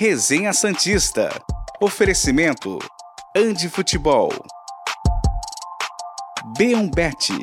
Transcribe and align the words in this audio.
Resenha 0.00 0.50
Santista. 0.54 1.28
Oferecimento 1.78 2.78
Andi 3.36 3.68
Futebol. 3.68 4.30
Beombete. 6.56 7.34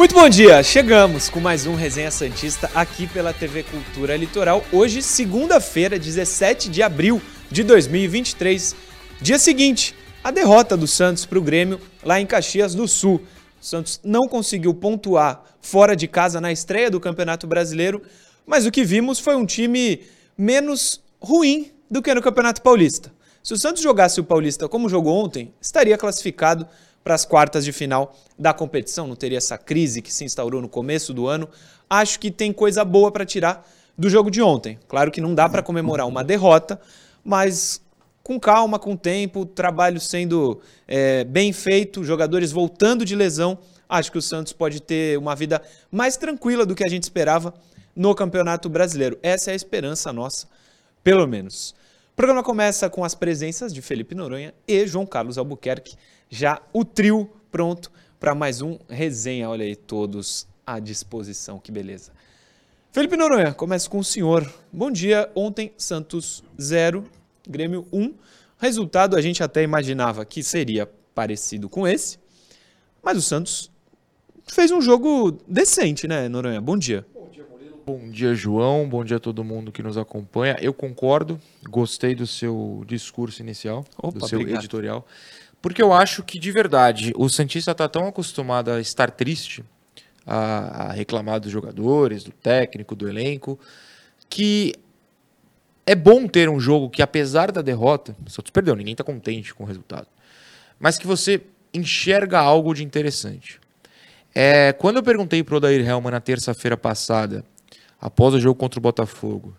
Muito 0.00 0.14
bom 0.14 0.30
dia! 0.30 0.62
Chegamos 0.62 1.28
com 1.28 1.40
mais 1.40 1.66
um 1.66 1.74
Resenha 1.74 2.10
Santista 2.10 2.70
aqui 2.74 3.06
pela 3.06 3.34
TV 3.34 3.62
Cultura 3.62 4.16
Litoral. 4.16 4.64
Hoje, 4.72 5.02
segunda-feira, 5.02 5.98
17 5.98 6.70
de 6.70 6.82
abril 6.82 7.20
de 7.50 7.64
2023. 7.64 8.76
Dia 9.20 9.38
seguinte, 9.38 9.94
a 10.22 10.30
derrota 10.30 10.76
do 10.76 10.86
Santos 10.86 11.26
para 11.26 11.38
o 11.38 11.42
Grêmio 11.42 11.80
lá 12.04 12.20
em 12.20 12.26
Caxias 12.26 12.74
do 12.74 12.86
Sul. 12.86 13.20
O 13.60 13.64
Santos 13.64 14.00
não 14.04 14.28
conseguiu 14.28 14.72
pontuar 14.72 15.42
fora 15.60 15.96
de 15.96 16.06
casa 16.06 16.40
na 16.40 16.52
estreia 16.52 16.90
do 16.90 17.00
Campeonato 17.00 17.46
Brasileiro, 17.46 18.02
mas 18.46 18.66
o 18.66 18.70
que 18.70 18.84
vimos 18.84 19.18
foi 19.18 19.34
um 19.34 19.44
time 19.44 20.00
menos 20.38 21.02
ruim 21.20 21.72
do 21.90 22.00
que 22.00 22.14
no 22.14 22.22
Campeonato 22.22 22.62
Paulista. 22.62 23.12
Se 23.42 23.52
o 23.52 23.58
Santos 23.58 23.82
jogasse 23.82 24.20
o 24.20 24.24
Paulista 24.24 24.68
como 24.68 24.88
jogou 24.88 25.16
ontem, 25.16 25.52
estaria 25.60 25.98
classificado 25.98 26.66
para 27.02 27.14
as 27.14 27.24
quartas 27.24 27.64
de 27.64 27.72
final 27.72 28.14
da 28.38 28.52
competição, 28.52 29.06
não 29.06 29.16
teria 29.16 29.38
essa 29.38 29.58
crise 29.58 30.02
que 30.02 30.12
se 30.12 30.24
instaurou 30.24 30.60
no 30.60 30.68
começo 30.68 31.12
do 31.12 31.26
ano. 31.26 31.48
Acho 31.88 32.20
que 32.20 32.30
tem 32.30 32.52
coisa 32.52 32.84
boa 32.84 33.10
para 33.10 33.24
tirar 33.24 33.66
do 33.96 34.08
jogo 34.08 34.30
de 34.30 34.40
ontem. 34.40 34.78
Claro 34.86 35.10
que 35.10 35.20
não 35.20 35.34
dá 35.34 35.48
para 35.48 35.62
comemorar 35.62 36.06
uma 36.06 36.22
derrota, 36.22 36.80
mas 37.24 37.82
com 38.22 38.38
calma, 38.38 38.78
com 38.78 38.96
tempo, 38.96 39.44
trabalho 39.44 40.00
sendo 40.00 40.60
é, 40.86 41.24
bem 41.24 41.52
feito, 41.52 42.04
jogadores 42.04 42.52
voltando 42.52 43.04
de 43.04 43.16
lesão, 43.16 43.58
acho 43.88 44.12
que 44.12 44.18
o 44.18 44.22
Santos 44.22 44.52
pode 44.52 44.80
ter 44.80 45.18
uma 45.18 45.34
vida 45.34 45.60
mais 45.90 46.16
tranquila 46.16 46.64
do 46.64 46.74
que 46.74 46.84
a 46.84 46.88
gente 46.88 47.02
esperava 47.02 47.52
no 47.94 48.14
Campeonato 48.14 48.68
Brasileiro. 48.68 49.18
Essa 49.22 49.50
é 49.50 49.52
a 49.52 49.56
esperança 49.56 50.12
nossa, 50.12 50.46
pelo 51.02 51.26
menos. 51.26 51.74
O 52.12 52.16
programa 52.16 52.42
começa 52.42 52.88
com 52.88 53.02
as 53.02 53.14
presenças 53.14 53.72
de 53.72 53.80
Felipe 53.80 54.14
Noronha 54.14 54.54
e 54.68 54.86
João 54.86 55.06
Carlos 55.06 55.38
Albuquerque 55.38 55.96
já 56.28 56.60
o 56.72 56.84
trio 56.84 57.28
pronto 57.50 57.90
para 58.20 58.34
mais 58.34 58.62
um 58.62 58.78
resenha. 58.88 59.48
Olha 59.48 59.64
aí, 59.64 59.74
todos 59.74 60.46
à 60.66 60.78
disposição, 60.78 61.58
que 61.58 61.72
beleza. 61.72 62.12
Felipe 62.92 63.16
Noronha, 63.16 63.54
começa 63.54 63.88
com 63.88 63.98
o 64.00 64.04
senhor. 64.04 64.52
Bom 64.72 64.90
dia. 64.90 65.30
Ontem, 65.34 65.72
Santos 65.76 66.42
0, 66.60 67.04
Grêmio 67.48 67.86
1. 67.92 68.12
Resultado 68.58 69.16
a 69.16 69.20
gente 69.20 69.42
até 69.44 69.62
imaginava 69.62 70.24
que 70.24 70.42
seria 70.42 70.90
parecido 71.14 71.68
com 71.68 71.86
esse, 71.86 72.18
mas 73.02 73.16
o 73.16 73.22
Santos 73.22 73.70
fez 74.44 74.72
um 74.72 74.80
jogo 74.80 75.38
decente, 75.46 76.08
né, 76.08 76.28
Noronha? 76.28 76.60
Bom 76.60 76.76
dia. 76.76 77.06
Bom 77.14 77.28
dia, 77.30 77.46
Murilo. 77.48 77.80
Bom 77.86 78.10
dia, 78.10 78.34
João. 78.34 78.88
Bom 78.88 79.04
dia 79.04 79.18
a 79.18 79.20
todo 79.20 79.44
mundo 79.44 79.70
que 79.70 79.82
nos 79.84 79.96
acompanha. 79.96 80.56
Eu 80.60 80.74
concordo, 80.74 81.40
gostei 81.68 82.14
do 82.14 82.26
seu 82.26 82.82
discurso 82.88 83.40
inicial, 83.40 83.84
Opa, 83.98 84.18
do 84.18 84.28
seu 84.28 84.40
obrigado. 84.40 84.60
editorial. 84.62 85.06
Porque 85.62 85.80
eu 85.80 85.92
acho 85.92 86.24
que, 86.24 86.40
de 86.40 86.50
verdade, 86.50 87.12
o 87.16 87.28
Santista 87.28 87.70
está 87.70 87.88
tão 87.88 88.08
acostumado 88.08 88.70
a 88.72 88.80
estar 88.80 89.10
triste, 89.12 89.64
a, 90.30 90.84
a, 90.84 90.92
reclamar 90.92 91.40
dos 91.40 91.50
jogadores, 91.50 92.24
do 92.24 92.32
técnico, 92.32 92.94
do 92.94 93.08
elenco, 93.08 93.58
que 94.28 94.74
é 95.84 95.94
bom 95.94 96.26
ter 96.28 96.48
um 96.48 96.60
jogo 96.60 96.88
que, 96.88 97.02
apesar 97.02 97.50
da 97.50 97.62
derrota, 97.62 98.16
o 98.24 98.30
Santos 98.30 98.50
perdeu, 98.50 98.76
ninguém 98.76 98.92
está 98.92 99.02
contente 99.02 99.52
com 99.54 99.64
o 99.64 99.66
resultado, 99.66 100.06
mas 100.78 100.96
que 100.96 101.06
você 101.06 101.42
enxerga 101.74 102.38
algo 102.38 102.74
de 102.74 102.84
interessante. 102.84 103.60
É, 104.34 104.72
quando 104.72 104.96
eu 104.96 105.02
perguntei 105.02 105.42
para 105.42 105.54
o 105.54 105.56
Odair 105.56 105.86
Helman 105.86 106.12
na 106.12 106.20
terça-feira 106.20 106.76
passada, 106.76 107.44
após 108.00 108.34
o 108.34 108.40
jogo 108.40 108.58
contra 108.58 108.78
o 108.78 108.82
Botafogo, 108.82 109.56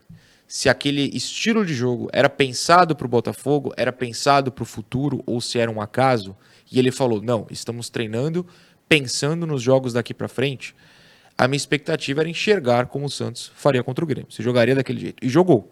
se 0.48 0.68
aquele 0.68 1.10
estilo 1.16 1.66
de 1.66 1.74
jogo 1.74 2.10
era 2.12 2.30
pensado 2.30 2.94
para 2.94 3.06
o 3.06 3.10
Botafogo, 3.10 3.74
era 3.78 3.92
pensado 3.92 4.52
para 4.52 4.64
o 4.64 4.66
futuro 4.66 5.24
ou 5.26 5.40
se 5.40 5.58
era 5.58 5.72
um 5.72 5.80
acaso. 5.80 6.36
E 6.70 6.78
ele 6.78 6.92
falou: 6.92 7.22
não, 7.22 7.48
estamos 7.50 7.90
treinando, 7.90 8.46
pensando 8.92 9.48
nos 9.48 9.64
jogos 9.64 9.94
daqui 9.94 10.14
para 10.14 10.28
frente. 10.28 10.76
A 11.38 11.48
minha 11.48 11.56
expectativa 11.56 12.20
era 12.20 12.30
enxergar 12.30 12.88
como 12.88 13.06
o 13.06 13.10
Santos 13.10 13.50
faria 13.56 13.82
contra 13.82 14.04
o 14.04 14.08
Grêmio. 14.08 14.30
Se 14.30 14.44
jogaria 14.44 14.76
daquele 14.76 15.00
jeito. 15.00 15.26
E 15.26 15.30
jogou. 15.30 15.72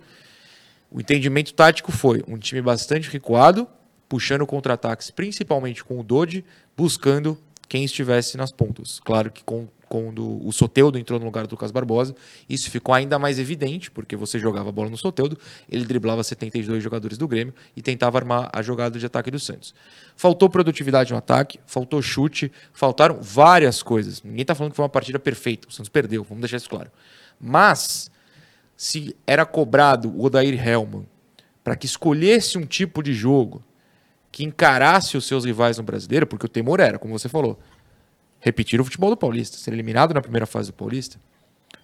O 0.89 1.01
entendimento 1.01 1.53
tático 1.53 1.91
foi 1.91 2.23
um 2.29 2.37
time 2.37 2.61
bastante 2.61 3.09
recuado, 3.09 3.67
puxando 4.07 4.47
contra-ataques, 4.47 5.11
principalmente 5.11 5.83
com 5.83 5.99
o 5.99 6.03
Dodi, 6.03 6.45
buscando 6.77 7.37
quem 7.69 7.85
estivesse 7.85 8.35
nas 8.35 8.51
pontas. 8.51 8.99
Claro 8.99 9.31
que 9.31 9.43
com 9.43 9.67
quando 9.89 10.45
o 10.45 10.51
Soteudo 10.51 10.99
entrou 10.99 11.19
no 11.19 11.25
lugar 11.25 11.47
do 11.47 11.51
Lucas 11.51 11.71
Barbosa, 11.71 12.15
isso 12.47 12.69
ficou 12.69 12.93
ainda 12.93 13.17
mais 13.17 13.39
evidente, 13.39 13.89
porque 13.89 14.15
você 14.15 14.37
jogava 14.37 14.69
a 14.69 14.71
bola 14.71 14.87
no 14.87 14.95
Soteudo, 14.95 15.35
ele 15.67 15.83
driblava 15.83 16.23
72 16.23 16.83
jogadores 16.83 17.17
do 17.17 17.27
Grêmio 17.27 17.53
e 17.75 17.81
tentava 17.81 18.19
armar 18.19 18.49
a 18.53 18.61
jogada 18.61 18.99
de 18.99 19.05
ataque 19.05 19.31
do 19.31 19.39
Santos. 19.39 19.73
Faltou 20.15 20.47
produtividade 20.47 21.11
no 21.11 21.17
ataque, 21.17 21.59
faltou 21.65 22.03
chute, 22.03 22.51
faltaram 22.71 23.17
várias 23.19 23.81
coisas. 23.81 24.21
Ninguém 24.21 24.43
está 24.43 24.53
falando 24.53 24.73
que 24.73 24.75
foi 24.75 24.83
uma 24.83 24.89
partida 24.89 25.17
perfeita, 25.17 25.67
o 25.67 25.71
Santos 25.71 25.89
perdeu, 25.89 26.23
vamos 26.23 26.41
deixar 26.41 26.57
isso 26.57 26.69
claro. 26.69 26.91
Mas, 27.41 28.11
se 28.77 29.15
era 29.25 29.43
cobrado 29.43 30.09
o 30.09 30.23
Odair 30.23 30.67
Hellman 30.67 31.07
para 31.63 31.75
que 31.75 31.87
escolhesse 31.87 32.59
um 32.59 32.65
tipo 32.65 33.01
de 33.01 33.13
jogo 33.13 33.63
que 34.31 34.43
encarasse 34.43 35.17
os 35.17 35.25
seus 35.25 35.45
rivais 35.45 35.77
no 35.77 35.83
brasileiro, 35.83 36.27
porque 36.27 36.45
o 36.45 36.49
temor 36.49 36.79
era, 36.79 36.99
como 36.99 37.17
você 37.17 37.27
falou, 37.27 37.59
repetir 38.39 38.79
o 38.79 38.85
futebol 38.85 39.09
do 39.09 39.17
Paulista, 39.17 39.57
ser 39.57 39.73
eliminado 39.73 40.13
na 40.13 40.21
primeira 40.21 40.45
fase 40.45 40.71
do 40.71 40.73
Paulista. 40.73 41.19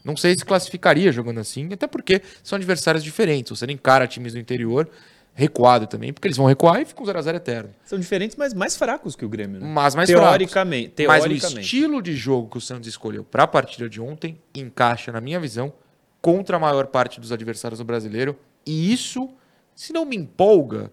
Não 0.03 0.15
sei 0.15 0.37
se 0.37 0.45
classificaria 0.45 1.11
jogando 1.11 1.39
assim, 1.39 1.73
até 1.73 1.87
porque 1.87 2.21
são 2.43 2.55
adversários 2.55 3.03
diferentes. 3.03 3.57
Você 3.57 3.65
encara 3.65 4.07
times 4.07 4.33
do 4.33 4.39
interior 4.39 4.89
recuado 5.33 5.85
também, 5.85 6.13
porque 6.13 6.27
eles 6.27 6.37
vão 6.37 6.45
recuar 6.45 6.79
e 6.79 6.85
ficam 6.85 7.05
0x0 7.05 7.35
eterno. 7.35 7.69
São 7.83 7.99
diferentes, 7.99 8.37
mas 8.37 8.53
mais 8.53 8.77
fracos 8.77 9.17
que 9.17 9.25
o 9.25 9.29
Grêmio, 9.29 9.59
né? 9.59 9.67
Mas 9.67 9.93
mais 9.93 10.07
teoricamente, 10.07 10.93
fracos. 10.93 10.95
Teoricamente. 10.95 11.43
Mas 11.43 11.53
o 11.53 11.59
estilo 11.59 12.01
de 12.01 12.15
jogo 12.15 12.49
que 12.49 12.57
o 12.57 12.61
Santos 12.61 12.87
escolheu 12.87 13.23
para 13.23 13.43
a 13.43 13.47
partida 13.47 13.89
de 13.89 13.99
ontem 13.99 14.39
encaixa, 14.53 15.11
na 15.11 15.19
minha 15.19 15.39
visão, 15.39 15.73
contra 16.21 16.55
a 16.55 16.59
maior 16.59 16.87
parte 16.87 17.19
dos 17.19 17.33
adversários 17.33 17.79
do 17.79 17.85
brasileiro. 17.85 18.37
E 18.65 18.93
isso, 18.93 19.29
se 19.75 19.91
não 19.91 20.05
me 20.05 20.15
empolga, 20.15 20.91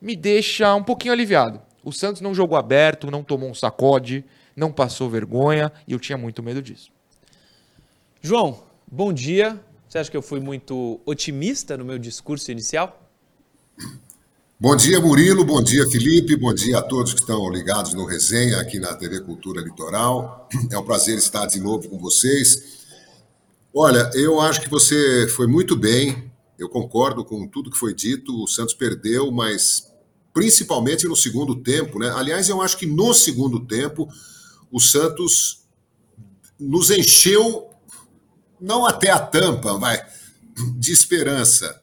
me 0.00 0.14
deixa 0.14 0.74
um 0.74 0.82
pouquinho 0.82 1.12
aliviado. 1.12 1.60
O 1.84 1.92
Santos 1.92 2.20
não 2.20 2.34
jogou 2.34 2.56
aberto, 2.56 3.10
não 3.10 3.22
tomou 3.22 3.48
um 3.48 3.54
sacode, 3.54 4.24
não 4.54 4.72
passou 4.72 5.08
vergonha 5.08 5.72
e 5.86 5.92
eu 5.92 5.98
tinha 6.00 6.18
muito 6.18 6.42
medo 6.42 6.60
disso. 6.60 6.90
João, 8.20 8.62
bom 8.90 9.12
dia. 9.12 9.58
Você 9.88 9.98
acha 9.98 10.10
que 10.10 10.16
eu 10.16 10.22
fui 10.22 10.40
muito 10.40 11.00
otimista 11.06 11.76
no 11.76 11.84
meu 11.84 11.98
discurso 11.98 12.50
inicial? 12.50 13.08
Bom 14.60 14.74
dia, 14.74 15.00
Murilo. 15.00 15.44
Bom 15.44 15.62
dia, 15.62 15.88
Felipe. 15.88 16.36
Bom 16.36 16.52
dia 16.52 16.78
a 16.78 16.82
todos 16.82 17.14
que 17.14 17.20
estão 17.20 17.48
ligados 17.48 17.94
no 17.94 18.04
Resenha 18.04 18.60
aqui 18.60 18.80
na 18.80 18.92
TV 18.94 19.20
Cultura 19.20 19.62
Litoral. 19.62 20.48
É 20.70 20.76
um 20.76 20.84
prazer 20.84 21.16
estar 21.16 21.46
de 21.46 21.60
novo 21.60 21.88
com 21.88 21.96
vocês. 21.96 22.78
Olha, 23.72 24.10
eu 24.14 24.40
acho 24.40 24.60
que 24.60 24.68
você 24.68 25.28
foi 25.28 25.46
muito 25.46 25.76
bem. 25.76 26.28
Eu 26.58 26.68
concordo 26.68 27.24
com 27.24 27.46
tudo 27.46 27.70
que 27.70 27.78
foi 27.78 27.94
dito. 27.94 28.42
O 28.42 28.48
Santos 28.48 28.74
perdeu, 28.74 29.30
mas 29.30 29.87
principalmente 30.38 31.08
no 31.08 31.16
segundo 31.16 31.56
tempo, 31.56 31.98
né? 31.98 32.12
Aliás, 32.14 32.48
eu 32.48 32.62
acho 32.62 32.76
que 32.76 32.86
no 32.86 33.12
segundo 33.12 33.58
tempo 33.58 34.08
o 34.70 34.78
Santos 34.78 35.66
nos 36.56 36.92
encheu, 36.92 37.68
não 38.60 38.86
até 38.86 39.10
a 39.10 39.18
tampa, 39.18 39.76
vai, 39.76 40.00
de 40.78 40.92
esperança. 40.92 41.82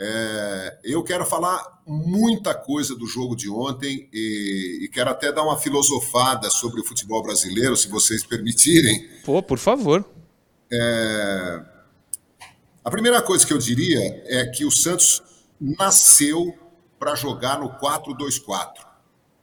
É, 0.00 0.78
eu 0.82 1.04
quero 1.04 1.26
falar 1.26 1.82
muita 1.86 2.54
coisa 2.54 2.96
do 2.96 3.06
jogo 3.06 3.36
de 3.36 3.50
ontem 3.50 4.08
e, 4.10 4.78
e, 4.80 4.88
quero 4.88 5.10
até 5.10 5.30
dar 5.30 5.42
uma 5.42 5.58
filosofada 5.58 6.48
sobre 6.48 6.80
o 6.80 6.84
futebol 6.84 7.22
brasileiro, 7.22 7.76
se 7.76 7.88
vocês 7.88 8.24
permitirem. 8.24 9.10
Pô, 9.26 9.42
por 9.42 9.58
favor. 9.58 10.02
É, 10.72 11.62
a 12.82 12.90
primeira 12.90 13.20
coisa 13.20 13.46
que 13.46 13.52
eu 13.52 13.58
diria 13.58 14.00
é 14.24 14.46
que 14.46 14.64
o 14.64 14.70
Santos 14.70 15.22
nasceu 15.60 16.63
para 16.98 17.14
jogar 17.14 17.58
no 17.58 17.70
4-2-4. 17.78 18.94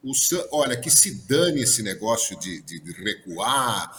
O, 0.03 0.12
olha, 0.51 0.75
que 0.75 0.89
se 0.89 1.27
dane 1.27 1.62
esse 1.62 1.83
negócio 1.83 2.38
de, 2.39 2.62
de, 2.62 2.80
de 2.80 2.92
recuar, 2.92 3.92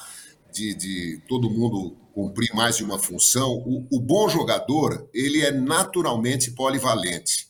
de, 0.52 0.75
de, 0.75 1.22
todo 1.28 1.50
mundo 1.50 1.96
cumprir 2.12 2.52
mais 2.54 2.76
de 2.76 2.84
uma 2.84 2.99
função. 2.99 3.52
O, 3.52 3.87
o, 3.90 4.00
bom 4.00 4.28
jogador, 4.28 5.08
ele 5.14 5.40
é 5.40 5.50
naturalmente 5.50 6.50
polivalente. 6.50 7.49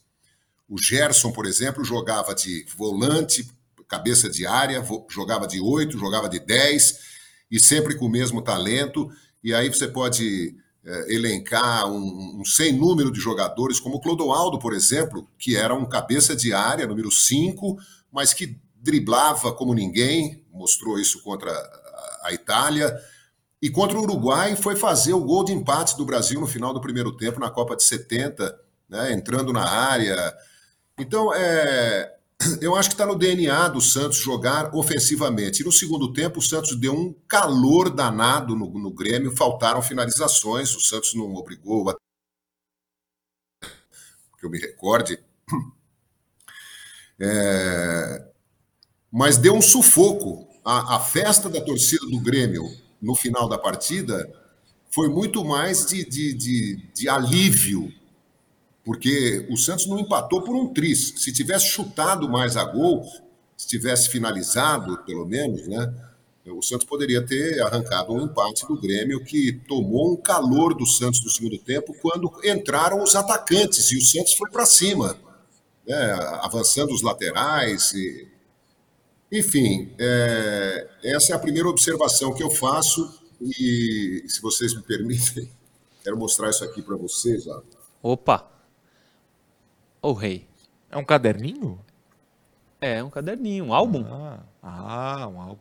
O 0.68 0.78
Gerson, 0.78 1.32
por 1.32 1.46
exemplo, 1.46 1.84
jogava 1.84 2.34
de 2.34 2.64
volante, 2.76 3.50
cabeça 3.88 4.30
de 4.30 4.46
área, 4.46 4.82
jogava 5.10 5.46
de 5.46 5.60
8, 5.60 5.98
jogava 5.98 6.28
de 6.28 6.38
10, 6.38 6.98
e 7.50 7.60
sempre 7.60 7.94
com 7.96 8.06
o 8.06 8.10
mesmo 8.10 8.40
talento. 8.40 9.10
E 9.42 9.52
aí 9.52 9.68
você 9.68 9.88
pode 9.88 10.56
é, 10.84 11.14
elencar 11.14 11.86
um, 11.86 12.40
um, 12.40 12.44
sem 12.44 12.72
número 12.72 13.12
de 13.12 13.20
jogadores, 13.20 13.78
como 13.78 13.96
o 13.96 14.00
Clodoaldo, 14.00 14.58
por 14.58 14.72
exemplo, 14.72 15.28
que 15.38 15.56
era 15.56 15.74
um 15.74 15.84
cabeça 15.84 16.34
de 16.34 16.52
área, 16.52 16.86
número 16.86 17.10
5, 17.10 17.76
mas 18.10 18.34
que 18.34 18.58
driblava 18.76 19.52
como 19.52 19.74
ninguém, 19.74 20.44
mostrou 20.52 20.98
isso 20.98 21.22
contra 21.22 21.52
a 22.24 22.32
Itália. 22.32 22.92
E 23.60 23.70
contra 23.70 23.96
o 23.96 24.02
Uruguai 24.02 24.56
foi 24.56 24.74
fazer 24.74 25.12
o 25.12 25.24
gol 25.24 25.44
de 25.44 25.52
empate 25.52 25.96
do 25.96 26.04
Brasil 26.04 26.40
no 26.40 26.48
final 26.48 26.74
do 26.74 26.80
primeiro 26.80 27.16
tempo, 27.16 27.38
na 27.38 27.48
Copa 27.48 27.76
de 27.76 27.84
70, 27.84 28.58
né, 28.88 29.12
entrando 29.12 29.52
na 29.52 29.64
área. 29.64 30.34
Então, 30.98 31.32
é, 31.32 32.12
eu 32.60 32.74
acho 32.74 32.88
que 32.88 32.94
está 32.94 33.06
no 33.06 33.16
DNA 33.16 33.68
do 33.68 33.80
Santos 33.80 34.18
jogar 34.18 34.74
ofensivamente. 34.74 35.62
E 35.62 35.64
no 35.64 35.72
segundo 35.72 36.12
tempo, 36.12 36.38
o 36.38 36.42
Santos 36.42 36.76
deu 36.76 36.94
um 36.94 37.14
calor 37.26 37.90
danado 37.90 38.56
no, 38.56 38.70
no 38.78 38.90
Grêmio, 38.90 39.36
faltaram 39.36 39.82
finalizações, 39.82 40.74
o 40.74 40.80
Santos 40.80 41.14
não 41.14 41.34
obrigou 41.34 41.90
a. 41.90 41.96
Que 44.38 44.46
eu 44.46 44.50
me 44.50 44.58
recorde. 44.58 45.18
É... 47.20 48.26
Mas 49.10 49.36
deu 49.36 49.54
um 49.54 49.62
sufoco. 49.62 50.48
A, 50.64 50.96
a 50.96 51.00
festa 51.00 51.48
da 51.48 51.60
torcida 51.60 52.04
do 52.06 52.18
Grêmio 52.20 52.64
no 53.00 53.14
final 53.14 53.48
da 53.48 53.58
partida 53.58 54.28
foi 54.90 55.08
muito 55.08 55.44
mais 55.44 55.86
de, 55.86 56.04
de, 56.04 56.34
de, 56.34 56.76
de 56.94 57.08
alívio 57.08 57.92
porque 58.84 59.46
o 59.48 59.56
Santos 59.56 59.86
não 59.86 59.98
empatou 59.98 60.42
por 60.42 60.56
um 60.56 60.72
tris. 60.72 61.14
Se 61.16 61.32
tivesse 61.32 61.66
chutado 61.66 62.28
mais 62.28 62.56
a 62.56 62.64
gol, 62.64 63.04
se 63.56 63.66
tivesse 63.66 64.08
finalizado, 64.08 64.98
pelo 65.04 65.24
menos, 65.24 65.66
né? 65.68 65.92
O 66.46 66.60
Santos 66.60 66.84
poderia 66.84 67.24
ter 67.24 67.60
arrancado 67.62 68.12
um 68.12 68.24
empate 68.24 68.66
do 68.66 68.80
Grêmio, 68.80 69.24
que 69.24 69.52
tomou 69.68 70.12
um 70.12 70.16
calor 70.16 70.74
do 70.74 70.84
Santos 70.84 71.22
no 71.22 71.30
segundo 71.30 71.56
tempo 71.56 71.94
quando 72.02 72.32
entraram 72.42 73.00
os 73.00 73.14
atacantes 73.14 73.92
e 73.92 73.96
o 73.96 74.02
Santos 74.02 74.34
foi 74.34 74.50
para 74.50 74.66
cima, 74.66 75.16
né? 75.86 76.12
avançando 76.40 76.92
os 76.92 77.00
laterais. 77.00 77.92
E... 77.92 78.26
Enfim, 79.30 79.94
é... 79.96 80.88
essa 81.04 81.32
é 81.32 81.36
a 81.36 81.38
primeira 81.38 81.68
observação 81.68 82.34
que 82.34 82.42
eu 82.42 82.50
faço. 82.50 83.22
E 83.40 84.24
se 84.26 84.42
vocês 84.42 84.74
me 84.74 84.82
permitem, 84.82 85.48
quero 86.02 86.16
mostrar 86.16 86.50
isso 86.50 86.64
aqui 86.64 86.82
para 86.82 86.96
vocês. 86.96 87.46
Ó. 87.46 87.62
Opa! 88.02 88.51
Ou 90.02 90.12
rei? 90.12 90.46
É 90.90 90.98
um 90.98 91.04
caderninho? 91.04 91.80
É, 92.80 93.02
um 93.02 93.08
caderninho, 93.08 93.64
um 93.66 93.72
álbum. 93.72 94.04
Ah, 94.04 94.40
ah 94.60 95.28
um 95.28 95.40
álbum. 95.40 95.58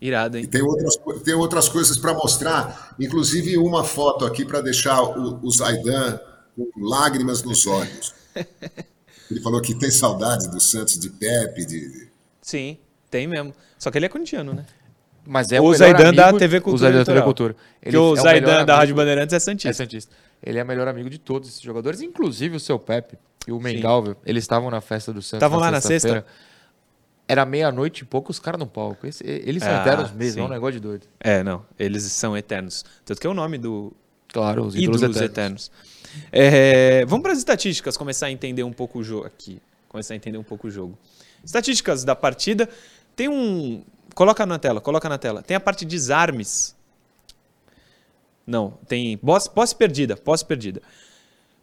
Irado, 0.00 0.36
hein? 0.36 0.44
E 0.44 0.46
tem 0.46 0.62
outras, 0.62 0.96
tem 1.24 1.34
outras 1.34 1.68
coisas 1.68 1.96
para 1.96 2.12
mostrar, 2.12 2.94
inclusive 3.00 3.56
uma 3.56 3.82
foto 3.82 4.24
aqui 4.26 4.44
para 4.44 4.60
deixar 4.60 5.02
o, 5.02 5.40
o 5.42 5.50
Zaidan 5.50 6.20
com 6.54 6.70
lágrimas 6.76 7.42
nos 7.42 7.66
olhos. 7.66 8.14
Ele 9.30 9.40
falou 9.40 9.60
que 9.60 9.74
tem 9.74 9.90
saudade 9.90 10.48
do 10.48 10.60
Santos 10.60 10.98
de 10.98 11.10
Pepe. 11.10 11.64
De... 11.64 12.08
Sim, 12.40 12.78
tem 13.10 13.26
mesmo. 13.26 13.54
Só 13.78 13.90
que 13.90 13.98
ele 13.98 14.06
é 14.06 14.08
corintiano, 14.08 14.54
né? 14.54 14.64
Mas 15.30 15.52
é 15.52 15.60
o, 15.60 15.64
o 15.64 15.74
Zaidan 15.74 16.14
da 16.14 16.32
TV 16.32 16.58
Cultura. 16.58 16.74
O 16.74 16.78
Zaidan 16.78 16.98
da 17.00 17.04
TV 17.04 17.22
Cultura. 17.22 17.56
Ele 17.82 17.90
que 17.90 17.96
o 17.98 18.16
é 18.16 18.20
Zaidan 18.20 18.64
da 18.64 18.76
Rádio 18.76 18.94
Bandeirantes 18.94 19.34
é 19.34 19.38
Santista. 19.38 19.68
É 19.68 19.72
Santista. 19.74 20.16
Ele 20.42 20.58
é 20.58 20.64
melhor 20.64 20.88
amigo 20.88 21.10
de 21.10 21.18
todos 21.18 21.50
esses 21.50 21.60
jogadores, 21.60 22.00
inclusive 22.00 22.56
o 22.56 22.60
seu 22.60 22.78
Pepe 22.78 23.18
e 23.46 23.52
o 23.52 23.60
Mengalvio. 23.60 24.16
Eles 24.24 24.44
estavam 24.44 24.70
na 24.70 24.80
festa 24.80 25.12
do 25.12 25.20
Santos. 25.20 25.34
Estavam 25.34 25.58
lá 25.58 25.70
na 25.70 25.82
sexta? 25.82 26.24
Era 27.28 27.44
meia-noite 27.44 28.04
e 28.04 28.06
pouco 28.06 28.30
os 28.30 28.38
caras 28.38 28.58
no 28.58 28.66
palco. 28.66 29.06
Eles 29.22 29.62
são 29.62 29.70
ah, 29.70 29.82
eternos 29.82 30.12
mesmo, 30.12 30.32
sim. 30.32 30.40
é 30.40 30.44
um 30.44 30.48
negócio 30.48 30.72
de 30.72 30.80
doido. 30.80 31.06
É, 31.20 31.42
não. 31.42 31.62
Eles 31.78 32.04
são 32.04 32.34
eternos. 32.34 32.82
Tanto 33.04 33.20
que 33.20 33.26
é 33.26 33.30
o 33.30 33.34
nome 33.34 33.58
do. 33.58 33.92
Claro, 34.28 34.64
os 34.64 34.74
ídolos, 34.74 35.02
ídolos 35.02 35.16
eternos. 35.20 35.70
eternos. 35.70 36.30
É, 36.32 37.04
vamos 37.04 37.22
para 37.22 37.32
as 37.32 37.38
estatísticas, 37.38 37.98
começar 37.98 38.28
a 38.28 38.30
entender 38.30 38.62
um 38.62 38.72
pouco 38.72 38.98
o 38.98 39.04
jogo 39.04 39.26
aqui. 39.26 39.60
Começar 39.90 40.14
a 40.14 40.16
entender 40.16 40.38
um 40.38 40.42
pouco 40.42 40.68
o 40.68 40.70
jogo. 40.70 40.98
Estatísticas 41.44 42.02
da 42.02 42.16
partida. 42.16 42.66
Tem 43.14 43.28
um, 43.28 43.84
Coloca 44.18 44.44
na 44.44 44.58
tela, 44.58 44.80
coloca 44.80 45.08
na 45.08 45.16
tela. 45.16 45.44
Tem 45.44 45.56
a 45.56 45.60
parte 45.60 45.84
de 45.84 45.94
desarmes. 45.94 46.74
Não, 48.44 48.72
tem 48.88 49.16
posse, 49.16 49.48
posse 49.48 49.76
perdida, 49.76 50.16
posse 50.16 50.44
perdida. 50.44 50.82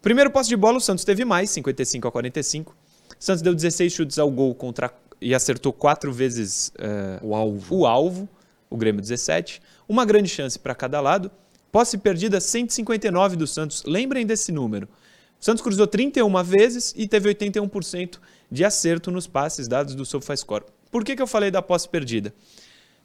Primeiro 0.00 0.30
posse 0.30 0.48
de 0.48 0.56
bola, 0.56 0.78
o 0.78 0.80
Santos 0.80 1.04
teve 1.04 1.22
mais, 1.22 1.50
55 1.50 2.08
a 2.08 2.10
45. 2.10 2.72
O 2.72 2.74
Santos 3.22 3.42
deu 3.42 3.54
16 3.54 3.92
chutes 3.92 4.18
ao 4.18 4.30
gol 4.30 4.54
contra 4.54 4.90
e 5.20 5.34
acertou 5.34 5.70
quatro 5.70 6.10
vezes 6.10 6.72
uh, 6.78 7.26
o, 7.26 7.34
alvo. 7.34 7.76
o 7.76 7.86
alvo. 7.86 8.26
O 8.70 8.76
Grêmio 8.78 9.02
17. 9.02 9.60
Uma 9.86 10.06
grande 10.06 10.30
chance 10.30 10.58
para 10.58 10.74
cada 10.74 10.98
lado. 10.98 11.30
Posse 11.70 11.98
perdida 11.98 12.40
159 12.40 13.36
do 13.36 13.46
Santos. 13.46 13.82
Lembrem 13.84 14.24
desse 14.24 14.50
número. 14.50 14.88
O 15.38 15.44
Santos 15.44 15.62
cruzou 15.62 15.86
31 15.86 16.42
vezes 16.42 16.94
e 16.96 17.06
teve 17.06 17.28
81% 17.34 18.18
de 18.50 18.64
acerto 18.64 19.10
nos 19.10 19.26
passes 19.26 19.68
dados 19.68 19.94
do 19.94 20.04
SofaScore. 20.04 20.64
Por 20.90 21.04
que, 21.04 21.16
que 21.16 21.22
eu 21.22 21.26
falei 21.26 21.50
da 21.50 21.60
posse 21.60 21.88
perdida? 21.88 22.32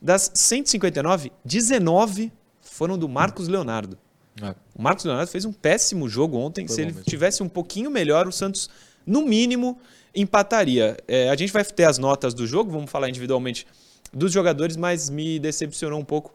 Das 0.02 0.32
159, 0.34 1.32
19 1.44 2.32
foram 2.62 2.98
do 2.98 3.08
Marcos 3.08 3.48
Leonardo. 3.48 3.98
É. 4.42 4.56
O 4.74 4.82
Marcos 4.82 5.06
Leonardo 5.06 5.30
fez 5.30 5.46
um 5.46 5.52
péssimo 5.52 6.08
jogo 6.08 6.38
ontem. 6.38 6.66
Foi 6.68 6.76
Se 6.76 6.82
ele 6.82 6.92
mesmo. 6.92 7.04
tivesse 7.04 7.44
um 7.44 7.50
pouquinho 7.50 7.92
melhor, 7.92 8.28
o 8.28 8.32
Santos, 8.32 8.70
no 9.06 9.22
mínimo, 9.22 9.80
empataria. 10.16 10.98
É, 11.08 11.30
a 11.30 11.36
gente 11.36 11.52
vai 11.52 11.64
ter 11.64 11.86
as 11.86 11.98
notas 11.98 12.34
do 12.34 12.48
jogo, 12.48 12.72
vamos 12.72 12.90
falar 12.90 13.10
individualmente 13.10 13.68
dos 14.14 14.32
jogadores, 14.32 14.76
mas 14.76 15.10
me 15.10 15.40
decepcionou 15.40 16.00
um 16.00 16.06
pouco 16.06 16.34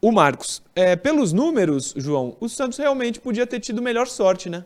o 0.00 0.12
Marcos. 0.12 0.62
É, 0.74 0.94
pelos 0.96 1.32
números, 1.32 1.94
João, 1.96 2.36
o 2.40 2.48
Santos 2.48 2.78
realmente 2.78 3.20
podia 3.20 3.46
ter 3.46 3.60
tido 3.60 3.82
melhor 3.82 4.06
sorte, 4.06 4.48
né? 4.48 4.64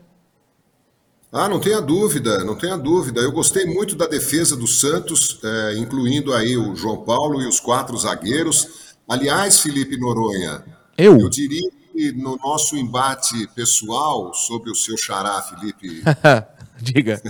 Ah, 1.33 1.49
não 1.49 1.59
tenha 1.59 1.81
dúvida, 1.81 2.45
não 2.45 2.55
tenha 2.55 2.77
dúvida. 2.77 3.23
Eu 3.23 3.33
gostei 3.33 3.65
muito 3.65 3.97
da 3.97 4.07
defesa 4.07 4.55
do 4.55 4.67
Santos, 4.67 5.41
é, 5.43 5.79
incluindo 5.79 6.35
aí 6.35 6.59
o 6.59 6.77
João 6.77 7.03
Paulo 7.05 7.41
e 7.41 7.47
os 7.47 7.59
quatro 7.59 7.97
zagueiros. 7.97 8.95
Aliás, 9.09 9.61
Felipe 9.61 9.97
Noronha, 9.99 10.63
eu, 10.99 11.19
eu 11.19 11.31
diria 11.31 11.71
que 11.91 12.13
no 12.13 12.37
nosso 12.37 12.77
embate 12.77 13.47
pessoal 13.55 14.35
sobre 14.35 14.71
o 14.71 14.75
seu 14.75 14.95
xará, 14.99 15.41
Felipe. 15.41 16.03
Diga. 16.79 17.23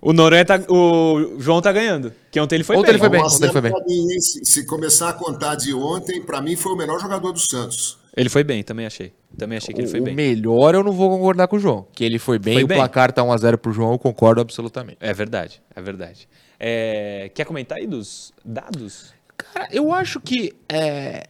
O 0.00 0.12
Noronha 0.12 0.44
tá, 0.44 0.60
o 0.68 1.40
João 1.40 1.60
tá 1.60 1.72
ganhando. 1.72 2.12
Que 2.30 2.38
ontem 2.38 2.54
ele 2.54 2.64
foi 2.64 2.76
ontem 2.76 2.86
bem. 2.86 2.94
Ele 2.94 3.00
foi 3.00 3.08
bem. 3.08 3.22
Ontem 3.22 3.42
ele 3.42 3.52
foi 3.52 3.60
bem. 3.60 3.72
Mim, 3.88 4.20
se, 4.20 4.44
se 4.44 4.66
começar 4.66 5.08
a 5.08 5.12
contar 5.12 5.56
de 5.56 5.74
ontem, 5.74 6.22
para 6.22 6.40
mim 6.40 6.54
foi 6.54 6.72
o 6.72 6.76
melhor 6.76 7.00
jogador 7.00 7.32
do 7.32 7.40
Santos. 7.40 7.98
Ele 8.16 8.30
foi 8.30 8.42
bem, 8.42 8.62
também 8.62 8.86
achei. 8.86 9.12
Também 9.36 9.58
achei 9.58 9.74
que 9.74 9.80
ele 9.80 9.88
foi 9.88 10.00
o 10.00 10.04
bem. 10.04 10.14
O 10.14 10.16
melhor 10.16 10.74
eu 10.74 10.82
não 10.82 10.90
vou 10.90 11.10
concordar 11.10 11.46
com 11.48 11.56
o 11.56 11.58
João. 11.58 11.86
Que 11.92 12.02
ele 12.02 12.18
foi 12.18 12.38
bem, 12.38 12.54
foi 12.54 12.64
o 12.64 12.66
bem. 12.66 12.78
placar 12.78 13.12
tá 13.12 13.22
1x0 13.22 13.58
pro 13.58 13.72
João, 13.72 13.92
eu 13.92 13.98
concordo 13.98 14.40
absolutamente. 14.40 14.96
É 15.00 15.12
verdade, 15.12 15.62
é 15.74 15.82
verdade. 15.82 16.26
É... 16.58 17.30
Quer 17.34 17.44
comentar 17.44 17.76
aí 17.76 17.86
dos 17.86 18.32
dados? 18.42 19.12
Cara, 19.36 19.68
eu 19.70 19.92
acho 19.92 20.18
que 20.18 20.54
é... 20.66 21.24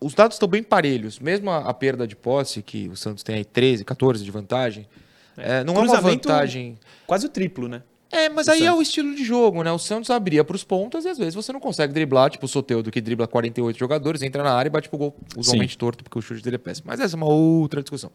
os 0.00 0.14
dados 0.14 0.36
estão 0.36 0.48
bem 0.48 0.62
parelhos. 0.62 1.18
Mesmo 1.18 1.50
a, 1.50 1.58
a, 1.58 1.74
perda 1.74 2.06
de 2.06 2.16
posse, 2.16 2.62
que 2.62 2.88
o 2.88 2.96
Santos 2.96 3.22
tem 3.22 3.36
aí 3.36 3.44
13, 3.44 3.84
14 3.84 4.24
de 4.24 4.30
vantagem, 4.30 4.88
é. 5.36 5.58
é 5.58 5.64
não 5.64 5.74
é 5.74 5.80
uma 5.80 6.00
vantagem... 6.00 6.78
Quase 7.06 7.26
o 7.26 7.28
triplo, 7.28 7.68
né? 7.68 7.82
É, 8.12 8.28
mas 8.28 8.48
aí 8.48 8.58
Santos. 8.58 8.74
é 8.74 8.76
o 8.76 8.82
estilo 8.82 9.14
de 9.14 9.24
jogo, 9.24 9.62
né? 9.62 9.70
O 9.70 9.78
Santos 9.78 10.10
abria 10.10 10.42
para 10.42 10.56
os 10.56 10.64
pontas 10.64 11.04
e 11.04 11.08
às 11.08 11.16
vezes 11.16 11.34
você 11.34 11.52
não 11.52 11.60
consegue 11.60 11.92
driblar, 11.92 12.30
tipo 12.30 12.44
o 12.44 12.48
Soteudo 12.48 12.90
que 12.90 13.00
dribla 13.00 13.28
48 13.28 13.78
jogadores, 13.78 14.22
entra 14.22 14.42
na 14.42 14.52
área 14.52 14.68
e 14.68 14.70
bate 14.70 14.88
pro 14.88 14.98
gol 14.98 15.16
usualmente 15.36 15.74
Sim. 15.74 15.78
torto 15.78 16.02
porque 16.02 16.18
o 16.18 16.22
chute 16.22 16.42
dele 16.42 16.56
é 16.56 16.58
péssimo. 16.58 16.88
Mas 16.88 16.98
essa 16.98 17.14
é 17.14 17.16
uma 17.16 17.28
outra 17.28 17.82
discussão. 17.82 18.10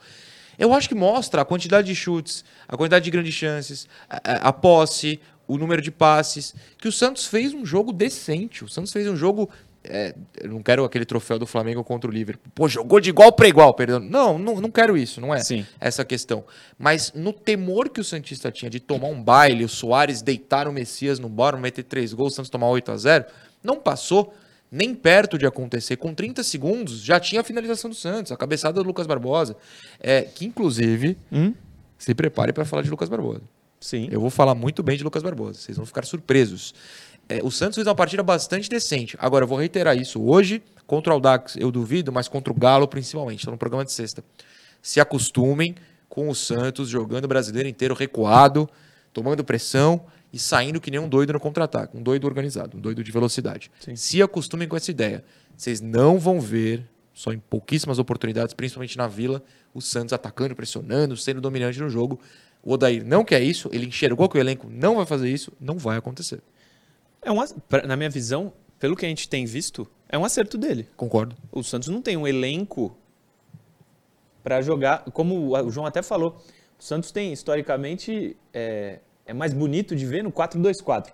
Eu 0.59 0.73
acho 0.73 0.87
que 0.89 0.95
mostra 0.95 1.41
a 1.41 1.45
quantidade 1.45 1.87
de 1.87 1.95
chutes, 1.95 2.43
a 2.67 2.75
quantidade 2.75 3.05
de 3.05 3.11
grandes 3.11 3.33
chances, 3.33 3.87
a, 4.09 4.49
a 4.49 4.53
posse, 4.53 5.19
o 5.47 5.57
número 5.57 5.81
de 5.81 5.91
passes, 5.91 6.53
que 6.77 6.87
o 6.87 6.91
Santos 6.91 7.25
fez 7.27 7.53
um 7.53 7.65
jogo 7.65 7.93
decente. 7.93 8.63
O 8.63 8.69
Santos 8.69 8.91
fez 8.91 9.07
um 9.07 9.15
jogo 9.15 9.49
é, 9.89 10.15
eu 10.41 10.49
não 10.49 10.61
quero 10.61 10.83
aquele 10.83 11.05
troféu 11.05 11.39
do 11.39 11.45
Flamengo 11.45 11.83
contra 11.83 12.09
o 12.09 12.13
Liverpool. 12.13 12.51
Pô, 12.53 12.67
jogou 12.67 12.99
de 12.99 13.09
igual 13.09 13.31
para 13.31 13.47
igual, 13.47 13.73
perdão. 13.73 13.99
Não, 13.99 14.37
não, 14.37 14.61
não 14.61 14.71
quero 14.71 14.97
isso, 14.97 15.21
não 15.21 15.33
é 15.33 15.39
Sim. 15.39 15.65
essa 15.79 16.03
questão. 16.03 16.43
Mas 16.77 17.11
no 17.13 17.31
temor 17.31 17.89
que 17.89 17.99
o 17.99 18.03
Santista 18.03 18.51
tinha 18.51 18.69
de 18.69 18.79
tomar 18.79 19.07
um 19.07 19.21
baile, 19.21 19.63
o 19.63 19.69
Soares 19.69 20.21
deitar 20.21 20.67
o 20.67 20.73
Messias 20.73 21.19
no 21.19 21.29
bora, 21.29 21.57
meter 21.57 21.83
três 21.83 22.13
gols, 22.13 22.33
o 22.33 22.35
Santos 22.35 22.49
tomar 22.49 22.67
8 22.67 22.91
a 22.91 22.97
0 22.97 23.25
não 23.63 23.77
passou. 23.77 24.33
nem 24.71 24.93
perto 24.93 25.37
de 25.37 25.45
acontecer. 25.45 25.95
Com 25.95 26.13
30 26.13 26.43
segundos 26.43 26.99
já 27.01 27.19
tinha 27.19 27.41
a 27.41 27.43
finalização 27.43 27.89
do 27.89 27.95
Santos, 27.95 28.31
a 28.31 28.37
cabeçada 28.37 28.81
do 28.81 28.87
Lucas 28.87 29.07
Barbosa. 29.07 29.55
É, 29.99 30.23
que 30.23 30.45
inclusive, 30.45 31.17
hum? 31.31 31.53
se 31.97 32.13
prepare 32.13 32.51
para 32.51 32.65
falar 32.65 32.81
de 32.81 32.89
Lucas 32.89 33.07
Barbosa. 33.07 33.43
Sim. 33.79 34.09
Eu 34.11 34.19
vou 34.19 34.29
falar 34.29 34.55
muito 34.55 34.81
bem 34.81 34.97
de 34.97 35.03
Lucas 35.03 35.21
Barbosa, 35.21 35.59
vocês 35.59 35.77
vão 35.77 35.85
ficar 35.85 36.03
surpresos. 36.05 36.73
É, 37.27 37.43
o 37.43 37.49
Santos 37.49 37.75
fez 37.75 37.87
uma 37.87 37.95
partida 37.95 38.21
bastante 38.21 38.69
decente. 38.69 39.17
Agora, 39.19 39.43
eu 39.43 39.47
vou 39.47 39.57
reiterar 39.57 39.97
isso. 39.97 40.21
Hoje, 40.21 40.61
contra 40.85 41.11
o 41.11 41.15
Aldax, 41.15 41.55
eu 41.57 41.71
duvido, 41.71 42.11
mas 42.11 42.27
contra 42.27 42.53
o 42.53 42.55
Galo, 42.55 42.87
principalmente. 42.87 43.39
Estou 43.39 43.51
no 43.51 43.57
programa 43.57 43.83
de 43.83 43.91
sexta. 43.91 44.23
Se 44.81 44.99
acostumem 44.99 45.75
com 46.07 46.29
o 46.29 46.35
Santos 46.35 46.87
jogando 46.87 47.25
o 47.25 47.27
brasileiro 47.27 47.67
inteiro 47.67 47.95
recuado, 47.95 48.69
tomando 49.11 49.43
pressão 49.43 50.05
e 50.31 50.37
saindo 50.37 50.79
que 50.79 50.91
nem 50.91 50.99
um 50.99 51.09
doido 51.09 51.33
no 51.33 51.39
contra-ataque. 51.39 51.97
Um 51.97 52.03
doido 52.03 52.25
organizado, 52.25 52.77
um 52.77 52.79
doido 52.81 53.03
de 53.03 53.11
velocidade. 53.11 53.71
Sim. 53.79 53.95
Se 53.95 54.21
acostumem 54.21 54.67
com 54.67 54.75
essa 54.75 54.91
ideia. 54.91 55.23
Vocês 55.57 55.81
não 55.81 56.19
vão 56.19 56.39
ver, 56.39 56.85
só 57.13 57.31
em 57.31 57.39
pouquíssimas 57.39 57.97
oportunidades, 57.97 58.53
principalmente 58.53 58.97
na 58.97 59.07
Vila, 59.07 59.41
o 59.73 59.81
Santos 59.81 60.13
atacando, 60.13 60.55
pressionando, 60.55 61.17
sendo 61.17 61.41
dominante 61.41 61.79
no 61.79 61.89
jogo. 61.89 62.19
O 62.61 62.73
Odair 62.73 63.05
não 63.05 63.23
quer 63.23 63.41
isso, 63.41 63.69
ele 63.71 63.85
enxergou 63.85 64.27
que 64.27 64.37
o 64.37 64.41
elenco 64.41 64.67
não 64.69 64.97
vai 64.97 65.05
fazer 65.05 65.29
isso, 65.29 65.51
não 65.59 65.77
vai 65.77 65.97
acontecer. 65.97 66.41
É 67.25 67.31
um, 67.31 67.37
na 67.87 67.95
minha 67.97 68.09
visão, 68.09 68.53
pelo 68.79 68.95
que 68.95 69.03
a 69.03 69.09
gente 69.09 69.27
tem 69.27 69.45
visto, 69.45 69.87
é 70.07 70.15
um 70.15 70.23
acerto 70.23 70.59
dele. 70.59 70.87
Concordo. 70.95 71.35
O 71.51 71.63
Santos 71.63 71.89
não 71.89 72.01
tem 72.01 72.15
um 72.15 72.27
elenco 72.27 72.95
para 74.43 74.61
jogar, 74.61 75.03
como 75.11 75.51
o 75.51 75.71
João 75.71 75.87
até 75.87 76.03
falou, 76.03 76.37
o 76.79 76.83
Santos 76.83 77.11
tem 77.11 77.33
historicamente 77.33 78.37
é, 78.53 78.99
é 79.25 79.33
mais 79.33 79.53
bonito 79.53 79.95
de 79.95 80.05
ver 80.05 80.23
no 80.23 80.31
4-2-4. 80.31 81.07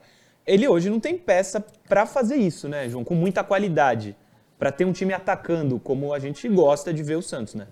Ele 0.45 0.67
hoje 0.67 0.89
não 0.89 0.99
tem 0.99 1.17
peça 1.17 1.63
para 1.87 2.05
fazer 2.05 2.35
isso, 2.35 2.67
né, 2.67 2.89
João? 2.89 3.05
Com 3.05 3.15
muita 3.15 3.41
qualidade, 3.41 4.17
para 4.59 4.69
ter 4.69 4.83
um 4.83 4.91
time 4.91 5.13
atacando 5.13 5.79
como 5.79 6.13
a 6.13 6.19
gente 6.19 6.47
gosta 6.49 6.93
de 6.93 7.01
ver 7.03 7.15
o 7.15 7.21
Santos, 7.21 7.55
né? 7.55 7.67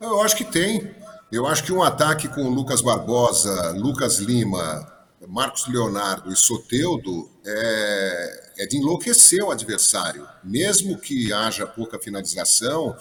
Eu 0.00 0.20
acho 0.20 0.36
que 0.36 0.44
tem. 0.44 0.94
Eu 1.30 1.46
acho 1.46 1.64
que 1.64 1.72
um 1.72 1.82
ataque 1.82 2.28
com 2.28 2.48
Lucas 2.48 2.82
Barbosa, 2.82 3.72
Lucas 3.72 4.18
Lima, 4.18 4.91
Marcos 5.32 5.66
Leonardo 5.66 6.30
e 6.30 6.36
Soteudo 6.36 7.30
é, 7.42 8.52
é 8.58 8.66
de 8.66 8.76
enlouquecer 8.76 9.42
o 9.42 9.50
adversário. 9.50 10.28
Mesmo 10.44 10.98
que 10.98 11.32
haja 11.32 11.66
pouca 11.66 11.98
finalização, 11.98 12.94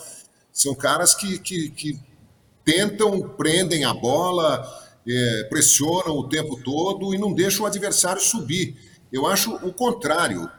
são 0.50 0.73
caras 0.73 1.13
que, 1.13 1.38
que, 1.39 1.69
que 1.71 2.00
tentam, 2.63 3.21
prendem 3.35 3.83
a 3.83 3.93
bola, 3.93 4.65
é, 5.05 5.43
pressionam 5.50 6.17
o 6.17 6.29
tempo 6.29 6.55
todo 6.63 7.13
e 7.13 7.17
não 7.17 7.33
deixam 7.33 7.65
o 7.65 7.67
adversário 7.67 8.21
subir. 8.21 8.77
Eu 9.11 9.27
acho 9.27 9.53
o 9.55 9.73
contrário 9.73 10.50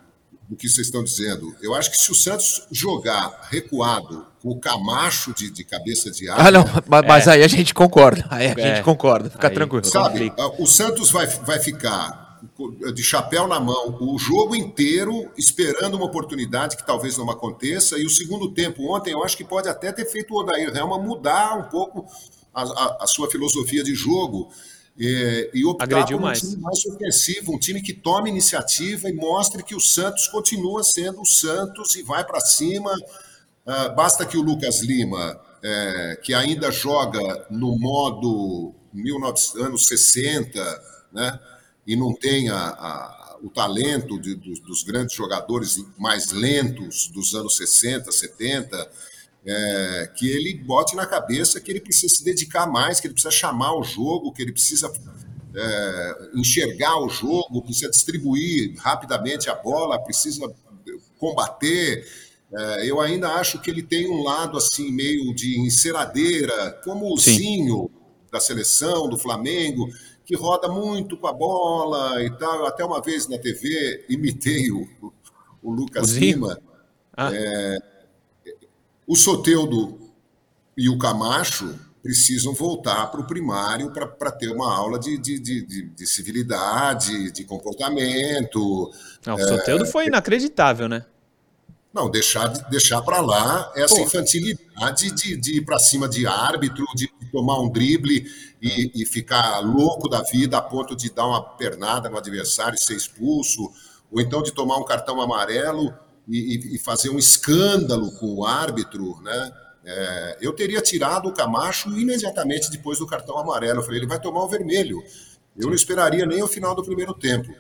do 0.53 0.57
que 0.57 0.69
vocês 0.69 0.87
estão 0.87 1.03
dizendo. 1.03 1.57
Eu 1.63 1.75
acho 1.75 1.91
que 1.91 1.97
se 1.97 2.13
o 2.13 2.15
Santos 2.15 2.67
jogar 2.71 3.49
recuado 3.51 4.27
com 4.43 4.51
o 4.51 4.61
Camacho 4.61 5.33
de, 5.35 5.51
de 5.51 5.65
cabeça 5.65 6.11
de 6.11 6.29
área. 6.29 6.45
Ah, 6.47 6.51
não, 6.51 6.65
mas, 7.07 7.27
é. 7.27 7.33
aí 7.33 7.43
a 7.43 7.49
gente 7.49 7.73
concorda. 7.73 8.27
Aí 8.29 8.49
a 8.49 8.51
é. 8.51 8.75
gente 8.75 8.85
concorda, 8.85 9.31
fica 9.31 9.49
aí, 9.49 9.55
tranquilo. 9.55 9.85
Sabe, 9.87 10.31
o 10.59 10.67
Santos 10.67 11.11
vai, 11.11 11.27
vai 11.27 11.59
ficar 11.59 12.39
de 12.95 13.03
chapéu 13.03 13.47
na 13.47 13.59
mão 13.59 13.97
o 14.01 14.19
jogo 14.19 14.55
inteiro 14.55 15.31
esperando 15.39 15.95
uma 15.95 16.05
oportunidade 16.05 16.77
que 16.77 16.85
talvez 16.85 17.17
não 17.17 17.31
aconteça. 17.31 17.99
E 17.99 18.05
o 18.05 18.11
segundo 18.11 18.53
tempo 18.53 18.95
ontem, 18.95 19.13
eu 19.13 19.25
acho 19.25 19.37
que 19.37 19.45
pode 19.45 19.71
até 19.71 19.91
ter 19.91 20.05
feito 20.05 20.35
o 20.35 20.41
Odair 20.41 20.77
Helma 20.77 20.99
mudar 20.99 21.57
um 21.57 21.71
pouco 21.71 22.05
a, 22.53 22.63
a, 22.63 23.05
a 23.05 23.07
sua 23.07 23.31
filosofia 23.31 23.83
de 23.83 23.95
jogo. 23.95 24.51
É, 25.01 25.51
e 25.55 25.65
optar 25.65 25.85
Agrediu 25.85 26.19
por 26.19 26.25
um 26.25 26.27
mais. 26.27 26.41
time 26.41 26.57
mais 26.61 26.85
ofensivo, 26.85 27.55
um 27.55 27.59
time 27.59 27.81
que 27.81 27.95
tome 27.95 28.29
iniciativa 28.29 29.09
e 29.09 29.13
mostre 29.13 29.63
que 29.63 29.75
o 29.75 29.81
Santos 29.81 30.29
continua 30.29 30.83
sendo 30.83 31.23
o 31.23 31.27
Santos 31.27 31.97
e 31.97 32.03
vai 32.03 32.25
para 32.25 32.41
cima. 32.41 32.95
Ah, 33.67 33.89
basta 33.89 34.27
que 34.27 34.37
o 34.37 34.43
Lucas 34.43 34.81
Lima, 34.81 35.41
é, 35.63 36.21
que 36.23 36.35
ainda 36.35 36.71
joga 36.71 37.47
no 37.51 37.79
modo 37.79 38.75
19, 38.93 39.65
anos 39.65 39.87
60, 39.87 40.83
né, 41.13 41.41
e 41.87 41.97
não 41.97 42.13
tenha 42.13 42.55
a, 42.55 43.39
o 43.43 43.49
talento 43.49 44.21
de, 44.21 44.35
dos, 44.35 44.61
dos 44.61 44.83
grandes 44.83 45.15
jogadores 45.17 45.85
mais 45.99 46.33
lentos 46.33 47.09
dos 47.09 47.35
anos 47.35 47.57
60, 47.57 48.11
70, 48.11 48.91
é, 49.45 50.11
que 50.17 50.29
ele 50.29 50.55
bote 50.55 50.95
na 50.95 51.07
cabeça 51.07 51.61
que 51.61 51.71
ele 51.71 51.81
precisa 51.81 52.15
se 52.15 52.25
dedicar 52.25 52.67
mais, 52.67 53.01
que 53.01 53.07
ele 53.07 53.15
precisa 53.15 53.33
chamar 53.33 53.75
o 53.75 53.83
jogo, 53.83 54.33
que 54.33 54.43
ele 54.43 54.53
precisa 54.53 54.93
é, 55.55 56.31
enxergar 56.35 56.99
o 56.99 57.09
jogo, 57.09 57.63
precisa 57.63 57.91
distribuir 57.91 58.75
rapidamente 58.79 59.51
a 59.51 59.55
bola, 59.55 59.99
precisa 59.99 60.53
combater. 61.19 62.07
É, 62.53 62.87
eu 62.91 63.01
ainda 63.01 63.31
acho 63.35 63.61
que 63.61 63.71
ele 63.71 63.83
tem 63.83 64.09
um 64.09 64.23
lado 64.23 64.57
assim 64.57 64.93
meio 64.93 65.35
de 65.35 65.59
enceradeira, 65.59 66.81
como 66.85 67.13
o 67.13 67.19
Sim. 67.19 67.37
Zinho 67.37 67.91
da 68.31 68.41
seleção, 68.41 69.09
do 69.09 69.19
Flamengo, 69.19 69.89
que 70.25 70.37
roda 70.37 70.69
muito 70.69 71.17
com 71.17 71.27
a 71.27 71.33
bola 71.33 72.23
e 72.23 72.31
tal. 72.39 72.61
Eu 72.61 72.67
até 72.67 72.85
uma 72.85 73.03
vez 73.03 73.29
na 73.29 73.39
TV 73.39 74.05
imitei 74.09 74.71
o, 74.71 74.87
o 75.63 75.71
Lucas 75.71 76.13
o 76.13 76.19
Lima. 76.19 76.59
Ah. 77.15 77.31
É, 77.35 77.92
o 79.07 79.17
Soteudo 79.17 79.99
e 80.77 80.89
o 80.89 80.99
Camacho 80.99 81.79
precisam 82.03 82.53
voltar 82.53 83.07
para 83.07 83.21
o 83.21 83.27
primário 83.27 83.93
para 83.93 84.33
ter 84.33 84.51
uma 84.51 84.75
aula 84.75 84.99
de, 84.99 85.17
de, 85.17 85.39
de, 85.39 85.83
de, 85.89 86.07
civilidade, 86.07 87.31
de 87.31 87.45
comportamento. 87.45 88.91
Não, 89.25 89.37
o 89.37 89.39
Soteudo 89.39 89.85
é, 89.85 89.87
foi 89.87 90.07
inacreditável, 90.07 90.89
né? 90.89 91.05
Não, 91.95 92.11
deixar, 92.11 92.49
deixar 92.71 93.03
para 93.03 93.21
lá 93.21 93.71
essa 93.77 94.01
infantilidade 94.01 95.13
de, 95.13 95.37
de 95.37 95.59
ir 95.59 95.65
para 95.65 95.79
cima 95.79 96.09
de 96.09 96.27
árbitro, 96.27 96.85
de 96.97 97.09
tomar 97.31 97.61
um 97.61 97.71
drible 97.71 98.27
e, 98.61 99.03
e, 99.03 99.07
ficar 99.07 99.61
louco 99.61 100.09
da 100.09 100.23
vida 100.23 100.57
a 100.57 100.63
ponto 100.63 100.97
de 100.97 101.11
dar 101.11 101.27
uma 101.27 101.43
pernada 101.43 102.09
no 102.09 102.17
adversário 102.17 102.77
e 102.77 102.83
ser 102.83 102.97
expulso, 102.97 103.71
ou 104.11 104.21
então 104.21 104.43
de 104.43 104.53
tomar 104.53 104.79
um 104.79 104.85
cartão 104.85 105.21
amarelo 105.21 105.93
e, 106.29 106.76
e 106.76 106.79
fazer 106.79 107.11
um 107.11 107.19
escândalo 107.19 108.12
com 108.12 108.35
o 108.35 108.47
árbitro, 108.47 109.21
né? 109.23 109.52
É, 109.85 110.38
eu 110.41 110.52
teria 110.52 110.81
tirado 110.81 111.29
o 111.29 111.33
Camacho 111.33 111.91
imediatamente 111.91 112.71
depois 112.71 112.99
do 112.99 113.07
cartão 113.07 113.37
amarelo. 113.38 113.81
Eu 113.81 113.83
falei, 113.83 113.99
ele 113.99 114.07
vai 114.07 114.21
tomar 114.21 114.45
o 114.45 114.49
vermelho. 114.49 115.02
Eu 115.57 115.67
não 115.67 115.75
esperaria 115.75 116.25
nem 116.25 116.43
o 116.43 116.49
final 116.49 116.75
do 116.75 116.85
primeiro 116.85 117.12
tempo. 117.14 117.52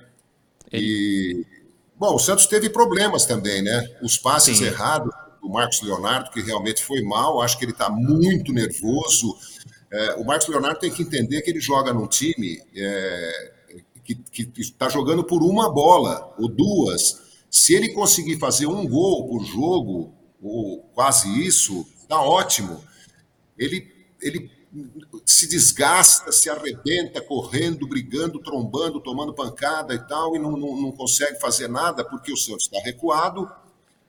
E, 0.72 1.44
bom, 1.98 2.14
o 2.14 2.18
Santos 2.18 2.46
teve 2.46 2.70
problemas 2.70 3.26
também, 3.26 3.62
né? 3.62 3.96
Os 4.02 4.16
passes 4.16 4.58
Sim. 4.58 4.66
errados 4.66 5.12
do 5.42 5.48
Marcos 5.48 5.82
Leonardo, 5.82 6.30
que 6.30 6.40
realmente 6.40 6.82
foi 6.82 7.02
mal. 7.02 7.42
Acho 7.42 7.58
que 7.58 7.64
ele 7.64 7.72
está 7.72 7.90
muito 7.90 8.52
nervoso. 8.52 9.36
É, 9.92 10.14
o 10.14 10.24
Marcos 10.24 10.48
Leonardo 10.48 10.78
tem 10.78 10.90
que 10.90 11.02
entender 11.02 11.42
que 11.42 11.50
ele 11.50 11.60
joga 11.60 11.92
num 11.92 12.06
time 12.06 12.62
é, 12.74 13.52
que 14.04 14.50
está 14.58 14.88
jogando 14.88 15.24
por 15.24 15.42
uma 15.42 15.70
bola 15.70 16.34
ou 16.38 16.48
duas. 16.48 17.20
Se 17.52 17.74
ele 17.74 17.90
conseguir 17.90 18.38
fazer 18.38 18.66
um 18.66 18.88
gol 18.88 19.28
por 19.28 19.44
jogo, 19.44 20.14
ou 20.42 20.80
quase 20.94 21.28
isso, 21.46 21.86
tá 22.08 22.18
ótimo. 22.18 22.82
Ele, 23.58 23.86
ele 24.22 24.50
se 25.26 25.46
desgasta, 25.46 26.32
se 26.32 26.48
arrebenta 26.48 27.20
correndo, 27.20 27.86
brigando, 27.86 28.38
trombando, 28.40 29.02
tomando 29.02 29.34
pancada 29.34 29.92
e 29.92 29.98
tal, 29.98 30.34
e 30.34 30.38
não, 30.38 30.52
não, 30.52 30.80
não 30.80 30.92
consegue 30.92 31.38
fazer 31.38 31.68
nada 31.68 32.02
porque 32.02 32.32
o 32.32 32.36
Santos 32.38 32.64
está 32.64 32.80
recuado. 32.82 33.46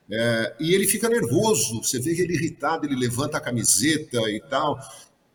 É, 0.09 0.55
e 0.61 0.73
ele 0.73 0.87
fica 0.87 1.09
nervoso, 1.09 1.83
você 1.83 1.99
vê 1.99 2.11
ele 2.11 2.35
irritado, 2.35 2.85
ele 2.85 2.95
levanta 2.95 3.37
a 3.37 3.41
camiseta 3.41 4.21
e 4.29 4.39
tal. 4.49 4.79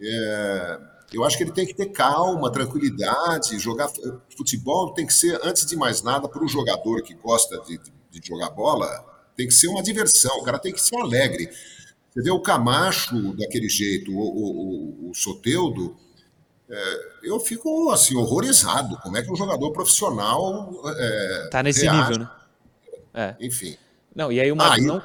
É, 0.00 0.80
eu 1.12 1.24
acho 1.24 1.36
que 1.36 1.44
ele 1.44 1.52
tem 1.52 1.66
que 1.66 1.74
ter 1.74 1.90
calma, 1.92 2.50
tranquilidade. 2.50 3.58
Jogar 3.58 3.90
futebol 4.34 4.94
tem 4.94 5.06
que 5.06 5.12
ser, 5.12 5.38
antes 5.44 5.66
de 5.66 5.76
mais 5.76 6.02
nada, 6.02 6.26
para 6.26 6.42
o 6.42 6.48
jogador 6.48 7.02
que 7.02 7.12
gosta 7.12 7.60
de, 7.60 7.76
de 7.76 7.97
de 8.20 8.28
jogar 8.28 8.50
bola, 8.50 8.88
tem 9.36 9.46
que 9.46 9.54
ser 9.54 9.68
uma 9.68 9.82
diversão, 9.82 10.38
o 10.38 10.42
cara 10.42 10.58
tem 10.58 10.72
que 10.72 10.80
ser 10.80 10.96
alegre. 10.96 11.50
Você 12.10 12.22
vê 12.22 12.30
o 12.30 12.40
Camacho 12.40 13.36
daquele 13.36 13.68
jeito, 13.68 14.12
o, 14.12 15.06
o, 15.06 15.10
o 15.10 15.14
Soteudo, 15.14 15.96
é, 16.70 17.08
eu 17.22 17.40
fico 17.40 17.90
assim, 17.90 18.14
horrorizado. 18.16 18.98
Como 19.00 19.16
é 19.16 19.22
que 19.22 19.32
um 19.32 19.36
jogador 19.36 19.72
profissional. 19.72 20.70
É, 20.86 21.48
tá 21.50 21.62
nesse 21.62 21.82
reage. 21.82 22.10
nível, 22.10 22.18
né? 22.18 22.30
É. 23.14 23.36
Enfim. 23.40 23.76
Não, 24.14 24.30
e 24.30 24.40
aí 24.40 24.52
uma. 24.52 24.74
Ah, 24.74 24.78
não... 24.78 25.02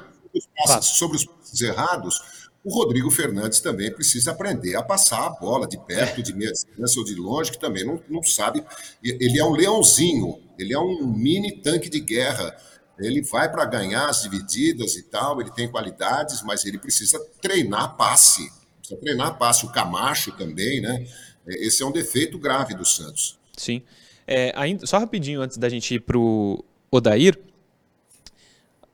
sobre 0.82 1.16
os 1.16 1.24
passes 1.24 1.60
errados, 1.62 2.20
o 2.62 2.72
Rodrigo 2.72 3.10
Fernandes 3.10 3.60
também 3.60 3.92
precisa 3.92 4.32
aprender 4.32 4.76
a 4.76 4.82
passar 4.82 5.26
a 5.26 5.30
bola 5.30 5.66
de 5.66 5.78
perto, 5.78 6.22
de 6.22 6.34
meia 6.34 6.52
distância 6.52 6.98
ou 6.98 7.04
de 7.04 7.14
longe, 7.14 7.50
que 7.50 7.58
também 7.58 7.84
não, 7.84 8.00
não 8.08 8.22
sabe. 8.22 8.62
Ele 9.02 9.38
é 9.38 9.44
um 9.44 9.52
leãozinho, 9.52 10.40
ele 10.58 10.74
é 10.74 10.78
um 10.78 11.06
mini 11.06 11.62
tanque 11.62 11.88
de 11.88 12.00
guerra 12.00 12.54
ele 12.98 13.22
vai 13.22 13.50
para 13.50 13.64
ganhar 13.64 14.08
as 14.08 14.22
divididas 14.22 14.96
e 14.96 15.02
tal, 15.02 15.40
ele 15.40 15.50
tem 15.50 15.70
qualidades, 15.70 16.42
mas 16.42 16.64
ele 16.64 16.78
precisa 16.78 17.18
treinar 17.40 17.96
passe. 17.96 18.50
Precisa 18.78 19.00
treinar 19.00 19.36
passe. 19.38 19.66
O 19.66 19.72
Camacho 19.72 20.32
também, 20.32 20.80
né? 20.80 21.06
Esse 21.46 21.82
é 21.82 21.86
um 21.86 21.92
defeito 21.92 22.38
grave 22.38 22.74
do 22.74 22.84
Santos. 22.84 23.38
Sim. 23.56 23.82
É, 24.26 24.52
ainda, 24.56 24.86
só 24.86 24.98
rapidinho 24.98 25.42
antes 25.42 25.56
da 25.56 25.68
gente 25.68 25.94
ir 25.94 26.00
para 26.00 26.16
o 26.16 26.64
Odair. 26.90 27.38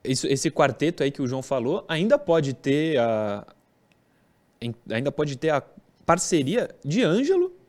isso, 0.04 0.26
esse 0.26 0.50
quarteto 0.50 1.02
aí 1.02 1.10
que 1.10 1.22
o 1.22 1.26
João 1.26 1.42
falou 1.42 1.84
ainda 1.88 2.18
pode 2.18 2.54
ter 2.54 2.98
a 2.98 3.46
ainda 4.90 5.10
pode 5.10 5.36
ter 5.36 5.50
a 5.50 5.62
parceria 6.04 6.68
de 6.84 7.02
Ângelo 7.02 7.59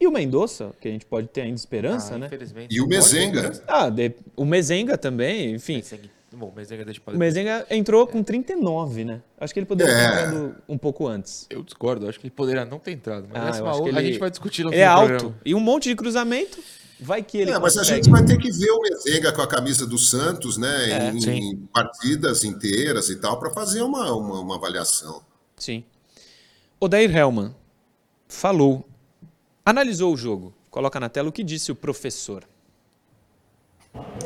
e 0.00 0.06
o 0.06 0.10
Mendonça, 0.10 0.72
que 0.80 0.88
a 0.88 0.90
gente 0.90 1.04
pode 1.04 1.28
ter 1.28 1.42
ainda 1.42 1.56
esperança, 1.56 2.14
ah, 2.14 2.18
né? 2.18 2.30
E 2.70 2.80
o 2.80 2.86
Mezenga. 2.86 3.52
Ah, 3.68 3.90
de, 3.90 4.14
o 4.34 4.46
Mezenga 4.46 4.96
também, 4.96 5.54
enfim. 5.54 5.76
Mezenga. 5.76 6.08
Bom, 6.32 6.46
o 6.46 6.56
Mezenga, 6.56 6.84
deixa 6.84 7.02
o 7.06 7.18
Mezenga 7.18 7.66
entrou 7.70 8.06
com 8.06 8.22
39, 8.22 9.04
né? 9.04 9.20
Acho 9.38 9.52
que 9.52 9.60
ele 9.60 9.66
poderia 9.66 9.92
é. 9.92 9.96
ter 9.96 10.28
entrado 10.28 10.56
um 10.68 10.78
pouco 10.78 11.06
antes. 11.06 11.46
Eu 11.50 11.62
discordo, 11.62 12.08
acho 12.08 12.18
que 12.18 12.28
ele 12.28 12.34
poderia 12.34 12.64
não 12.64 12.78
ter 12.78 12.92
entrado. 12.92 13.28
Mas 13.30 13.60
ah, 13.60 13.72
ele... 13.84 13.98
a 13.98 14.02
gente 14.02 14.18
vai 14.18 14.30
discutir 14.30 14.64
no 14.64 14.72
É 14.72 14.84
alto. 14.84 15.08
Programa. 15.08 15.36
E 15.44 15.54
um 15.54 15.60
monte 15.60 15.88
de 15.88 15.96
cruzamento. 15.96 16.62
Vai 16.98 17.22
que 17.22 17.38
ele. 17.38 17.50
É, 17.50 17.58
mas 17.58 17.76
a 17.76 17.82
gente 17.82 18.08
vai 18.10 18.24
ter 18.24 18.38
que 18.38 18.50
ver 18.52 18.70
o 18.70 18.80
Mezenga 18.80 19.32
com 19.32 19.42
a 19.42 19.46
camisa 19.46 19.86
do 19.86 19.98
Santos, 19.98 20.56
né? 20.56 20.90
É, 20.90 21.10
em, 21.10 21.52
em, 21.52 21.56
partidas 21.72 22.44
inteiras 22.44 23.08
e 23.08 23.16
tal, 23.16 23.38
para 23.38 23.50
fazer 23.50 23.82
uma, 23.82 24.12
uma, 24.14 24.40
uma 24.40 24.56
avaliação. 24.56 25.22
Sim. 25.56 25.82
Odair 26.78 27.14
Hellman 27.14 27.54
falou, 28.28 28.86
analisou 29.64 30.12
o 30.12 30.16
jogo. 30.16 30.52
Coloca 30.70 31.00
na 31.00 31.08
tela 31.08 31.28
o 31.28 31.32
que 31.32 31.42
disse 31.42 31.72
o 31.72 31.74
professor. 31.74 32.44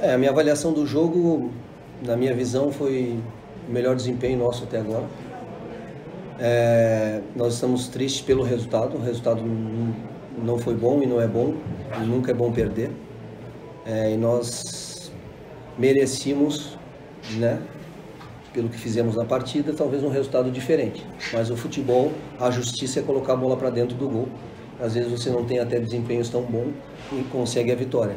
É, 0.00 0.14
a 0.14 0.18
minha 0.18 0.30
avaliação 0.30 0.72
do 0.72 0.86
jogo, 0.86 1.50
na 2.02 2.16
minha 2.16 2.34
visão, 2.34 2.70
foi 2.70 3.18
o 3.68 3.72
melhor 3.72 3.96
desempenho 3.96 4.38
nosso 4.38 4.64
até 4.64 4.80
agora. 4.80 5.06
É, 6.38 7.22
nós 7.34 7.54
estamos 7.54 7.88
tristes 7.88 8.20
pelo 8.20 8.42
resultado. 8.42 8.96
O 8.96 9.00
resultado 9.00 9.42
não 10.42 10.58
foi 10.58 10.74
bom 10.74 11.02
e 11.02 11.06
não 11.06 11.20
é 11.20 11.26
bom. 11.26 11.54
Nunca 12.06 12.30
é 12.30 12.34
bom 12.34 12.52
perder. 12.52 12.90
É, 13.86 14.12
e 14.12 14.16
nós 14.16 15.12
merecíamos, 15.78 16.78
né, 17.36 17.60
pelo 18.52 18.68
que 18.68 18.78
fizemos 18.78 19.16
na 19.16 19.24
partida, 19.24 19.72
talvez 19.72 20.02
um 20.02 20.08
resultado 20.08 20.50
diferente. 20.50 21.04
Mas 21.32 21.50
o 21.50 21.56
futebol, 21.56 22.12
a 22.38 22.50
justiça 22.50 23.00
é 23.00 23.02
colocar 23.02 23.32
a 23.32 23.36
bola 23.36 23.56
para 23.56 23.70
dentro 23.70 23.96
do 23.96 24.08
gol. 24.08 24.28
Às 24.80 24.94
vezes 24.94 25.10
você 25.10 25.30
não 25.30 25.44
tem 25.44 25.58
até 25.58 25.78
desempenhos 25.78 26.28
tão 26.28 26.42
bons 26.42 26.72
e 27.12 27.22
consegue 27.24 27.70
a 27.72 27.74
vitória. 27.74 28.16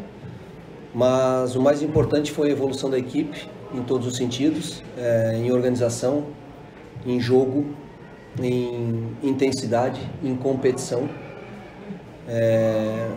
Mas 0.93 1.55
o 1.55 1.61
mais 1.61 1.81
importante 1.81 2.31
foi 2.31 2.49
a 2.49 2.51
evolução 2.51 2.89
da 2.89 2.97
equipe 2.97 3.47
em 3.73 3.83
todos 3.83 4.07
os 4.07 4.15
sentidos, 4.15 4.83
é, 4.97 5.35
em 5.37 5.51
organização, 5.51 6.25
em 7.05 7.19
jogo, 7.19 7.65
em 8.41 9.15
intensidade, 9.21 9.99
em 10.23 10.35
competição. 10.35 11.09
É, 12.27 13.09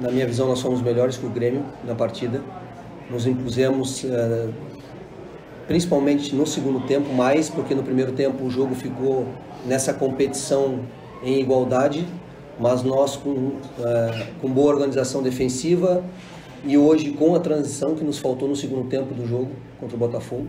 na 0.00 0.10
minha 0.10 0.26
visão, 0.26 0.46
nós 0.48 0.60
fomos 0.60 0.80
melhores 0.80 1.16
que 1.16 1.26
o 1.26 1.30
Grêmio 1.30 1.64
na 1.84 1.94
partida. 1.94 2.40
Nos 3.10 3.26
impusemos 3.26 4.04
é, 4.04 4.48
principalmente 5.66 6.34
no 6.34 6.46
segundo 6.46 6.80
tempo, 6.86 7.12
mais 7.12 7.50
porque 7.50 7.74
no 7.74 7.82
primeiro 7.82 8.12
tempo 8.12 8.44
o 8.44 8.50
jogo 8.50 8.74
ficou 8.74 9.26
nessa 9.66 9.92
competição 9.92 10.80
em 11.22 11.38
igualdade, 11.40 12.06
mas 12.58 12.82
nós 12.82 13.16
com, 13.16 13.30
uh, 13.30 13.60
com 14.40 14.48
boa 14.50 14.72
organização 14.72 15.22
defensiva 15.22 16.04
e 16.64 16.76
hoje 16.76 17.10
com 17.12 17.34
a 17.34 17.40
transição 17.40 17.94
que 17.94 18.04
nos 18.04 18.18
faltou 18.18 18.48
no 18.48 18.56
segundo 18.56 18.88
tempo 18.88 19.14
do 19.14 19.26
jogo 19.26 19.50
contra 19.78 19.96
o 19.96 19.98
Botafogo. 19.98 20.48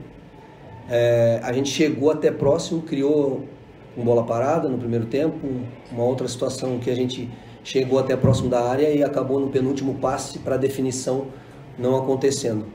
É, 0.89 1.39
a 1.43 1.53
gente 1.53 1.69
chegou 1.69 2.09
até 2.09 2.31
próximo, 2.31 2.81
criou 2.81 3.43
com 3.95 4.03
bola 4.03 4.23
parada 4.23 4.67
no 4.67 4.77
primeiro 4.77 5.05
tempo, 5.05 5.37
uma 5.91 6.03
outra 6.03 6.27
situação 6.27 6.79
que 6.79 6.89
a 6.89 6.95
gente 6.95 7.29
chegou 7.63 7.99
até 7.99 8.15
próximo 8.15 8.49
da 8.49 8.61
área 8.61 8.89
e 8.89 9.03
acabou 9.03 9.39
no 9.39 9.49
penúltimo 9.49 9.95
passe 9.95 10.39
para 10.39 10.57
definição 10.57 11.27
não 11.77 11.95
acontecendo 11.95 12.65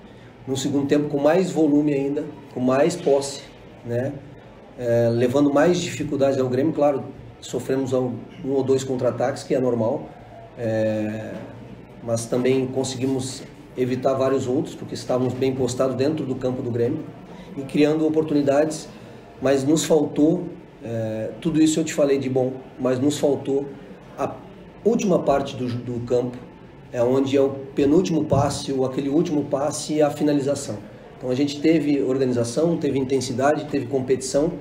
no 0.47 0.57
segundo 0.57 0.87
tempo 0.87 1.09
com 1.09 1.19
mais 1.19 1.51
volume 1.51 1.95
ainda, 1.95 2.25
com 2.53 2.61
mais 2.61 2.97
posse, 2.97 3.43
né? 3.85 4.13
É, 4.79 5.09
levando 5.11 5.53
mais 5.53 5.79
dificuldades 5.79 6.39
ao 6.39 6.49
Grêmio, 6.49 6.73
claro, 6.73 7.05
sofremos 7.45 7.93
um 7.93 8.15
ou 8.49 8.63
dois 8.63 8.83
contra-ataques, 8.83 9.43
que 9.43 9.55
é 9.55 9.61
normal, 9.61 10.09
é, 10.59 11.35
mas 12.03 12.25
também 12.27 12.67
conseguimos 12.67 13.43
evitar 13.77 14.15
vários 14.15 14.47
outros, 14.47 14.75
porque 14.75 14.95
estávamos 14.95 15.35
bem 15.35 15.55
postados 15.55 15.95
dentro 15.95 16.25
do 16.25 16.35
campo 16.35 16.63
do 16.63 16.71
Grêmio 16.71 17.05
e 17.57 17.63
criando 17.63 18.07
oportunidades, 18.07 18.89
mas 19.43 19.63
nos 19.63 19.85
faltou, 19.85 20.49
é, 20.83 21.31
tudo 21.41 21.61
isso 21.63 21.81
eu 21.81 21.85
te 21.85 21.93
falei 21.93 22.19
de 22.19 22.31
bom, 22.31 22.55
mas 22.79 22.99
nos 22.99 23.19
faltou 23.19 23.67
a 24.19 24.33
última 24.85 25.19
parte 25.19 25.55
do, 25.55 25.67
do 25.67 26.01
campo, 26.07 26.39
é 26.93 27.03
onde 27.03 27.37
é 27.37 27.41
o 27.41 27.51
penúltimo 27.75 28.25
passe, 28.25 28.73
ou 28.73 28.87
aquele 28.87 29.09
último 29.09 29.45
passe 29.45 29.95
e 29.95 30.03
a 30.03 30.11
finalização. 30.11 30.79
Então 31.19 31.31
a 31.31 31.35
gente 31.35 31.61
teve 31.61 32.03
organização, 32.03 32.77
teve 32.77 32.99
intensidade, 32.99 33.67
teve 33.67 33.87
competição, 33.87 34.53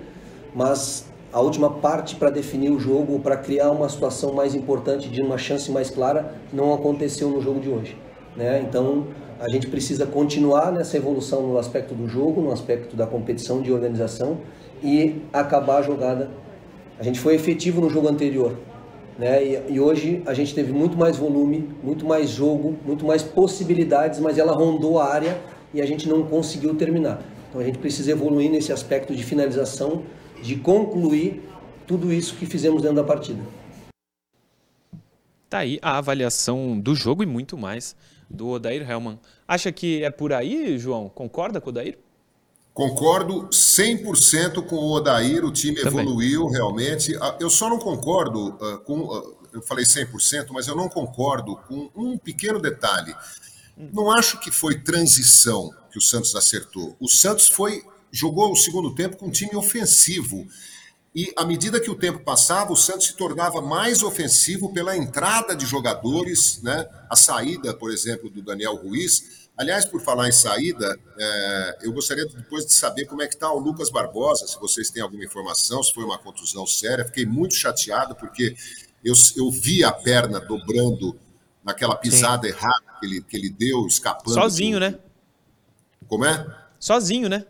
mas 0.54 1.12
a 1.34 1.41
última 1.41 1.69
parte 1.69 2.15
para 2.15 2.30
definir 2.30 2.69
o 2.69 2.80
jogo, 2.80 3.19
para 3.19 3.36
criar 3.36 3.72
uma 3.72 3.89
situação 3.89 4.34
mais 4.34 4.54
importante, 4.54 5.10
de 5.10 5.19
uma 5.19 5.38
chance 5.38 5.72
mais 5.72 5.89
clara, 5.89 6.36
não 6.54 6.72
aconteceu 6.72 7.28
no 7.28 7.41
jogo 7.41 7.60
de 7.60 7.69
hoje. 7.69 7.98
Né? 8.38 8.63
Então 8.67 9.08
a 9.39 9.50
gente 9.50 9.67
precisa 9.67 10.06
continuar 10.06 10.72
nessa 10.72 10.96
evolução 10.96 11.41
no 11.48 11.58
aspecto 11.58 11.96
do 11.96 12.08
jogo, 12.08 12.39
no 12.39 12.52
aspecto 12.52 12.96
da 12.96 13.08
competição, 13.08 13.62
de 13.63 13.74
organização 13.74 14.38
e 14.82 15.22
acabar 15.34 15.78
a 15.78 15.82
jogada. 15.82 16.30
A 17.00 17.04
gente 17.04 17.19
foi 17.19 17.34
efetivo 17.34 17.82
no 17.82 17.89
jogo 17.89 18.08
anterior, 18.08 18.56
né? 19.17 19.43
E, 19.43 19.74
e, 19.74 19.80
hoje 19.80 20.22
a 20.26 20.34
gente 20.34 20.54
teve 20.54 20.72
muito 20.72 20.98
mais 20.98 21.17
volume, 21.17 21.69
muito 21.84 22.06
mais 22.06 22.30
jogo, 22.30 22.78
muito 22.86 23.06
mais 23.06 23.24
possibilidades, 23.24 24.19
mas 24.19 24.38
ela 24.38 24.54
rondou 24.54 25.00
a 25.00 25.12
área 25.12 25.38
e 25.74 25.82
a 25.82 25.86
gente 25.86 26.08
não 26.08 26.24
conseguiu 26.24 26.76
terminar. 26.76 27.22
Então 27.50 27.60
a 27.60 27.63
gente 27.63 27.80
precisa 27.80 28.12
evoluir 28.12 28.50
nesse 28.50 28.72
aspecto 28.72 29.15
de 29.15 29.24
finalização, 29.24 30.04
de 30.43 30.58
concluir 30.58 31.41
tudo 31.88 32.12
isso 32.12 32.36
que 32.36 32.45
fizemos 32.45 32.82
dentro 32.82 32.97
da 32.97 33.03
partida. 33.03 33.41
Tá 35.49 35.60
aí 35.60 35.79
a 35.82 35.97
avaliação 35.97 36.79
do 36.79 36.93
jogo 36.93 37.23
e 37.23 37.25
muito 37.25 37.58
mais 37.58 37.95
do 38.29 38.49
Odair 38.49 38.89
Helman. 38.89 39.19
Acha 39.47 39.71
que 39.71 40.03
é 40.03 40.10
por 40.10 40.34
aí, 40.34 40.77
João? 40.77 41.08
Concorda 41.08 41.62
com 41.62 41.67
o 41.67 41.69
Odair? 41.69 41.97
Concordo 42.73 43.47
100% 43.49 44.65
com 44.65 44.75
o 44.75 44.91
Odair, 44.91 45.45
o 45.45 45.51
time 45.51 45.79
Também. 45.79 46.01
evoluiu 46.01 46.47
realmente. 46.47 47.15
Ah, 47.21 47.38
eu 47.39 47.49
só 47.49 47.69
não 47.69 47.77
concordo 47.77 48.49
uh, 48.49 48.79
com. 48.79 49.01
Uh, 49.01 49.38
eu 49.53 49.62
falei 49.62 49.86
100%, 49.86 50.47
mas 50.49 50.67
eu 50.67 50.75
não 50.75 50.89
concordo 50.89 51.56
com 51.67 51.89
um 51.95 52.17
pequeno 52.17 52.60
detalhe. 52.60 53.15
Não 53.77 54.12
acho 54.12 54.39
que 54.39 54.49
foi 54.49 54.79
transição 54.79 55.71
que 55.91 55.99
o 55.99 56.01
Santos 56.01 56.36
acertou. 56.36 56.95
O 56.99 57.08
Santos 57.08 57.47
foi 57.47 57.84
jogou 58.13 58.54
o 58.54 58.56
segundo 58.56 58.95
tempo 58.95 59.17
com 59.17 59.26
um 59.26 59.32
time 59.32 59.56
ofensivo. 59.56 60.47
E 61.13 61.34
à 61.36 61.43
medida 61.43 61.80
que 61.80 61.91
o 61.91 61.95
tempo 61.95 62.19
passava, 62.19 62.71
o 62.71 62.78
Santos 62.78 63.08
se 63.08 63.17
tornava 63.17 63.62
mais 63.62 64.02
ofensivo 64.02 64.71
pela 64.71 64.95
entrada 64.95 65.56
de 65.56 65.65
jogadores, 65.65 66.62
né? 66.63 66.88
A 67.10 67.15
saída, 67.15 67.73
por 67.73 67.91
exemplo, 67.91 68.30
do 68.30 68.41
Daniel 68.41 68.76
Ruiz 68.76 69.43
Aliás, 69.56 69.86
por 69.86 70.02
falar 70.02 70.28
em 70.28 70.32
saída, 70.32 70.99
é, 71.17 71.78
eu 71.84 71.93
gostaria 71.93 72.26
depois 72.26 72.65
de 72.65 72.73
saber 72.73 73.06
como 73.06 73.21
é 73.21 73.28
que 73.28 73.36
está 73.36 73.52
o 73.52 73.60
Lucas 73.60 73.91
Barbosa, 73.91 74.47
se 74.47 74.60
vocês 74.60 74.89
têm 74.89 75.04
alguma 75.04 75.23
informação, 75.23 75.84
se 75.84 75.93
foi 75.93 76.04
uma 76.04 76.17
contusão 76.17 76.65
séria. 76.65 77.06
Fiquei 77.06 77.26
muito 77.26 77.54
chateado 77.54 78.15
porque 78.15 78.56
eu, 79.04 79.13
eu 79.38 79.52
vi 79.52 79.84
a 79.84 79.91
perna 79.91 80.39
dobrando 80.39 81.15
naquela 81.63 81.95
pisada 81.95 82.47
Sim. 82.47 82.54
errada 82.54 82.84
que 82.99 83.06
ele, 83.06 83.21
que 83.21 83.38
ele 83.38 83.49
deu, 83.52 83.86
escapando. 83.86 84.34
Sozinho, 84.34 84.80
né? 84.80 84.97
Como 86.08 86.26
é? 86.26 86.45
Sozinho, 86.80 87.30
né? 87.30 87.45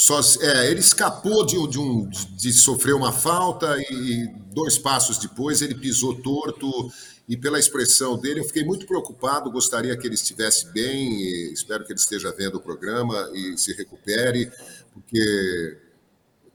Só, 0.00 0.18
é, 0.40 0.70
ele 0.70 0.80
escapou 0.80 1.44
de, 1.44 1.56
de, 1.68 1.78
um, 1.78 2.08
de 2.08 2.54
sofrer 2.54 2.94
uma 2.94 3.12
falta 3.12 3.76
e 3.90 4.26
dois 4.50 4.78
passos 4.78 5.18
depois 5.18 5.60
ele 5.60 5.74
pisou 5.74 6.14
torto 6.14 6.90
e 7.28 7.36
pela 7.36 7.58
expressão 7.58 8.18
dele, 8.18 8.40
eu 8.40 8.44
fiquei 8.44 8.64
muito 8.64 8.86
preocupado, 8.86 9.50
gostaria 9.50 9.94
que 9.94 10.06
ele 10.06 10.14
estivesse 10.14 10.72
bem, 10.72 11.52
espero 11.52 11.84
que 11.84 11.92
ele 11.92 12.00
esteja 12.00 12.34
vendo 12.34 12.54
o 12.54 12.60
programa 12.62 13.30
e 13.34 13.58
se 13.58 13.74
recupere, 13.74 14.50
porque 14.94 15.76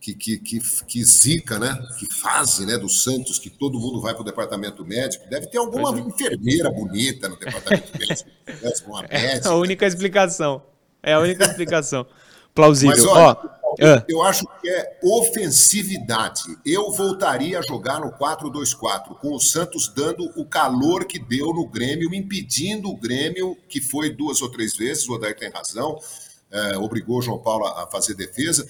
que, 0.01 0.15
que, 0.15 0.37
que, 0.39 0.59
que 0.87 1.05
zica, 1.05 1.59
né? 1.59 1.77
Que 1.99 2.11
fase 2.11 2.65
né, 2.65 2.79
do 2.79 2.89
Santos, 2.89 3.37
que 3.37 3.51
todo 3.51 3.79
mundo 3.79 4.01
vai 4.01 4.15
para 4.15 4.23
o 4.23 4.25
departamento 4.25 4.83
médico. 4.83 5.29
Deve 5.29 5.45
ter 5.45 5.59
alguma 5.59 5.95
é. 5.95 6.01
enfermeira 6.01 6.71
bonita 6.71 7.29
no 7.29 7.37
departamento 7.37 7.91
médico. 7.95 8.29
É 9.09 9.47
a 9.47 9.53
única 9.53 9.85
explicação. 9.85 10.63
É 11.03 11.13
a 11.13 11.19
única 11.19 11.45
explicação. 11.45 12.07
Plausível. 12.55 12.95
Mas, 12.95 13.05
olha, 13.05 13.37
Ó, 13.41 13.55
é. 13.79 14.05
Eu 14.07 14.23
acho 14.23 14.45
que 14.61 14.69
é 14.69 14.99
ofensividade. 15.03 16.43
Eu 16.65 16.91
voltaria 16.91 17.59
a 17.59 17.61
jogar 17.61 17.99
no 17.99 18.11
4-2-4, 18.13 19.19
com 19.19 19.35
o 19.35 19.39
Santos 19.39 19.89
dando 19.89 20.31
o 20.39 20.45
calor 20.45 21.05
que 21.05 21.19
deu 21.19 21.53
no 21.53 21.67
Grêmio, 21.67 22.13
impedindo 22.13 22.89
o 22.89 22.97
Grêmio, 22.97 23.57
que 23.67 23.81
foi 23.81 24.09
duas 24.09 24.41
ou 24.41 24.49
três 24.49 24.75
vezes, 24.75 25.07
o 25.07 25.13
Odair 25.13 25.37
tem 25.37 25.49
razão, 25.49 25.99
é, 26.49 26.77
obrigou 26.77 27.19
o 27.19 27.21
João 27.21 27.39
Paulo 27.39 27.65
a 27.65 27.87
fazer 27.91 28.15
defesa. 28.15 28.65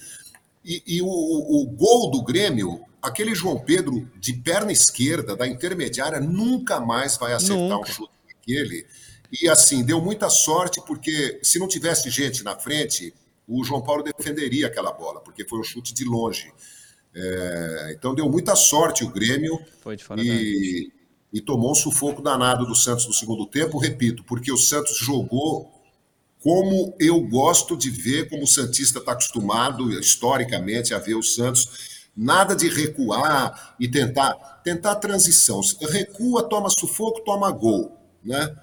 E, 0.64 0.82
e 0.84 1.02
o, 1.02 1.06
o, 1.06 1.66
gol 1.66 2.10
do 2.10 2.24
Grêmio, 2.24 2.80
aquele 3.00 3.34
João 3.34 3.60
Pedro 3.60 4.10
de 4.18 4.32
perna 4.32 4.72
esquerda, 4.72 5.36
da 5.36 5.46
intermediária, 5.46 6.18
nunca 6.18 6.80
mais 6.80 7.16
vai 7.16 7.32
acertar 7.32 7.56
nunca. 7.56 7.78
um 7.78 7.84
chute 7.84 8.10
daquele. 8.26 8.84
E 9.40 9.48
assim, 9.48 9.84
deu 9.84 10.00
muita 10.00 10.28
sorte, 10.28 10.80
porque 10.84 11.38
se 11.42 11.60
não 11.60 11.68
tivesse 11.68 12.10
gente 12.10 12.42
na 12.42 12.56
frente, 12.56 13.14
o 13.46 13.64
João 13.64 13.82
Paulo 13.82 14.02
defenderia 14.02 14.66
aquela 14.66 14.92
bola, 14.92 15.20
porque 15.20 15.46
foi 15.46 15.58
um 15.58 15.64
chute 15.64 15.94
de 15.94 16.04
longe. 16.04 16.52
É, 17.14 17.94
então 17.96 18.14
deu 18.14 18.28
muita 18.28 18.54
sorte 18.54 19.04
o 19.04 19.08
Grêmio 19.10 19.58
e, 20.18 20.92
e 21.32 21.40
tomou 21.40 21.72
um 21.72 21.74
sufoco 21.74 22.20
danado 22.20 22.66
do 22.66 22.74
Santos 22.74 23.06
no 23.06 23.12
segundo 23.12 23.46
tempo, 23.46 23.78
repito, 23.78 24.22
porque 24.24 24.52
o 24.52 24.56
Santos 24.56 24.98
jogou 24.98 25.72
como 26.40 26.94
eu 27.00 27.20
gosto 27.22 27.76
de 27.76 27.90
ver, 27.90 28.28
como 28.28 28.44
o 28.44 28.46
Santista 28.46 28.98
está 28.98 29.12
acostumado 29.12 29.90
historicamente 29.98 30.94
a 30.94 30.98
ver 30.98 31.14
o 31.14 31.22
Santos. 31.22 32.06
Nada 32.16 32.54
de 32.54 32.68
recuar 32.68 33.74
e 33.80 33.88
tentar 33.88 34.34
tentar 34.62 34.94
transição. 34.96 35.60
Recua, 35.90 36.48
toma 36.48 36.68
sufoco, 36.70 37.22
toma 37.24 37.50
gol, 37.50 37.96
né? 38.24 38.54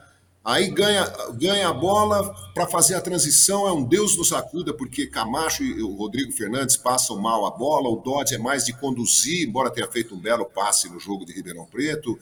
Aí 0.43 0.69
ganha, 0.69 1.05
ganha 1.35 1.69
a 1.69 1.73
bola 1.73 2.35
para 2.53 2.67
fazer 2.67 2.95
a 2.95 3.01
transição, 3.01 3.65
é 3.65 3.71
um 3.71 3.83
Deus 3.83 4.17
nos 4.17 4.33
acuda, 4.33 4.73
porque 4.73 5.07
Camacho 5.07 5.63
e 5.63 5.81
o 5.81 5.95
Rodrigo 5.95 6.33
Fernandes 6.33 6.75
passam 6.75 7.17
mal 7.17 7.45
a 7.45 7.51
bola, 7.51 7.87
o 7.87 7.95
Dodge 7.95 8.35
é 8.35 8.37
mais 8.37 8.65
de 8.65 8.73
conduzir, 8.73 9.47
embora 9.47 9.71
tenha 9.71 9.87
feito 9.87 10.13
um 10.13 10.19
belo 10.19 10.45
passe 10.45 10.89
no 10.89 10.99
jogo 10.99 11.25
de 11.25 11.31
Ribeirão 11.31 11.65
Preto. 11.65 12.19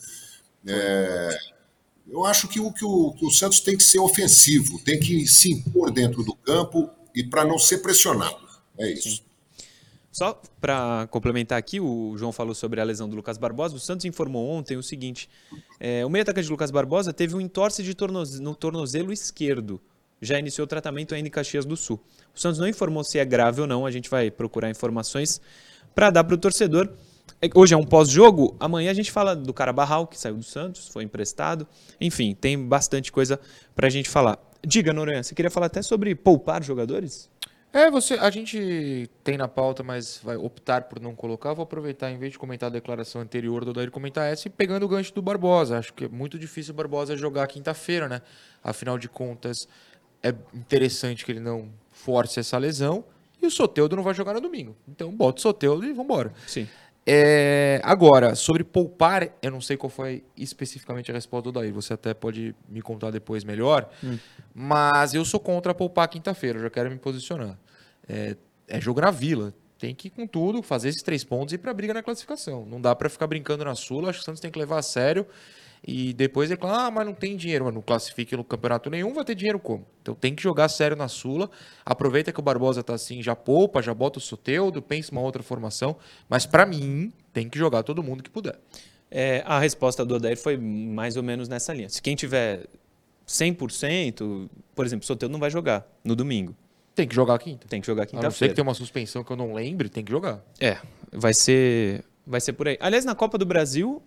É, 0.67 1.35
eu 2.07 2.23
acho 2.23 2.47
que 2.47 2.59
o, 2.59 2.71
que 2.71 2.85
o, 2.85 3.11
que 3.13 3.25
o 3.25 3.31
Santos 3.31 3.59
tem 3.59 3.75
que 3.75 3.83
ser 3.83 3.99
ofensivo, 3.99 4.77
tem 4.83 4.99
que 4.99 5.25
se 5.25 5.51
impor 5.51 5.89
dentro 5.89 6.23
do 6.23 6.35
campo 6.35 6.91
e 7.15 7.23
para 7.23 7.43
não 7.43 7.57
ser 7.57 7.79
pressionado. 7.79 8.37
É 8.77 8.91
isso. 8.91 9.23
Só 10.11 10.41
para 10.59 11.07
complementar 11.09 11.57
aqui, 11.57 11.79
o 11.79 12.17
João 12.17 12.33
falou 12.33 12.53
sobre 12.53 12.81
a 12.81 12.83
lesão 12.83 13.07
do 13.07 13.15
Lucas 13.15 13.37
Barbosa. 13.37 13.75
O 13.75 13.79
Santos 13.79 14.05
informou 14.05 14.49
ontem 14.49 14.75
o 14.75 14.83
seguinte: 14.83 15.29
é, 15.79 16.05
o 16.05 16.09
meio-atacante 16.09 16.49
Lucas 16.49 16.69
Barbosa 16.69 17.13
teve 17.13 17.35
um 17.35 17.39
entorse 17.39 17.81
de 17.81 17.93
tornoze 17.93 18.41
no 18.41 18.53
tornozelo 18.53 19.13
esquerdo. 19.13 19.79
Já 20.21 20.37
iniciou 20.37 20.65
o 20.65 20.67
tratamento 20.67 21.15
ainda 21.15 21.27
em 21.27 21.31
Caxias 21.31 21.65
do 21.65 21.77
Sul. 21.77 21.99
O 22.35 22.39
Santos 22.39 22.59
não 22.59 22.67
informou 22.67 23.03
se 23.03 23.17
é 23.17 23.25
grave 23.25 23.61
ou 23.61 23.65
não. 23.65 23.85
A 23.85 23.91
gente 23.91 24.09
vai 24.09 24.29
procurar 24.29 24.69
informações 24.69 25.41
para 25.95 26.09
dar 26.09 26.23
para 26.23 26.35
o 26.35 26.37
torcedor. 26.37 26.89
É, 27.41 27.49
hoje 27.55 27.73
é 27.73 27.77
um 27.77 27.85
pós-jogo. 27.85 28.55
Amanhã 28.59 28.91
a 28.91 28.93
gente 28.93 29.11
fala 29.11 29.35
do 29.35 29.53
Carabarral, 29.53 30.05
que 30.05 30.19
saiu 30.19 30.35
do 30.35 30.43
Santos, 30.43 30.89
foi 30.89 31.03
emprestado. 31.03 31.65
Enfim, 31.99 32.35
tem 32.39 32.57
bastante 32.67 33.11
coisa 33.11 33.39
para 33.75 33.87
a 33.87 33.89
gente 33.89 34.09
falar. 34.09 34.37
Diga, 34.63 34.93
Noronha, 34.93 35.23
você 35.23 35.33
queria 35.33 35.49
falar 35.49 35.65
até 35.65 35.81
sobre 35.81 36.13
poupar 36.13 36.63
jogadores? 36.63 37.29
É, 37.73 37.89
você, 37.89 38.15
a 38.15 38.29
gente 38.29 39.09
tem 39.23 39.37
na 39.37 39.47
pauta, 39.47 39.81
mas 39.81 40.19
vai 40.21 40.35
optar 40.35 40.83
por 40.83 40.99
não 40.99 41.15
colocar. 41.15 41.53
Vou 41.53 41.63
aproveitar, 41.63 42.11
em 42.11 42.17
vez 42.17 42.33
de 42.33 42.39
comentar 42.39 42.67
a 42.67 42.71
declaração 42.71 43.21
anterior 43.21 43.63
do 43.63 43.71
Odair, 43.71 43.89
comentar 43.89 44.31
essa 44.31 44.47
e 44.47 44.51
pegando 44.51 44.83
o 44.83 44.89
gancho 44.89 45.13
do 45.13 45.21
Barbosa. 45.21 45.77
Acho 45.77 45.93
que 45.93 46.05
é 46.05 46.07
muito 46.09 46.37
difícil 46.37 46.73
o 46.73 46.77
Barbosa 46.77 47.15
jogar 47.15 47.47
quinta-feira, 47.47 48.09
né? 48.09 48.21
Afinal 48.61 48.97
de 48.97 49.07
contas, 49.07 49.69
é 50.21 50.35
interessante 50.53 51.23
que 51.23 51.31
ele 51.31 51.39
não 51.39 51.69
force 51.91 52.39
essa 52.39 52.57
lesão. 52.57 53.05
E 53.41 53.47
o 53.47 53.51
Soteudo 53.51 53.95
não 53.95 54.03
vai 54.03 54.13
jogar 54.13 54.33
no 54.33 54.41
domingo. 54.41 54.75
Então, 54.87 55.11
bota 55.11 55.39
o 55.39 55.41
Soteudo 55.41 55.85
e 55.85 55.93
vambora. 55.93 56.31
Sim. 56.45 56.67
É, 57.05 57.81
agora, 57.83 58.35
sobre 58.35 58.63
poupar, 58.63 59.29
eu 59.41 59.49
não 59.49 59.59
sei 59.59 59.75
qual 59.75 59.89
foi 59.89 60.23
especificamente 60.37 61.09
a 61.09 61.13
resposta 61.13 61.51
do 61.51 61.59
Daí. 61.59 61.71
Você 61.71 61.93
até 61.93 62.13
pode 62.13 62.55
me 62.69 62.81
contar 62.81 63.11
depois 63.11 63.43
melhor. 63.43 63.89
Hum. 64.03 64.17
Mas 64.53 65.13
eu 65.13 65.25
sou 65.25 65.39
contra 65.39 65.73
poupar 65.73 66.07
quinta-feira, 66.07 66.59
já 66.59 66.69
quero 66.69 66.91
me 66.91 66.97
posicionar. 66.97 67.57
É, 68.07 68.35
é 68.67 68.79
jogo 68.79 69.01
na 69.01 69.11
vila. 69.11 69.53
Tem 69.79 69.95
que 69.95 70.09
ir 70.09 70.11
com 70.11 70.27
tudo, 70.27 70.61
fazer 70.61 70.89
esses 70.89 71.01
três 71.01 71.23
pontos 71.23 71.53
e 71.53 71.55
ir 71.55 71.57
para 71.57 71.73
briga 71.73 71.91
na 71.91 72.03
classificação. 72.03 72.67
Não 72.67 72.79
dá 72.79 72.95
para 72.95 73.09
ficar 73.09 73.25
brincando 73.25 73.65
na 73.65 73.73
Sula. 73.73 74.09
Acho 74.09 74.19
que 74.19 74.23
o 74.23 74.25
Santos 74.25 74.39
tem 74.39 74.51
que 74.51 74.59
levar 74.59 74.77
a 74.77 74.83
sério. 74.83 75.25
E 75.83 76.13
depois 76.13 76.49
reclamar, 76.49 76.85
ah, 76.85 76.91
mas 76.91 77.05
não 77.05 77.13
tem 77.13 77.35
dinheiro, 77.35 77.65
mas 77.65 77.73
não 77.73 77.81
classifique 77.81 78.37
no 78.37 78.43
campeonato 78.43 78.87
nenhum, 78.89 79.13
vai 79.13 79.25
ter 79.25 79.33
dinheiro 79.33 79.59
como? 79.59 79.85
Então 80.01 80.13
tem 80.13 80.35
que 80.35 80.43
jogar 80.43 80.69
sério 80.69 80.95
na 80.95 81.07
Sula. 81.07 81.49
Aproveita 81.83 82.31
que 82.31 82.39
o 82.39 82.43
Barbosa 82.43 82.83
tá 82.83 82.93
assim, 82.93 83.21
já 83.23 83.35
poupa, 83.35 83.81
já 83.81 83.93
bota 83.93 84.19
o 84.19 84.21
Soteudo, 84.21 84.79
pensa 84.81 85.11
uma 85.11 85.21
outra 85.21 85.41
formação. 85.41 85.95
Mas 86.29 86.45
para 86.45 86.67
mim, 86.67 87.11
tem 87.33 87.49
que 87.49 87.57
jogar 87.57 87.81
todo 87.81 88.03
mundo 88.03 88.21
que 88.21 88.29
puder. 88.29 88.59
É, 89.09 89.43
a 89.45 89.59
resposta 89.59 90.05
do 90.05 90.15
Odair 90.15 90.37
foi 90.37 90.55
mais 90.55 91.17
ou 91.17 91.23
menos 91.23 91.49
nessa 91.49 91.73
linha. 91.73 91.89
Se 91.89 92.01
quem 92.01 92.15
tiver 92.15 92.67
100%, 93.27 94.49
por 94.75 94.85
exemplo, 94.85 95.03
o 95.03 95.07
Soteudo 95.07 95.33
não 95.33 95.39
vai 95.39 95.49
jogar 95.49 95.87
no 96.03 96.15
domingo. 96.15 96.55
Tem 96.93 97.07
que 97.07 97.15
jogar 97.15 97.39
quinta. 97.39 97.67
Tem 97.67 97.81
que 97.81 97.87
jogar 97.87 98.05
quinta-feira. 98.05 98.27
A 98.27 98.29
não 98.29 98.37
ser 98.37 98.49
que 98.49 98.53
tem 98.53 98.63
uma 98.63 98.73
suspensão 98.73 99.23
que 99.23 99.31
eu 99.31 99.37
não 99.37 99.53
lembre, 99.53 99.89
tem 99.89 100.03
que 100.03 100.11
jogar. 100.11 100.43
É, 100.59 100.77
vai 101.11 101.33
ser, 101.33 102.03
vai 102.25 102.39
ser 102.39 102.53
por 102.53 102.67
aí. 102.67 102.77
Aliás, 102.79 103.03
na 103.03 103.15
Copa 103.15 103.37
do 103.37 103.45
Brasil, 103.45 104.01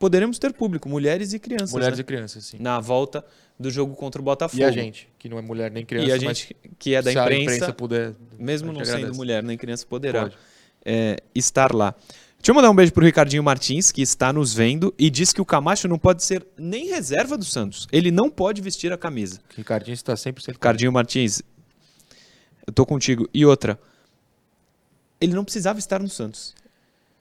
poderemos 0.00 0.38
ter 0.38 0.54
público, 0.54 0.88
mulheres 0.88 1.34
e 1.34 1.38
crianças. 1.38 1.72
Mulheres 1.72 1.98
né? 1.98 2.00
e 2.00 2.04
crianças, 2.04 2.46
sim. 2.46 2.56
Na 2.58 2.80
volta 2.80 3.22
do 3.58 3.70
jogo 3.70 3.94
contra 3.94 4.18
o 4.18 4.24
Botafogo. 4.24 4.60
E 4.60 4.64
a 4.64 4.70
gente, 4.70 5.06
que 5.18 5.28
não 5.28 5.38
é 5.38 5.42
mulher 5.42 5.70
nem 5.70 5.84
criança, 5.84 6.08
e 6.08 6.12
a 6.12 6.16
gente 6.16 6.56
que 6.78 6.94
é 6.94 7.02
da 7.02 7.12
imprensa, 7.12 7.34
a 7.34 7.42
imprensa 7.42 7.72
puder, 7.74 8.14
mesmo 8.38 8.72
não 8.72 8.82
sendo 8.82 9.14
mulher 9.14 9.42
nem 9.42 9.58
criança, 9.58 9.86
poderá 9.86 10.32
é, 10.84 11.18
estar 11.34 11.74
lá. 11.74 11.94
Deixa 12.38 12.50
eu 12.50 12.54
mandar 12.54 12.70
um 12.70 12.74
beijo 12.74 12.90
pro 12.90 13.04
Ricardinho 13.04 13.42
Martins, 13.42 13.92
que 13.92 14.00
está 14.00 14.32
nos 14.32 14.54
vendo 14.54 14.94
e 14.98 15.10
diz 15.10 15.34
que 15.34 15.42
o 15.42 15.44
Camacho 15.44 15.86
não 15.86 15.98
pode 15.98 16.24
ser 16.24 16.46
nem 16.56 16.88
reserva 16.88 17.36
do 17.36 17.44
Santos. 17.44 17.86
Ele 17.92 18.10
não 18.10 18.30
pode 18.30 18.62
vestir 18.62 18.90
a 18.94 18.96
camisa. 18.96 19.38
Ricardinho 19.54 19.92
está 19.92 20.16
sempre 20.16 20.42
sendo. 20.42 20.54
Ricardinho 20.54 20.90
Martins, 20.90 21.42
eu 22.66 22.72
tô 22.72 22.86
contigo. 22.86 23.28
E 23.34 23.44
outra, 23.44 23.78
ele 25.20 25.34
não 25.34 25.44
precisava 25.44 25.78
estar 25.78 26.00
no 26.00 26.08
Santos. 26.08 26.54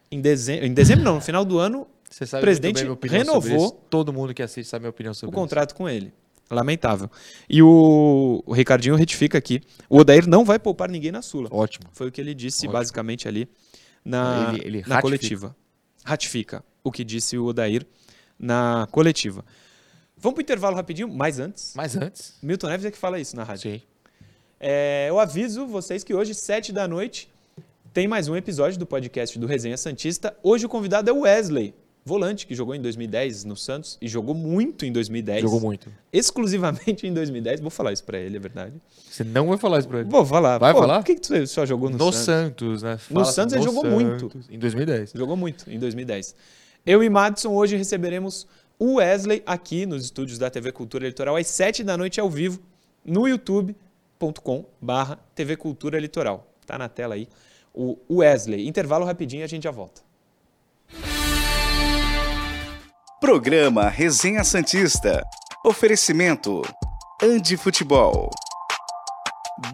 Em 0.09 0.21
dezembro, 0.21 0.65
em 0.65 0.73
dezembro 0.73 1.03
não, 1.03 1.15
no 1.15 1.21
final 1.21 1.43
do 1.43 1.59
ano, 1.59 1.85
você 2.09 2.25
sabe 2.25 2.41
o 2.41 2.45
presidente 2.45 2.83
renovou. 3.03 3.71
Todo 3.89 4.11
mundo 4.11 4.33
que 4.33 4.41
assiste 4.41 4.67
sabe 4.67 4.81
a 4.81 4.83
minha 4.83 4.89
opinião 4.89 5.13
sobre 5.13 5.33
o 5.33 5.37
isso. 5.37 5.41
contrato 5.41 5.75
com 5.75 5.87
ele. 5.87 6.11
Lamentável. 6.49 7.09
E 7.47 7.61
o, 7.61 8.43
o, 8.43 8.53
Ricardinho 8.53 8.95
retifica 8.95 9.37
aqui. 9.37 9.61
O 9.87 9.99
Odair 9.99 10.27
não 10.27 10.43
vai 10.43 10.57
poupar 10.57 10.89
ninguém 10.89 11.11
na 11.11 11.21
Sula. 11.21 11.47
Ótimo. 11.51 11.85
Foi 11.91 12.07
o 12.07 12.11
que 12.11 12.19
ele 12.19 12.33
disse 12.33 12.61
Ótimo. 12.61 12.73
basicamente 12.73 13.27
ali 13.27 13.47
na, 14.03 14.53
ele, 14.55 14.79
ele 14.79 14.83
na 14.87 14.99
coletiva. 14.99 15.55
Ratifica 16.03 16.63
o 16.83 16.91
que 16.91 17.03
disse 17.03 17.37
o 17.37 17.45
Odair 17.45 17.85
na 18.37 18.87
coletiva. 18.91 19.45
Vamos 20.17 20.35
para 20.35 20.41
o 20.41 20.43
intervalo 20.43 20.75
rapidinho, 20.75 21.07
mais 21.07 21.39
antes. 21.39 21.75
Mais 21.75 21.95
antes. 21.95 22.35
Milton 22.41 22.67
Neves 22.67 22.85
é 22.85 22.91
que 22.91 22.97
fala 22.97 23.19
isso 23.19 23.35
na 23.35 23.43
rádio. 23.43 23.71
Sim. 23.71 23.81
É, 24.59 25.05
eu 25.07 25.19
aviso 25.19 25.67
vocês 25.67 26.03
que 26.03 26.13
hoje, 26.13 26.33
sete 26.33 26.73
da 26.73 26.87
noite, 26.87 27.29
tem 27.93 28.07
mais 28.07 28.27
um 28.27 28.35
episódio 28.35 28.79
do 28.79 28.85
podcast 28.87 29.37
do 29.37 29.45
Resenha 29.45 29.77
Santista. 29.77 30.35
Hoje 30.41 30.65
o 30.65 30.69
convidado 30.69 31.09
é 31.09 31.13
o 31.13 31.21
Wesley 31.21 31.75
volante 32.09 32.47
que 32.47 32.55
jogou 32.55 32.73
em 32.73 32.81
2010 32.81 33.45
no 33.45 33.55
Santos 33.55 33.97
e 34.01 34.07
jogou 34.07 34.33
muito 34.33 34.83
em 34.83 34.91
2010. 34.91 35.41
Jogou 35.43 35.61
muito. 35.61 35.91
Exclusivamente 36.11 37.05
em 37.05 37.13
2010. 37.13 37.61
Vou 37.61 37.69
falar 37.69 37.93
isso 37.93 38.03
para 38.03 38.17
ele, 38.17 38.35
é 38.35 38.39
verdade. 38.39 38.73
Você 39.09 39.23
não 39.23 39.47
vai 39.47 39.57
falar 39.57 39.79
isso 39.79 39.87
para 39.87 39.99
ele? 39.99 40.09
Vou 40.09 40.25
falar. 40.25 40.57
Vai 40.57 40.73
Pô, 40.73 40.79
falar? 40.79 40.99
Por 40.99 41.05
que, 41.05 41.15
que 41.15 41.21
tu 41.21 41.47
só 41.47 41.65
jogou 41.67 41.89
no, 41.89 41.97
no 41.97 42.11
Santos? 42.11 42.81
Santos, 42.81 42.83
né? 42.83 42.99
No 43.11 43.23
Santos 43.23 43.53
ele 43.53 43.63
jogou 43.63 43.83
Santos, 43.83 44.01
muito. 44.01 44.31
Em 44.49 44.57
2010. 44.57 45.11
Jogou 45.13 45.37
muito 45.37 45.71
em 45.71 45.77
2010. 45.77 46.35
Eu 46.83 47.03
e 47.03 47.09
Madison 47.09 47.53
hoje 47.53 47.77
receberemos 47.77 48.47
o 48.79 48.95
Wesley 48.95 49.43
aqui 49.45 49.85
nos 49.85 50.03
estúdios 50.03 50.39
da 50.39 50.49
TV 50.49 50.71
Cultura 50.71 51.05
Litoral 51.05 51.35
às 51.35 51.47
7 51.47 51.83
da 51.83 51.95
noite 51.95 52.19
ao 52.19 52.29
vivo 52.29 52.59
no 53.05 53.27
youtube.com 53.27 54.65
barra 54.81 55.19
TV 55.35 55.55
Cultura 55.55 55.99
Litoral. 55.99 56.51
Tá 56.65 56.77
na 56.77 56.89
tela 56.89 57.13
aí 57.13 57.27
o 57.73 57.97
Wesley. 58.09 58.67
Intervalo 58.67 59.05
rapidinho 59.05 59.41
e 59.41 59.43
a 59.43 59.47
gente 59.47 59.63
já 59.63 59.71
volta. 59.71 60.08
Programa 63.19 63.89
Resenha 63.89 64.45
Santista. 64.45 65.21
Oferecimento: 65.65 66.61
Andi 67.21 67.57
Futebol. 67.57 68.29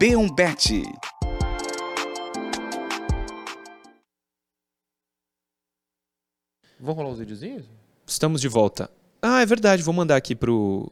B1Bet. 0.00 0.82
Vamos 6.80 6.96
rolar 6.96 7.10
os 7.10 7.20
videozinhos? 7.20 7.64
Estamos 8.04 8.40
de 8.40 8.48
volta. 8.48 8.90
Ah, 9.22 9.40
é 9.42 9.46
verdade. 9.46 9.80
Vou 9.80 9.94
mandar 9.94 10.16
aqui 10.16 10.34
pro, 10.34 10.90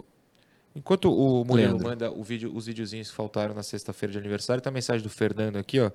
Enquanto 0.76 1.12
o 1.12 1.44
Murilo 1.44 1.80
manda 1.80 2.10
o 2.10 2.24
vídeo, 2.24 2.50
os 2.52 2.66
videozinhos 2.66 3.08
que 3.08 3.14
faltaram 3.14 3.54
na 3.54 3.62
sexta-feira 3.62 4.12
de 4.12 4.18
aniversário, 4.18 4.60
tem 4.60 4.70
a 4.70 4.74
mensagem 4.74 5.02
do 5.02 5.08
Fernando 5.08 5.56
aqui, 5.56 5.78
ó. 5.78 5.92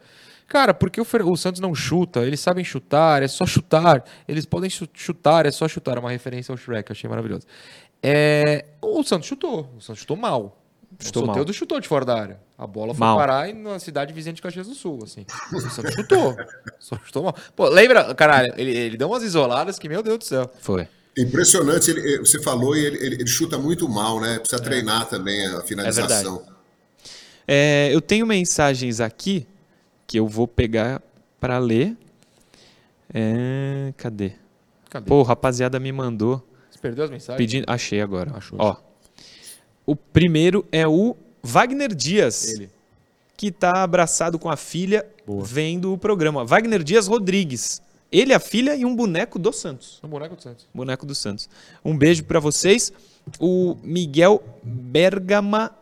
Cara, 0.48 0.74
porque 0.74 1.02
o, 1.02 1.06
Fer... 1.06 1.28
o, 1.28 1.36
Santos 1.36 1.60
não 1.60 1.76
chuta? 1.76 2.22
Eles 2.22 2.39
sabem 2.39 2.63
chutar, 2.63 3.22
é 3.22 3.28
só 3.28 3.46
chutar. 3.46 4.06
Eles 4.26 4.46
podem 4.46 4.70
chutar, 4.70 5.46
é 5.46 5.52
só 5.52 5.68
chutar. 5.68 5.98
É 5.98 6.00
uma 6.00 6.12
referência 6.12 6.54
ao 6.54 6.58
Shrek, 6.58 6.92
achei 6.92 7.10
maravilhoso. 7.10 7.46
É... 8.02 8.65
O 8.82 9.04
Santos 9.04 9.28
chutou. 9.28 9.70
O 9.78 9.82
Santos 9.82 10.00
chutou 10.00 10.15
mal. 10.15 10.58
Chutou 10.98 11.24
o 11.24 11.26
Soteldo 11.28 11.54
chutou 11.54 11.80
de 11.80 11.88
fora 11.88 12.06
da 12.06 12.20
área. 12.20 12.39
A 12.58 12.65
bola 12.65 12.94
foi 12.94 13.00
mal. 13.00 13.18
parar 13.18 13.54
na 13.54 13.80
cidade 13.80 14.12
vizinha 14.13 14.34
de 14.34 14.42
Caxias 14.42 14.68
do 14.68 14.74
Sul, 14.74 15.00
assim. 15.04 15.26
O 15.54 15.60
Santos 15.62 15.94
chutou. 15.94 16.36
Só 16.80 16.98
chutou 17.04 17.24
mal. 17.24 17.36
Pô, 17.56 17.70
lembra, 17.70 18.15
caralho, 18.15 18.54
ele, 18.58 18.76
ele 18.76 18.98
deu 18.98 19.08
umas 19.08 19.24
isoladas 19.24 19.78
que, 19.78 19.88
meu 19.88 20.02
Deus 20.02 20.18
do 20.20 20.24
céu. 20.26 20.50
Foi. 20.62 20.88
Impressionante, 21.19 21.91
ele, 21.91 22.15
eh, 22.15 22.19
você 22.19 22.41
falou 22.41 22.77
e 22.77 22.86
ele, 22.86 22.97
ele, 22.97 23.15
ele, 23.15 23.27
chuta 23.27 23.58
muito 23.58 23.89
mal, 23.89 24.21
né? 24.21 24.39
Precisa 24.39 24.62
é. 24.62 24.63
treinar 24.63 25.05
também 25.10 25.45
a 25.47 25.62
finalização. 25.62 26.45
É, 27.45 27.89
é 27.89 27.95
eu 27.95 27.99
tenho 27.99 28.25
mensagens 28.25 29.01
aqui 29.01 29.45
que 30.08 30.17
eu 30.17 30.25
vou 30.25 30.47
pegar 30.47 31.01
para 31.38 31.58
ler. 31.60 31.97
É, 33.13 33.93
cadê? 33.97 34.34
cadê? 34.89 35.05
Pô, 35.05 35.21
rapaziada 35.21 35.77
me 35.77 35.91
mandou. 35.91 36.41
Você 36.71 36.79
perdeu 36.79 37.03
as 37.03 37.12
mensagens? 37.12 37.38
Pedindo, 37.38 37.65
achei 37.67 37.99
agora. 37.99 38.32
Achou. 38.36 38.58
Ó, 38.62 38.77
o 39.86 39.95
primeiro 39.97 40.65
é 40.71 40.88
o 40.88 41.17
Wagner 41.43 41.93
Dias. 41.93 42.53
Ele. 42.53 42.69
que 43.36 43.47
está 43.47 43.84
abraçado 43.84 44.38
com 44.39 44.49
a 44.49 44.55
filha 44.55 45.05
Boa. 45.25 45.43
vendo 45.43 45.93
o 45.93 45.97
programa. 45.97 46.45
Wagner 46.45 46.84
Dias 46.84 47.08
Rodrigues. 47.08 47.82
Ele, 48.12 48.34
a 48.34 48.39
filha 48.39 48.76
e 48.76 48.86
um 48.86 48.95
boneco 48.95 49.38
do 49.38 49.54
Santos. 49.54 50.00
Um 50.04 50.08
boneco 50.08 50.36
do 50.36 50.41
Santos. 50.41 50.67
Boneco 50.74 51.06
do 51.06 51.13
Santos. 51.13 51.48
Um 51.86 51.95
beijo 51.95 52.24
para 52.24 52.39
vocês. 52.39 52.91
O 53.39 53.76
Miguel 53.84 54.43
Bergama. 54.63 55.76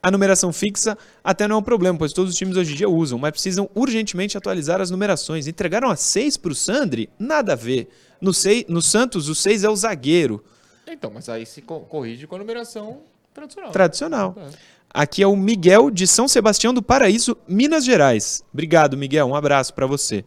A 0.00 0.10
numeração 0.10 0.52
fixa 0.52 0.96
até 1.24 1.48
não 1.48 1.56
é 1.56 1.58
um 1.58 1.62
problema, 1.62 1.98
pois 1.98 2.12
todos 2.12 2.30
os 2.30 2.38
times 2.38 2.56
hoje 2.56 2.74
em 2.74 2.76
dia 2.76 2.88
usam, 2.88 3.18
mas 3.18 3.32
precisam 3.32 3.68
urgentemente 3.74 4.38
atualizar 4.38 4.80
as 4.80 4.88
numerações. 4.88 5.48
Entregaram 5.48 5.90
a 5.90 5.96
6 5.96 6.36
para 6.36 6.52
o 6.52 6.54
Sandri? 6.54 7.10
Nada 7.18 7.54
a 7.54 7.56
ver. 7.56 7.88
No, 8.20 8.32
sei, 8.32 8.64
no 8.68 8.80
Santos, 8.80 9.28
o 9.28 9.34
6 9.34 9.64
é 9.64 9.68
o 9.68 9.74
zagueiro. 9.74 10.44
Então, 10.86 11.10
mas 11.12 11.28
aí 11.28 11.44
se 11.44 11.60
corrige 11.60 12.28
com 12.28 12.36
a 12.36 12.38
numeração 12.38 13.00
tradicional. 13.34 13.72
Tradicional. 13.72 14.36
É. 14.38 14.76
Aqui 14.90 15.24
é 15.24 15.26
o 15.26 15.34
Miguel 15.34 15.90
de 15.90 16.06
São 16.06 16.28
Sebastião 16.28 16.72
do 16.72 16.80
Paraíso, 16.80 17.36
Minas 17.48 17.84
Gerais. 17.84 18.44
Obrigado, 18.52 18.96
Miguel. 18.96 19.26
Um 19.26 19.34
abraço 19.34 19.74
para 19.74 19.86
você. 19.86 20.24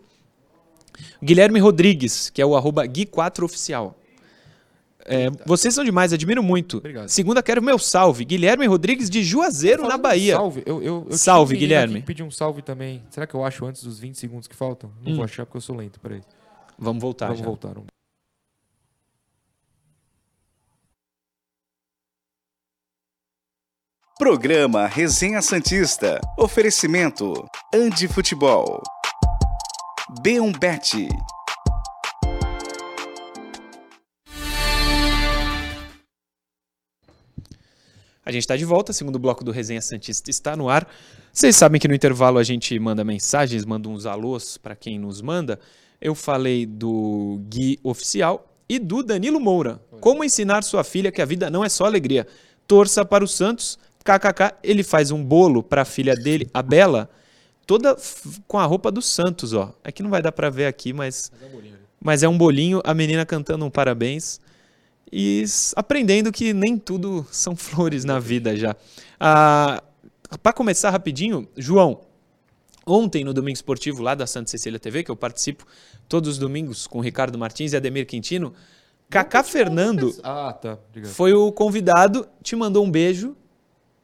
Guilherme 1.23 1.59
Rodrigues, 1.59 2.29
que 2.29 2.41
é 2.41 2.45
o 2.45 2.55
arroba 2.55 2.85
Gui4Oficial. 2.85 3.95
É, 5.05 5.29
vocês 5.45 5.73
são 5.73 5.83
demais, 5.83 6.13
admiro 6.13 6.43
muito. 6.43 6.77
Obrigado. 6.77 7.09
Segunda, 7.09 7.41
quero 7.41 7.63
meu 7.63 7.79
salve. 7.79 8.23
Guilherme 8.23 8.67
Rodrigues 8.67 9.09
de 9.09 9.23
Juazeiro, 9.23 9.87
na 9.87 9.97
Bahia. 9.97 10.35
Salve, 10.35 10.61
eu, 10.65 10.83
eu, 10.83 11.07
eu 11.09 11.17
salve, 11.17 11.57
Guilherme. 11.57 12.03
Pedir 12.03 12.21
um 12.21 12.29
salve 12.29 12.61
também. 12.61 13.01
Será 13.09 13.25
que 13.25 13.33
eu 13.33 13.43
acho 13.43 13.65
antes 13.65 13.83
dos 13.83 13.97
20 13.99 14.15
segundos 14.15 14.47
que 14.47 14.55
faltam? 14.55 14.91
Não 15.03 15.13
hum. 15.13 15.15
vou 15.15 15.25
achar 15.25 15.45
porque 15.45 15.57
eu 15.57 15.61
sou 15.61 15.75
lento, 15.75 15.99
peraí. 15.99 16.21
Vamos 16.77 17.01
voltar. 17.01 17.25
Vamos 17.27 17.39
já. 17.39 17.45
voltar. 17.45 17.73
Programa 24.19 24.85
Resenha 24.85 25.41
Santista. 25.41 26.19
Oferecimento: 26.37 27.33
Andi 27.73 28.07
Futebol. 28.07 28.83
B1Bet. 30.17 31.07
A 38.25 38.31
gente 38.31 38.41
está 38.41 38.57
de 38.57 38.65
volta, 38.65 38.91
segundo 38.91 39.19
bloco 39.19 39.43
do 39.43 39.51
Resenha 39.51 39.81
Santista 39.81 40.31
está 40.31 40.55
no 40.55 40.67
ar. 40.67 40.87
Vocês 41.31 41.55
sabem 41.55 41.79
que 41.79 41.87
no 41.87 41.93
intervalo 41.93 42.39
a 42.39 42.43
gente 42.43 42.77
manda 42.79 43.03
mensagens, 43.03 43.63
manda 43.65 43.87
uns 43.87 44.07
alôs 44.07 44.57
para 44.57 44.75
quem 44.75 44.97
nos 44.97 45.21
manda. 45.21 45.59
Eu 46.01 46.15
falei 46.15 46.65
do 46.65 47.39
Gui 47.47 47.79
Oficial 47.83 48.51
e 48.67 48.79
do 48.79 49.03
Danilo 49.03 49.39
Moura. 49.39 49.79
Como 50.01 50.23
ensinar 50.23 50.63
sua 50.63 50.83
filha 50.83 51.11
que 51.11 51.21
a 51.21 51.25
vida 51.25 51.51
não 51.51 51.63
é 51.63 51.69
só 51.69 51.85
alegria. 51.85 52.25
Torça 52.67 53.05
para 53.05 53.23
o 53.23 53.27
Santos 53.27 53.77
KKK, 54.03 54.55
ele 54.63 54.81
faz 54.81 55.11
um 55.11 55.23
bolo 55.23 55.61
para 55.61 55.83
a 55.83 55.85
filha 55.85 56.15
dele, 56.15 56.49
a 56.51 56.63
Bela, 56.63 57.09
toda 57.69 57.95
com 58.47 58.57
a 58.57 58.65
roupa 58.65 58.91
do 58.91 58.99
Santos, 58.99 59.53
ó. 59.53 59.71
É 59.83 59.91
que 59.91 60.01
não 60.01 60.09
vai 60.09 60.23
dar 60.23 60.31
para 60.31 60.49
ver 60.49 60.65
aqui, 60.65 60.91
mas 60.91 61.31
mas 61.31 61.43
é, 61.43 61.45
um 61.45 61.73
mas 62.01 62.23
é 62.23 62.27
um 62.27 62.35
bolinho, 62.35 62.81
a 62.83 62.95
menina 62.95 63.27
cantando 63.27 63.63
um 63.63 63.69
parabéns 63.69 64.41
e 65.13 65.43
aprendendo 65.75 66.31
que 66.31 66.51
nem 66.51 66.79
tudo 66.79 67.27
são 67.31 67.53
flores 67.55 68.03
na 68.03 68.17
vida 68.17 68.55
já. 68.55 68.75
Ah, 69.19 69.83
para 70.41 70.51
começar 70.51 70.89
rapidinho, 70.89 71.47
João, 71.55 72.01
ontem 72.87 73.23
no 73.23 73.35
Domingo 73.35 73.53
Esportivo 73.53 74.01
lá 74.01 74.15
da 74.15 74.25
Santa 74.25 74.49
Cecília 74.49 74.79
TV, 74.79 75.03
que 75.03 75.11
eu 75.11 75.15
participo 75.15 75.63
todos 76.07 76.27
os 76.27 76.37
domingos 76.39 76.87
com 76.87 76.97
o 76.97 77.01
Ricardo 77.01 77.37
Martins 77.37 77.73
e 77.73 77.77
Ademir 77.77 78.07
Quintino, 78.07 78.51
Kaká 79.11 79.43
Fernando 79.43 80.11
ah, 80.23 80.53
tá. 80.53 80.79
foi 81.13 81.33
o 81.33 81.51
convidado, 81.51 82.27
te 82.41 82.55
mandou 82.55 82.83
um 82.83 82.89
beijo 82.89 83.35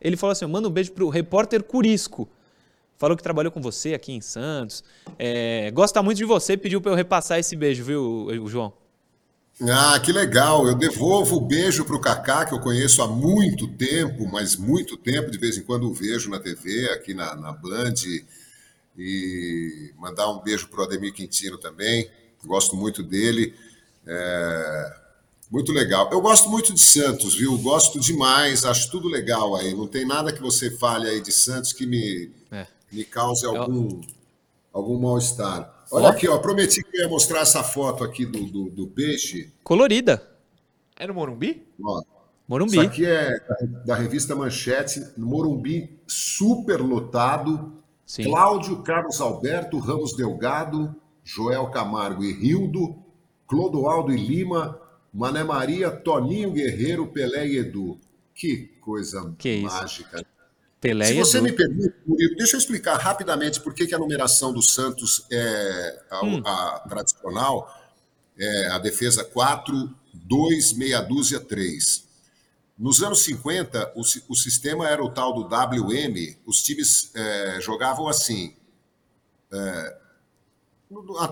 ele 0.06 0.16
falou 0.16 0.32
assim: 0.34 0.46
manda 0.46 0.68
um 0.68 0.72
beijo 0.72 0.92
pro 0.92 1.10
repórter 1.10 1.64
Curisco. 1.64 2.30
Falou 2.98 3.18
que 3.18 3.24
trabalhou 3.24 3.52
com 3.52 3.62
você 3.62 3.94
aqui 3.94 4.14
em 4.14 4.22
Santos. 4.22 4.84
É, 5.20 5.70
gosta 5.72 6.02
muito 6.02 6.18
de 6.18 6.26
você, 6.26 6.56
pediu 6.56 6.80
para 6.80 6.92
eu 6.92 6.96
repassar 6.96 7.40
esse 7.40 7.56
beijo, 7.56 7.84
viu, 7.84 8.48
João? 8.48 8.74
Ah, 9.62 10.00
que 10.00 10.12
legal. 10.12 10.68
Eu 10.68 10.76
devolvo 10.76 11.38
o 11.38 11.42
beijo 11.42 11.86
para 11.86 11.96
o 11.96 12.02
Kaká, 12.02 12.46
que 12.46 12.54
eu 12.54 12.60
conheço 12.60 13.02
há 13.02 13.08
muito 13.08 13.68
tempo, 13.68 14.28
mas 14.28 14.56
muito 14.56 14.98
tempo. 14.98 15.32
De 15.32 15.38
vez 15.38 15.58
em 15.58 15.62
quando 15.62 15.90
o 15.90 15.94
vejo 15.94 16.30
na 16.30 16.40
TV, 16.40 16.90
aqui 16.92 17.14
na, 17.14 17.36
na 17.36 17.52
Band. 17.54 17.94
E 18.98 19.94
mandar 19.98 20.30
um 20.30 20.42
beijo 20.42 20.68
para 20.68 20.82
o 20.82 20.84
Ademir 20.84 21.14
Quintino 21.14 21.58
também. 21.58 22.10
Gosto 22.46 22.76
muito 22.76 23.02
dele. 23.04 23.54
É... 24.06 25.06
Muito 25.50 25.72
legal. 25.72 26.10
Eu 26.12 26.22
gosto 26.22 26.50
muito 26.50 26.74
de 26.74 26.82
Santos, 26.82 27.36
viu? 27.36 27.58
Gosto 27.60 28.00
demais, 28.00 28.66
acho 28.66 28.90
tudo 28.90 29.08
legal 29.08 29.56
aí. 29.56 29.74
Não 29.74 29.88
tem 29.88 30.06
nada 30.06 30.34
que 30.34 30.42
você 30.42 30.72
fale 30.72 31.08
aí 31.08 31.22
de 31.22 31.32
Santos 31.32 31.72
que 31.72 31.86
me, 31.86 32.32
é. 32.52 32.68
Me 32.92 33.04
cause 33.04 33.46
algum, 33.46 34.02
algum 34.74 35.00
mal-estar. 35.00 35.86
Olha 35.92 36.10
aqui, 36.10 36.28
ó. 36.28 36.38
Prometi 36.40 36.84
que 36.84 36.98
eu 36.98 37.04
ia 37.04 37.10
mostrar 37.10 37.42
essa 37.42 37.64
foto 37.64 38.04
aqui 38.04 38.26
do, 38.26 38.46
do, 38.46 38.70
do 38.70 38.88
peixe. 38.88 39.54
Colorida. 39.64 40.36
É 40.98 41.06
no 41.06 41.14
Morumbi? 41.14 41.68
Ó, 41.84 42.04
Morumbi. 42.48 42.78
Isso 42.78 42.82
aqui 42.82 43.06
é 43.06 43.40
da 43.86 43.96
revista 43.96 44.36
Manchete, 44.36 45.06
Morumbi 45.18 46.00
super 46.08 46.82
lotado. 46.82 47.74
Sim. 48.06 48.24
Cláudio 48.24 48.84
Carlos 48.84 49.20
Alberto 49.20 49.80
Ramos 49.80 50.16
Delgado, 50.16 50.96
Joel 51.24 51.68
Camargo 51.72 52.24
e 52.24 52.32
Rildo, 52.32 52.96
Clodoaldo 53.48 54.14
e 54.14 54.18
Lima, 54.18 54.80
Mané 55.12 55.44
Maria, 55.44 55.90
Toninho 55.90 56.52
Guerreiro, 56.52 57.08
Pelé 57.08 57.48
e 57.48 57.58
Edu. 57.58 58.00
Que 58.34 58.68
coisa 58.80 59.34
que 59.38 59.62
mágica. 59.62 60.18
Isso? 60.18 60.26
Pelé 60.82 61.06
Se 61.06 61.14
você 61.14 61.42
me 61.42 61.52
permite, 61.52 61.96
Murilo, 62.06 62.36
deixa 62.36 62.56
eu 62.56 62.60
explicar 62.60 62.98
rapidamente 62.98 63.60
por 63.60 63.74
que, 63.74 63.88
que 63.88 63.96
a 63.96 64.00
numeração 64.00 64.54
do 64.54 64.62
Santos 64.62 65.26
é 65.32 66.04
a, 66.10 66.26
hum. 66.26 66.42
a 66.46 66.80
tradicional, 66.88 67.74
é 68.38 68.68
a 68.68 68.78
defesa 68.78 69.24
4, 69.24 69.96
2, 70.14 70.74
meia 70.74 71.02
dúzia, 71.02 71.40
3. 71.40 72.06
Nos 72.78 73.02
anos 73.02 73.24
50, 73.24 73.94
o, 73.96 74.02
o 74.02 74.36
sistema 74.36 74.88
era 74.88 75.04
o 75.04 75.10
tal 75.10 75.34
do 75.34 75.44
WM, 75.44 76.38
os 76.46 76.62
times 76.62 77.12
é, 77.16 77.60
jogavam 77.62 78.08
assim. 78.08 78.54
É, 79.52 79.98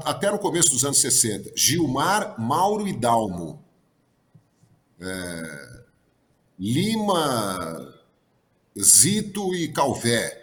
até 0.06 0.32
no 0.32 0.40
começo 0.40 0.72
dos 0.72 0.84
anos 0.84 1.00
60, 1.00 1.52
Gilmar, 1.56 2.40
Mauro 2.40 2.88
e 2.88 2.94
Dalmo 2.94 3.64
é, 5.00 5.84
Lima, 6.58 7.94
Zito 8.80 9.54
e 9.56 9.72
Calvé. 9.72 10.42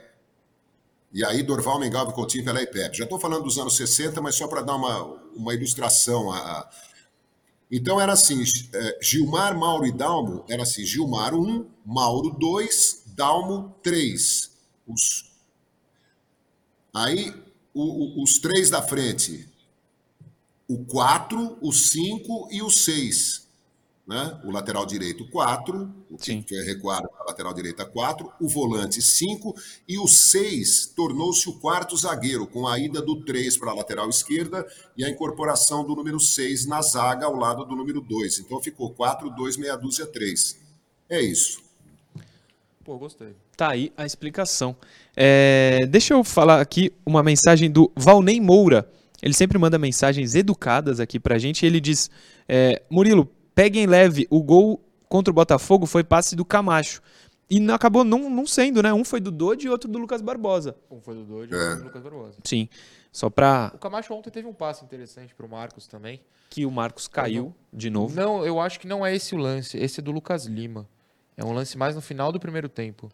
E 1.12 1.24
aí 1.24 1.42
Dorval, 1.42 1.80
Mengalvo, 1.80 2.12
Coutinho, 2.12 2.44
Pelé 2.44 2.62
e 2.62 2.66
Pepe. 2.66 2.98
Já 2.98 3.04
estou 3.04 3.18
falando 3.18 3.44
dos 3.44 3.58
anos 3.58 3.76
60, 3.76 4.20
mas 4.20 4.36
só 4.36 4.46
para 4.46 4.62
dar 4.62 4.76
uma, 4.76 5.02
uma 5.34 5.54
ilustração. 5.54 6.30
A... 6.30 6.70
Então 7.70 8.00
era 8.00 8.12
assim, 8.12 8.42
é, 8.72 8.98
Gilmar, 9.02 9.58
Mauro 9.58 9.86
e 9.86 9.92
Dalmo, 9.92 10.44
era 10.48 10.62
assim, 10.62 10.84
Gilmar 10.84 11.34
1, 11.34 11.68
Mauro 11.84 12.30
2, 12.38 13.04
Dalmo 13.06 13.74
3. 13.82 14.50
Os... 14.86 15.30
Aí 16.94 17.34
o, 17.74 18.20
o, 18.20 18.22
os 18.22 18.38
três 18.38 18.70
da 18.70 18.82
frente, 18.82 19.48
o 20.68 20.84
4, 20.84 21.58
o 21.60 21.72
5 21.72 22.48
e 22.52 22.62
o 22.62 22.70
6 22.70 23.49
né? 24.10 24.40
o 24.42 24.50
lateral 24.50 24.84
direito 24.84 25.24
4, 25.30 25.88
o 26.10 26.16
que, 26.16 26.42
que 26.42 26.56
é 26.56 26.62
recuado 26.64 27.08
para 27.08 27.22
a 27.22 27.26
lateral 27.28 27.54
direita 27.54 27.84
4, 27.84 28.28
o 28.40 28.48
volante 28.48 29.00
5 29.00 29.54
e 29.86 30.00
o 30.00 30.08
6 30.08 30.94
tornou-se 30.96 31.48
o 31.48 31.52
quarto 31.60 31.96
zagueiro, 31.96 32.44
com 32.44 32.66
a 32.66 32.76
ida 32.76 33.00
do 33.00 33.24
3 33.24 33.56
para 33.56 33.70
a 33.70 33.74
lateral 33.74 34.08
esquerda 34.08 34.66
e 34.96 35.04
a 35.04 35.08
incorporação 35.08 35.86
do 35.86 35.94
número 35.94 36.18
6 36.18 36.66
na 36.66 36.82
zaga 36.82 37.26
ao 37.26 37.36
lado 37.36 37.64
do 37.64 37.76
número 37.76 38.00
2. 38.00 38.40
Então 38.40 38.60
ficou 38.60 38.90
4, 38.90 39.30
2, 39.30 39.56
meia 39.56 39.76
dúzia, 39.76 40.04
3. 40.04 40.58
É 41.08 41.20
isso. 41.20 41.62
Pô, 42.82 42.98
gostei. 42.98 43.36
Tá 43.56 43.68
aí 43.68 43.92
a 43.96 44.04
explicação. 44.04 44.74
É, 45.16 45.86
deixa 45.88 46.14
eu 46.14 46.24
falar 46.24 46.60
aqui 46.60 46.92
uma 47.06 47.22
mensagem 47.22 47.70
do 47.70 47.92
Valnei 47.94 48.40
Moura. 48.40 48.90
Ele 49.22 49.34
sempre 49.34 49.56
manda 49.56 49.78
mensagens 49.78 50.34
educadas 50.34 50.98
aqui 50.98 51.20
pra 51.20 51.38
gente. 51.38 51.64
Ele 51.64 51.80
diz: 51.80 52.10
é, 52.48 52.82
Murilo, 52.90 53.30
peguem 53.60 53.84
leve, 53.84 54.26
o 54.30 54.42
gol 54.42 54.82
contra 55.06 55.30
o 55.30 55.34
Botafogo 55.34 55.84
foi 55.84 56.02
passe 56.02 56.34
do 56.34 56.46
Camacho. 56.46 57.02
E 57.50 57.60
não, 57.60 57.74
acabou 57.74 58.04
não, 58.04 58.30
não 58.30 58.46
sendo, 58.46 58.82
né? 58.82 58.90
Um 58.90 59.04
foi 59.04 59.20
do 59.20 59.30
Dodge 59.30 59.66
e 59.66 59.68
outro 59.68 59.86
do 59.86 59.98
Lucas 59.98 60.22
Barbosa. 60.22 60.74
Um 60.90 60.98
foi 60.98 61.14
do 61.14 61.24
Dodge 61.24 61.52
e 61.52 61.56
outro 61.56 61.76
do 61.76 61.84
Lucas 61.84 62.02
Barbosa. 62.02 62.38
Sim. 62.42 62.70
Só 63.12 63.28
pra. 63.28 63.70
O 63.74 63.78
Camacho 63.78 64.14
ontem 64.14 64.30
teve 64.30 64.48
um 64.48 64.54
passe 64.54 64.82
interessante 64.82 65.34
pro 65.34 65.46
Marcos 65.46 65.86
também. 65.86 66.22
Que 66.48 66.64
o 66.64 66.70
Marcos 66.70 67.06
caiu 67.06 67.54
de 67.70 67.90
novo. 67.90 68.16
Não, 68.16 68.46
eu 68.46 68.58
acho 68.58 68.80
que 68.80 68.86
não 68.86 69.04
é 69.04 69.14
esse 69.14 69.34
o 69.34 69.38
lance. 69.38 69.76
Esse 69.76 70.00
é 70.00 70.02
do 70.02 70.10
Lucas 70.10 70.46
Lima. 70.46 70.88
É 71.36 71.44
um 71.44 71.52
lance 71.52 71.76
mais 71.76 71.94
no 71.94 72.00
final 72.00 72.32
do 72.32 72.40
primeiro 72.40 72.68
tempo. 72.68 73.10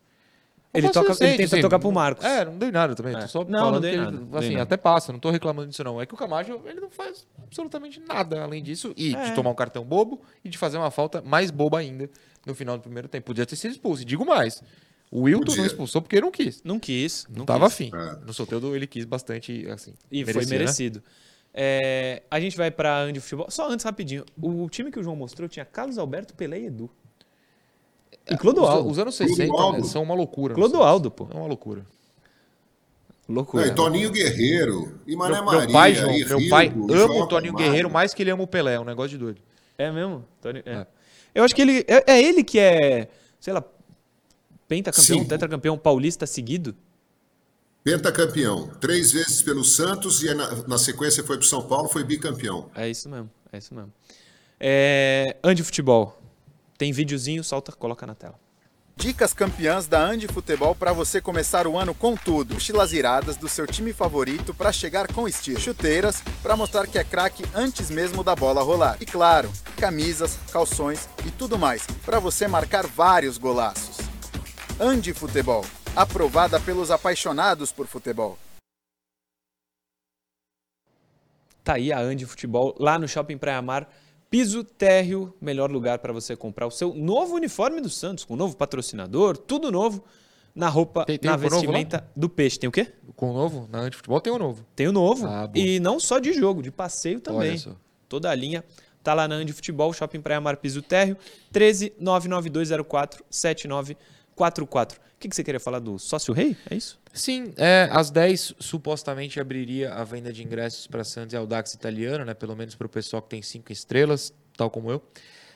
Ele, 0.75 0.91
toca, 0.91 1.13
ele 1.25 1.37
tenta 1.37 1.55
assim, 1.57 1.63
tocar 1.63 1.79
pro 1.79 1.91
Marcos. 1.91 2.25
É, 2.25 2.45
não 2.45 2.59
dei 2.59 2.71
nada 2.71 2.95
também. 2.95 3.17
É. 3.17 3.27
só 3.27 3.45
não, 3.45 3.59
falando 3.59 3.75
não 3.75 3.81
que 3.81 3.87
ele, 3.87 4.05
nada, 4.05 4.39
assim, 4.39 4.57
até 4.57 4.77
passa, 4.77 5.13
não 5.13 5.19
tô 5.19 5.31
reclamando 5.31 5.69
disso 5.69 5.83
não. 5.83 6.01
É 6.01 6.07
que 6.07 6.13
o 6.13 6.17
Camacho, 6.17 6.61
ele 6.67 6.81
não 6.81 6.91
faz 6.91 7.27
absolutamente 7.43 8.01
nada 8.01 8.43
além 8.43 8.63
disso. 8.63 8.93
E 8.97 9.15
é. 9.15 9.25
de 9.25 9.35
tomar 9.35 9.51
um 9.51 9.55
cartão 9.55 9.85
bobo 9.85 10.21
e 10.45 10.49
de 10.49 10.59
fazer 10.59 10.77
uma 10.77 10.91
falta 10.91 11.23
mais 11.23 11.51
boba 11.51 11.79
ainda 11.79 12.11
no 12.45 12.55
final 12.55 12.77
do 12.77 12.83
primeiro 12.83 13.09
tempo. 13.09 13.27
Podia 13.27 13.47
ter 13.47 13.57
sido 13.57 13.73
expulso. 13.73 14.03
E 14.03 14.05
digo 14.05 14.25
mais, 14.27 14.63
O 15.11 15.23
Wilton 15.23 15.57
não 15.57 15.67
expulsou 15.67 16.03
porque 16.03 16.21
não 16.21 16.31
quis. 16.31 16.63
Não 16.63 16.79
quis. 16.79 17.27
Não, 17.29 17.39
não 17.39 17.47
tava 17.47 17.67
afim. 17.67 17.91
É. 17.95 18.25
No 18.25 18.35
sorteio 18.35 18.75
ele 18.75 18.87
quis 18.87 19.05
bastante, 19.05 19.67
assim. 19.71 19.95
E 20.11 20.25
foi 20.25 20.45
né? 20.45 20.51
merecido. 20.51 20.99
Né? 20.99 21.05
É, 21.59 22.23
a 22.31 22.39
gente 22.39 22.55
vai 22.55 22.71
para 22.71 23.03
Andy 23.03 23.19
Futebol. 23.19 23.51
Só 23.51 23.71
antes, 23.71 23.85
rapidinho. 23.85 24.25
O 24.41 24.69
time 24.69 24.91
que 24.91 24.99
o 24.99 25.03
João 25.03 25.17
mostrou 25.17 25.49
tinha 25.49 25.65
Carlos 25.65 25.97
Alberto, 25.97 26.35
Pelé 26.35 26.61
e 26.61 26.67
Edu. 26.67 26.91
E 28.29 28.37
Clodoaldo. 28.37 28.87
Os, 28.87 28.93
os 28.93 28.99
anos 28.99 29.15
60 29.15 29.73
né, 29.73 29.83
são 29.85 30.03
uma 30.03 30.15
loucura. 30.15 30.55
Clodoaldo, 30.55 31.11
pô. 31.11 31.29
É 31.33 31.37
uma 31.37 31.47
loucura. 31.47 31.85
Loucura. 33.29 33.65
Não, 33.65 33.73
e 33.73 33.75
Toninho 33.75 34.11
Guerreiro. 34.11 35.01
E 35.07 35.17
Mané 35.17 35.37
meu, 35.37 35.45
Maria. 35.45 35.65
Meu 35.65 35.73
pai, 35.73 35.95
João, 35.95 36.39
meu 36.39 36.49
pai 36.49 36.73
ama 36.91 37.15
o 37.15 37.27
Toninho 37.27 37.55
Guerreiro 37.55 37.91
mais 37.91 38.15
que 38.15 38.23
ele 38.23 38.31
ama 38.31 38.43
o 38.43 38.47
Pelé. 38.47 38.75
É 38.75 38.81
um 38.81 38.85
negócio 38.85 39.11
de 39.11 39.19
doido. 39.19 39.41
É 39.77 39.91
mesmo? 39.91 40.25
Tony, 40.41 40.63
é. 40.65 40.73
É. 40.73 40.87
Eu 41.35 41.45
acho 41.45 41.55
que 41.55 41.61
ele. 41.61 41.85
É, 41.87 42.13
é, 42.13 42.23
ele 42.23 42.43
que 42.43 42.59
é, 42.59 43.09
sei 43.39 43.53
lá, 43.53 43.63
pentacampeão, 44.67 45.19
Sim. 45.19 45.25
tetracampeão 45.25 45.77
paulista 45.77 46.27
seguido? 46.27 46.75
Pentacampeão. 47.85 48.69
Três 48.81 49.13
vezes 49.13 49.43
pelo 49.43 49.63
Santos 49.63 50.23
e 50.23 50.33
na, 50.35 50.51
na 50.67 50.79
sequência 50.79 51.23
foi 51.23 51.37
para 51.37 51.47
São 51.47 51.63
Paulo, 51.63 51.89
foi 51.89 52.03
bicampeão. 52.03 52.71
É 52.75 52.89
isso 52.89 53.09
mesmo, 53.09 53.31
é 53.53 53.59
isso 53.59 53.75
mesmo. 53.75 53.93
É, 54.59 55.37
Ande 55.45 55.63
Futebol. 55.63 56.19
Tem 56.79 56.93
videozinho, 56.93 57.43
solta, 57.43 57.73
coloca 57.73 58.07
na 58.07 58.15
tela. 58.15 58.39
Dicas 58.99 59.35
campeãs 59.35 59.87
da 59.87 60.01
Andi 60.01 60.27
Futebol 60.27 60.75
para 60.75 60.91
você 60.91 61.21
começar 61.21 61.67
o 61.67 61.77
ano 61.77 61.95
com 61.95 62.17
tudo. 62.17 62.55
Mochilas 62.55 62.95
iradas 62.95 63.37
do 63.37 63.47
seu 63.47 63.67
time 63.67 63.93
favorito 63.93 64.55
para 64.55 64.73
chegar 64.73 65.13
com 65.13 65.29
estilo. 65.29 65.61
Chuteiras 65.61 66.23
para 66.43 66.57
mostrar 66.57 66.87
que 66.87 66.99
é 66.99 67.05
craque 67.05 67.45
antes 67.55 67.91
mesmo 67.91 68.25
da 68.25 68.35
bola 68.35 68.63
rolar. 68.63 68.97
E 68.99 69.05
claro, 69.05 69.53
camisas, 69.77 70.39
calções 70.51 71.11
e 71.27 71.31
tudo 71.31 71.59
mais 71.59 71.87
para 72.07 72.19
você 72.19 72.49
marcar 72.49 72.87
vários 72.87 73.37
golaços. 73.37 73.99
Andi 74.81 75.13
Futebol, 75.13 75.65
aprovada 75.95 76.59
pelos 76.59 76.91
apaixonados 76.91 77.71
por 77.71 77.87
futebol. 77.87 78.39
Tá 81.63 81.75
aí 81.75 81.93
a 81.93 81.99
Andi 81.99 82.25
Futebol 82.25 82.75
lá 82.79 82.99
no 82.99 83.07
Shopping 83.07 83.37
Praia 83.37 83.61
Mar 83.61 83.87
Piso 84.31 84.65
Térreo, 84.65 85.35
melhor 85.41 85.71
lugar 85.71 85.99
para 86.01 86.13
você 86.13 86.37
comprar 86.37 86.67
o 86.67 86.71
seu 86.71 86.95
novo 86.95 87.37
uniforme 87.37 87.81
do 87.81 87.89
Santos, 87.89 88.25
com 88.25 88.37
novo 88.37 88.57
patrocinador, 88.57 89.37
tudo 89.37 89.71
novo 89.71 90.05
na 90.55 90.69
roupa, 90.69 91.05
tem, 91.05 91.19
tem 91.19 91.31
na 91.31 91.37
vestimenta 91.37 92.09
do 92.17 92.29
peixe. 92.29 92.59
Tem 92.59 92.67
o 92.69 92.73
quê? 92.73 92.93
Com 93.15 93.31
o 93.31 93.35
novo? 93.35 93.69
Na 93.71 93.81
Antifutebol 93.81 94.21
tem 94.21 94.33
o 94.33 94.39
novo. 94.39 94.67
Tem 94.75 94.89
o 94.89 94.93
novo. 94.93 95.27
Ah, 95.27 95.51
e 95.55 95.79
não 95.79 96.01
só 96.01 96.19
de 96.19 96.33
jogo, 96.33 96.63
de 96.63 96.73
passeio 96.73 97.21
também. 97.21 97.63
Toda 98.09 98.31
a 98.31 98.35
linha 98.35 98.65
tá 99.03 99.13
lá 99.15 99.29
na 99.29 99.37
Antifutebol, 99.37 99.93
Shopping 99.93 100.21
Praia 100.21 100.41
Mar 100.41 100.57
Piso 100.57 100.81
Térreo, 100.83 101.17
13 101.53 101.93
99204 102.01 103.25
7944. 103.31 105.06
O 105.17 105.19
que, 105.19 105.31
que 105.31 105.35
você 105.35 105.43
queria 105.43 105.59
falar 105.59 105.79
do 105.79 105.99
Sócio 105.99 106.35
Rei? 106.35 106.55
É 106.71 106.75
isso? 106.75 107.01
Sim, 107.11 107.55
é, 107.57 107.89
às 107.91 108.11
10 108.11 108.57
supostamente 108.59 109.41
abriria 109.41 109.95
a 109.95 110.05
venda 110.05 110.31
de 110.31 110.45
ingressos 110.45 110.87
para 110.87 111.03
Santos 111.05 111.33
e 111.33 111.37
Audax 111.37 111.73
italiano, 111.73 112.23
né? 112.23 112.35
Pelo 112.35 112.55
menos 112.55 112.75
para 112.75 112.87
o 112.87 112.89
pessoal 112.89 113.23
que 113.23 113.31
tem 113.31 113.41
cinco 113.41 113.73
estrelas, 113.73 114.31
tal 114.59 114.71
como 114.71 114.91
eu. 114.91 115.03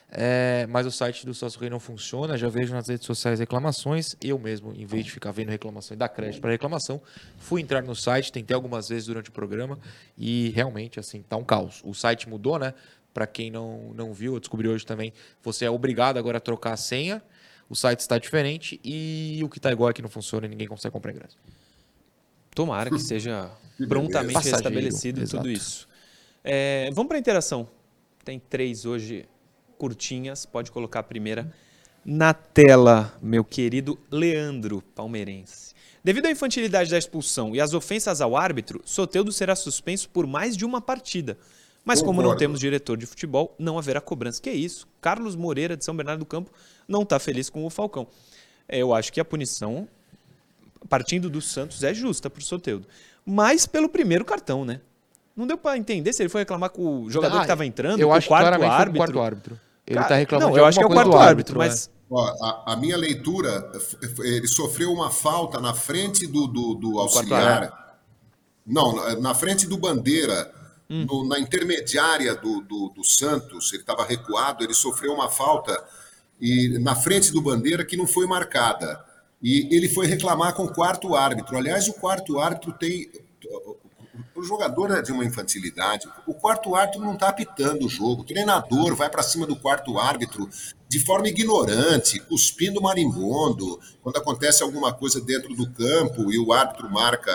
É, 0.09 0.65
mas 0.67 0.87
o 0.87 0.91
site 0.91 1.27
do 1.27 1.33
Sócio 1.35 1.59
Rei 1.59 1.69
não 1.69 1.79
funciona. 1.79 2.35
Já 2.39 2.49
vejo 2.49 2.73
nas 2.73 2.87
redes 2.87 3.05
sociais 3.05 3.39
reclamações. 3.39 4.15
Eu 4.19 4.39
mesmo, 4.39 4.73
em 4.75 4.85
vez 4.85 5.05
de 5.05 5.11
ficar 5.11 5.31
vendo 5.31 5.49
reclamação 5.49 5.93
e 5.93 5.97
dar 5.97 6.09
crédito 6.09 6.41
para 6.41 6.49
reclamação, 6.49 6.99
fui 7.37 7.61
entrar 7.61 7.83
no 7.83 7.95
site, 7.95 8.31
tentei 8.31 8.55
algumas 8.55 8.89
vezes 8.89 9.05
durante 9.05 9.29
o 9.29 9.31
programa 9.31 9.77
e 10.17 10.49
realmente, 10.55 10.99
assim, 10.99 11.21
tá 11.21 11.37
um 11.37 11.43
caos. 11.43 11.81
O 11.85 11.93
site 11.93 12.27
mudou, 12.27 12.57
né? 12.57 12.73
Para 13.13 13.27
quem 13.27 13.51
não, 13.51 13.93
não 13.93 14.11
viu, 14.11 14.33
eu 14.33 14.39
descobri 14.39 14.67
hoje 14.67 14.85
também, 14.85 15.13
você 15.43 15.65
é 15.65 15.69
obrigado 15.69 16.17
agora 16.17 16.39
a 16.39 16.41
trocar 16.41 16.73
a 16.73 16.77
senha 16.77 17.21
o 17.71 17.75
site 17.75 18.01
está 18.01 18.17
diferente 18.17 18.81
e 18.83 19.39
o 19.41 19.47
que 19.47 19.57
está 19.57 19.71
igual 19.71 19.89
é 19.89 19.93
que 19.93 20.01
não 20.01 20.09
funciona 20.09 20.45
e 20.45 20.49
ninguém 20.49 20.67
consegue 20.67 20.91
comprar 20.91 21.13
ingresso. 21.13 21.37
Tomara 22.53 22.89
que 22.89 22.99
seja 22.99 23.49
prontamente 23.87 24.33
Passageiro, 24.33 24.57
restabelecido 24.57 25.21
exato. 25.21 25.37
tudo 25.37 25.49
isso. 25.49 25.87
É, 26.43 26.89
vamos 26.91 27.07
para 27.07 27.17
a 27.17 27.19
interação. 27.21 27.65
Tem 28.25 28.37
três 28.37 28.85
hoje 28.85 29.25
curtinhas. 29.77 30.45
Pode 30.45 30.69
colocar 30.69 30.99
a 30.99 31.03
primeira 31.03 31.49
na 32.03 32.33
tela, 32.33 33.17
meu 33.21 33.43
querido 33.45 33.97
Leandro 34.11 34.81
Palmeirense. 34.93 35.73
Devido 36.03 36.25
à 36.25 36.31
infantilidade 36.31 36.91
da 36.91 36.97
expulsão 36.97 37.55
e 37.55 37.61
às 37.61 37.73
ofensas 37.73 38.19
ao 38.19 38.35
árbitro, 38.35 38.81
Soteudo 38.83 39.31
será 39.31 39.55
suspenso 39.55 40.09
por 40.09 40.27
mais 40.27 40.57
de 40.57 40.65
uma 40.65 40.81
partida. 40.81 41.37
Mas 41.83 41.99
Concordo. 41.99 42.19
como 42.21 42.29
não 42.29 42.37
temos 42.37 42.59
diretor 42.59 42.95
de 42.95 43.05
futebol, 43.05 43.55
não 43.57 43.77
haverá 43.77 43.99
cobrança. 43.99 44.41
Que 44.41 44.49
é 44.49 44.53
isso? 44.53 44.87
Carlos 44.99 45.35
Moreira, 45.35 45.75
de 45.75 45.83
São 45.83 45.95
Bernardo 45.95 46.19
do 46.19 46.25
Campo, 46.25 46.51
não 46.87 47.01
está 47.01 47.19
feliz 47.19 47.49
com 47.49 47.65
o 47.65 47.69
Falcão. 47.69 48.07
É, 48.67 48.77
eu 48.77 48.93
acho 48.93 49.11
que 49.11 49.19
a 49.19 49.25
punição, 49.25 49.87
partindo 50.87 51.29
do 51.29 51.41
Santos, 51.41 51.83
é 51.83 51.93
justa 51.93 52.29
para 52.29 52.39
o 52.39 52.43
Soteudo. 52.43 52.87
Mas 53.25 53.65
pelo 53.65 53.89
primeiro 53.89 54.23
cartão, 54.23 54.63
né? 54.63 54.81
Não 55.35 55.47
deu 55.47 55.57
para 55.57 55.77
entender 55.77 56.13
se 56.13 56.21
ele 56.21 56.29
foi 56.29 56.41
reclamar 56.41 56.69
com 56.69 57.03
o 57.03 57.09
jogador 57.09 57.35
ah, 57.35 57.39
que 57.39 57.45
estava 57.45 57.65
entrando, 57.65 57.99
eu 57.99 58.11
acho 58.11 58.27
o 58.27 58.29
quarto 58.29 58.59
que 58.59 58.65
árbitro. 58.65 58.91
O 58.91 58.97
quarto 58.97 59.21
árbitro. 59.21 59.59
Ele 59.87 59.99
está 59.99 60.15
reclamando 60.15 60.51
não, 60.51 60.57
eu 60.57 60.65
acho 60.65 60.77
que 60.77 60.83
é 60.83 60.87
o 60.87 60.91
quarto 60.91 61.17
árbitro, 61.17 61.57
mas... 61.57 61.87
É. 61.87 62.01
Ó, 62.13 62.19
a, 62.19 62.73
a, 62.73 62.75
minha 62.75 62.97
leitura, 62.97 63.71
ele 64.19 64.45
sofreu 64.45 64.91
uma 64.91 65.09
falta 65.09 65.61
na 65.61 65.73
frente 65.73 66.27
do, 66.27 66.45
do, 66.45 66.75
do 66.75 66.99
auxiliar. 66.99 67.97
Não, 68.67 69.17
na 69.21 69.33
frente 69.33 69.65
do 69.65 69.77
Bandeira, 69.77 70.53
hum. 70.91 71.05
no, 71.09 71.27
na 71.27 71.39
intermediária 71.39 72.35
do, 72.35 72.61
do, 72.61 72.89
do 72.89 73.03
Santos, 73.03 73.71
ele 73.71 73.81
estava 73.81 74.05
recuado, 74.05 74.63
ele 74.63 74.73
sofreu 74.73 75.13
uma 75.13 75.29
falta 75.29 75.81
e 76.41 76.79
na 76.79 76.95
frente 76.95 77.31
do 77.31 77.41
Bandeira 77.41 77.85
que 77.85 77.95
não 77.95 78.07
foi 78.07 78.25
marcada. 78.25 79.05
E 79.41 79.75
ele 79.75 79.87
foi 79.87 80.07
reclamar 80.07 80.53
com 80.53 80.65
o 80.65 80.73
quarto 80.73 81.15
árbitro. 81.15 81.55
Aliás, 81.55 81.87
o 81.87 81.93
quarto 81.93 82.39
árbitro 82.39 82.73
tem. 82.73 83.09
O 84.35 84.43
jogador 84.43 84.91
é 84.91 85.01
de 85.01 85.11
uma 85.11 85.25
infantilidade. 85.25 86.07
O 86.27 86.33
quarto 86.33 86.75
árbitro 86.75 87.01
não 87.01 87.13
está 87.13 87.29
apitando 87.29 87.85
o 87.85 87.89
jogo. 87.89 88.21
O 88.21 88.25
treinador 88.25 88.95
vai 88.95 89.09
para 89.09 89.23
cima 89.23 89.45
do 89.47 89.55
quarto 89.55 89.97
árbitro 89.99 90.49
de 90.87 90.99
forma 90.99 91.27
ignorante, 91.27 92.19
cuspindo 92.19 92.81
marimbondo. 92.81 93.79
Quando 94.01 94.17
acontece 94.17 94.61
alguma 94.61 94.93
coisa 94.93 95.21
dentro 95.21 95.55
do 95.55 95.69
campo 95.71 96.31
e 96.31 96.37
o 96.37 96.51
árbitro 96.51 96.89
marca, 96.89 97.31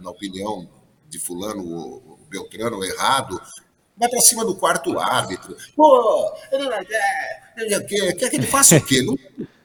na 0.00 0.10
opinião 0.10 0.68
de 1.08 1.18
Fulano, 1.18 2.07
Beltrano, 2.28 2.82
errado, 2.84 3.40
vai 3.96 4.08
para 4.08 4.20
cima 4.20 4.44
do 4.44 4.54
quarto 4.54 4.98
árbitro. 4.98 5.56
Pô, 5.74 6.32
ele 6.52 6.64
não 6.64 6.84
quer, 6.84 7.86
quer, 7.86 8.12
quer 8.14 8.30
que 8.30 8.36
ele 8.36 8.46
faça 8.46 8.76
o 8.76 8.84
quê? 8.84 9.02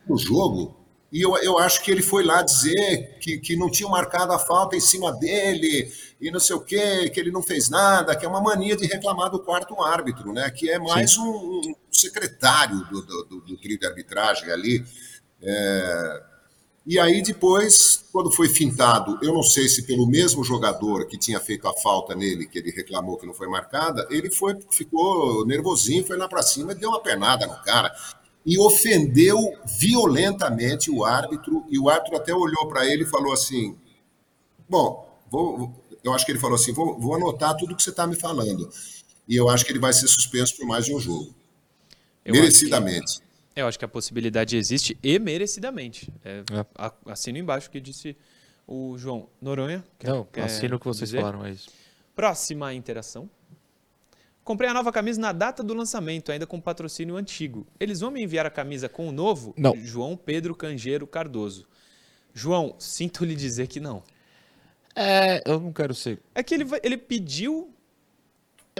No 0.07 0.17
jogo. 0.17 0.83
E 1.13 1.21
eu, 1.21 1.37
eu 1.37 1.59
acho 1.59 1.83
que 1.83 1.91
ele 1.91 2.01
foi 2.01 2.23
lá 2.23 2.41
dizer 2.41 3.19
que, 3.19 3.37
que 3.37 3.55
não 3.55 3.69
tinham 3.69 3.91
marcado 3.91 4.33
a 4.33 4.39
falta 4.39 4.75
em 4.75 4.79
cima 4.79 5.11
dele 5.11 5.93
e 6.19 6.31
não 6.31 6.39
sei 6.39 6.55
o 6.55 6.61
quê, 6.61 7.07
que 7.11 7.19
ele 7.19 7.29
não 7.29 7.43
fez 7.43 7.69
nada, 7.69 8.15
que 8.15 8.25
é 8.25 8.27
uma 8.27 8.41
mania 8.41 8.75
de 8.75 8.87
reclamar 8.87 9.29
do 9.29 9.39
quarto 9.39 9.79
árbitro, 9.79 10.33
né? 10.33 10.49
Que 10.49 10.71
é 10.71 10.79
mais 10.79 11.15
um, 11.15 11.29
um, 11.29 11.75
secretário 11.91 12.79
do, 12.85 13.01
do, 13.03 13.23
do, 13.25 13.41
do 13.41 13.57
trio 13.57 13.77
de 13.77 13.85
arbitragem 13.85 14.49
ali. 14.49 14.83
É, 15.39 16.23
e 16.85 16.99
aí 16.99 17.21
depois, 17.21 18.03
quando 18.11 18.29
foi 18.29 18.49
fintado, 18.49 19.17
eu 19.21 19.33
não 19.33 19.41
sei 19.41 19.69
se 19.69 19.83
pelo 19.83 20.05
mesmo 20.05 20.43
jogador 20.43 21.07
que 21.07 21.17
tinha 21.17 21.39
feito 21.39 21.65
a 21.67 21.73
falta 21.73 22.13
nele, 22.13 22.45
que 22.45 22.59
ele 22.59 22.71
reclamou 22.71 23.17
que 23.17 23.25
não 23.25 23.33
foi 23.33 23.47
marcada, 23.47 24.05
ele 24.09 24.29
foi, 24.29 24.57
ficou 24.69 25.45
nervosinho, 25.45 26.05
foi 26.05 26.17
lá 26.17 26.27
para 26.27 26.43
cima 26.43 26.73
e 26.73 26.75
deu 26.75 26.89
uma 26.89 27.01
penada 27.01 27.47
no 27.47 27.55
cara. 27.63 27.93
E 28.45 28.59
ofendeu 28.59 29.37
violentamente 29.79 30.91
o 30.91 31.05
árbitro 31.05 31.63
e 31.69 31.79
o 31.79 31.89
árbitro 31.89 32.17
até 32.17 32.35
olhou 32.35 32.67
para 32.67 32.85
ele 32.85 33.03
e 33.03 33.07
falou 33.07 33.31
assim: 33.31 33.77
bom, 34.67 35.09
vou, 35.31 35.73
eu 36.03 36.13
acho 36.13 36.25
que 36.25 36.33
ele 36.33 36.39
falou 36.39 36.55
assim, 36.55 36.73
vou, 36.73 36.99
vou 36.99 37.15
anotar 37.15 37.55
tudo 37.55 37.75
que 37.75 37.81
você 37.81 37.91
está 37.91 38.05
me 38.05 38.15
falando. 38.15 38.69
E 39.25 39.37
eu 39.37 39.47
acho 39.47 39.63
que 39.63 39.71
ele 39.71 39.79
vai 39.79 39.93
ser 39.93 40.09
suspenso 40.09 40.57
por 40.57 40.67
mais 40.67 40.83
de 40.83 40.93
um 40.93 40.99
jogo, 40.99 41.33
eu 42.25 42.33
merecidamente. 42.33 43.22
Eu 43.55 43.67
acho 43.67 43.77
que 43.77 43.85
a 43.85 43.87
possibilidade 43.87 44.57
existe 44.57 44.97
e 45.03 45.19
merecidamente. 45.19 46.11
É, 46.23 46.39
é. 46.39 47.11
Assino 47.11 47.37
embaixo 47.37 47.67
o 47.67 47.71
que 47.71 47.79
disse 47.79 48.17
o 48.67 48.97
João 48.97 49.29
Noronha. 49.41 49.83
Quer, 49.99 50.09
Não, 50.09 50.23
quer 50.25 50.43
assino 50.43 50.75
o 50.77 50.79
que 50.79 50.85
vocês 50.85 51.09
dizer? 51.09 51.21
falaram, 51.21 51.45
é 51.45 51.51
isso. 51.51 51.69
Próxima 52.15 52.73
interação. 52.73 53.29
Comprei 54.43 54.69
a 54.69 54.73
nova 54.73 54.91
camisa 54.91 55.21
na 55.21 55.31
data 55.31 55.63
do 55.63 55.73
lançamento, 55.73 56.31
ainda 56.31 56.45
com 56.45 56.59
patrocínio 56.59 57.15
antigo. 57.15 57.65
Eles 57.79 58.01
vão 58.01 58.11
me 58.11 58.21
enviar 58.21 58.45
a 58.45 58.49
camisa 58.49 58.89
com 58.89 59.07
o 59.07 59.11
novo? 59.11 59.53
Não. 59.57 59.75
João 59.77 60.17
Pedro 60.17 60.55
Cangeiro 60.55 61.07
Cardoso. 61.07 61.65
João, 62.33 62.75
sinto 62.79 63.23
lhe 63.23 63.35
dizer 63.35 63.67
que 63.67 63.79
não. 63.79 64.03
É, 64.95 65.41
eu 65.49 65.59
não 65.59 65.71
quero 65.71 65.93
ser. 65.95 66.19
É 66.35 66.43
que 66.43 66.53
ele, 66.55 66.65
ele 66.83 66.97
pediu 66.97 67.73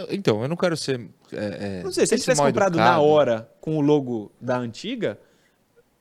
então, 0.09 0.41
eu 0.41 0.47
não 0.47 0.55
quero 0.55 0.75
ser. 0.75 1.07
É, 1.35 1.79
é, 1.79 1.83
não 1.83 1.91
sei, 1.91 2.05
se 2.05 2.13
ele 2.13 2.21
tivesse 2.21 2.41
comprado 2.41 2.75
educado. 2.75 2.91
na 2.91 2.99
hora 2.99 3.49
com 3.59 3.77
o 3.77 3.81
logo 3.81 4.31
da 4.39 4.57
antiga. 4.57 5.19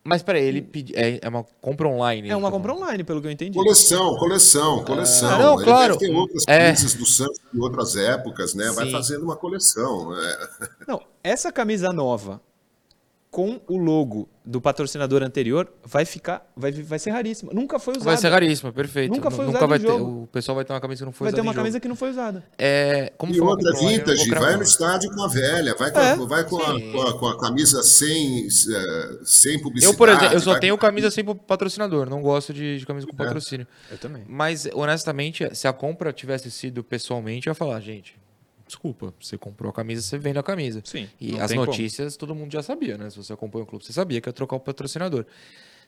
Mas 0.05 0.21
peraí, 0.21 0.45
ele 0.45 0.63
pedi, 0.63 0.93
é, 0.97 1.21
é 1.23 1.29
uma 1.29 1.45
compra 1.61 1.87
online. 1.89 2.29
É 2.29 2.35
uma 2.35 2.49
então. 2.49 2.59
compra 2.59 2.75
online, 2.75 3.05
pelo 3.05 3.21
que 3.21 3.29
eu 3.29 3.31
entendi. 3.31 3.57
Coleção, 3.57 4.17
coleção, 4.17 4.85
coleção. 4.85 5.31
Ah, 5.31 5.39
não, 5.39 5.55
ele 5.55 5.65
claro. 5.65 5.97
Tem 5.97 6.13
outras 6.13 6.45
é. 6.49 6.59
camisas 6.59 6.95
do 6.95 7.07
Santos 7.07 7.41
de 7.53 7.61
outras 7.61 7.95
épocas, 7.97 8.53
né? 8.53 8.69
Sim. 8.69 8.75
Vai 8.75 8.91
fazendo 8.91 9.23
uma 9.23 9.37
coleção. 9.37 10.13
É. 10.19 10.49
Não, 10.89 11.01
essa 11.23 11.53
camisa 11.53 11.93
nova, 11.93 12.41
com 13.33 13.59
o 13.67 13.79
logo 13.79 14.29
do 14.45 14.61
patrocinador 14.61 15.23
anterior 15.23 15.73
vai 15.83 16.05
ficar, 16.05 16.47
vai, 16.55 16.71
vai 16.71 16.99
ser 16.99 17.11
raríssima. 17.13 17.51
Nunca 17.55 17.79
foi 17.79 17.93
usada. 17.95 18.05
Vai 18.05 18.17
ser 18.19 18.29
raríssima, 18.29 18.71
perfeito. 18.73 19.11
Nunca 19.11 19.31
foi 19.31 19.47
Nunca 19.47 19.57
usada 19.59 19.67
vai 19.69 19.79
em 19.79 19.81
ter, 19.81 19.87
jogo. 19.89 20.23
O 20.25 20.27
pessoal 20.27 20.55
vai 20.57 20.65
ter 20.67 20.73
uma 20.75 20.81
camisa 20.83 20.99
que 21.01 21.05
não 21.07 21.13
foi 21.13 21.25
Vai 21.25 21.33
ter 21.33 21.37
usada 21.41 21.47
uma 21.49 21.53
em 21.53 21.57
camisa 21.57 21.73
jogo. 21.77 21.81
que 21.83 21.89
não 21.89 21.97
foi 21.97 22.11
usada. 22.11 22.45
É, 22.59 23.11
como 23.17 23.33
E 23.33 23.37
foi 23.39 23.43
uma 23.47 23.53
outra 23.53 23.73
vintage, 23.73 24.29
vai 24.29 24.57
no 24.57 24.63
estádio 24.63 25.11
com 25.15 25.23
a 25.23 25.29
velha, 25.29 25.75
vai 25.75 25.91
com, 25.91 25.99
É, 25.99 26.11
a, 26.11 26.15
vai 26.17 26.45
com, 26.45 26.57
a, 26.59 26.81
com, 26.93 27.01
a, 27.01 27.19
com 27.21 27.27
a 27.29 27.41
camisa 27.41 27.83
sem, 27.83 28.47
eh, 28.47 29.19
sem 29.25 29.59
publicidade. 29.63 29.95
Eu, 29.95 29.97
por 29.97 30.11
exemplo, 30.11 30.35
eu 30.35 30.41
só 30.41 30.51
vai- 30.51 30.61
tenho 30.61 30.77
camisa 30.77 31.11
sem 31.11 31.25
patrocinador, 31.25 32.11
não 32.11 32.21
gosto 32.21 32.53
de, 32.53 32.79
de 32.81 32.85
camisa 32.85 33.07
com 33.07 33.17
patrocínio. 33.17 33.67
Eu 33.91 33.97
também. 33.97 34.25
Mas, 34.29 34.69
honestamente, 34.75 35.49
se 35.57 35.67
a 35.67 35.73
compra 35.73 36.13
tivesse 36.13 36.51
sido 36.51 36.85
pessoalmente, 36.85 37.47
eu 37.47 37.53
ia 37.53 37.55
falar, 37.55 37.81
gente, 37.81 38.21
desculpa, 38.73 39.13
você 39.21 39.37
comprou 39.37 39.71
a 39.71 39.73
camisa, 39.73 40.01
você 40.03 40.17
vende 40.19 40.39
a 40.39 40.43
camisa. 40.43 40.81
Sim, 40.85 41.09
E 41.21 41.39
as 41.39 41.51
tem 41.51 41.59
como. 41.59 41.71
notícias 41.71 42.17
todo 42.17 42.35
mundo 42.35 42.51
já 42.53 42.63
sabia, 42.63 42.97
né? 42.97 43.11
Se 43.11 43.17
você 43.19 43.33
acompanha 43.33 43.65
o 43.65 43.67
clube, 43.67 43.85
você 43.85 43.93
sabia 43.93 44.21
que 44.21 44.29
ia 44.29 44.33
trocar 44.33 44.57
o 44.57 44.61
patrocinador. 44.61 45.27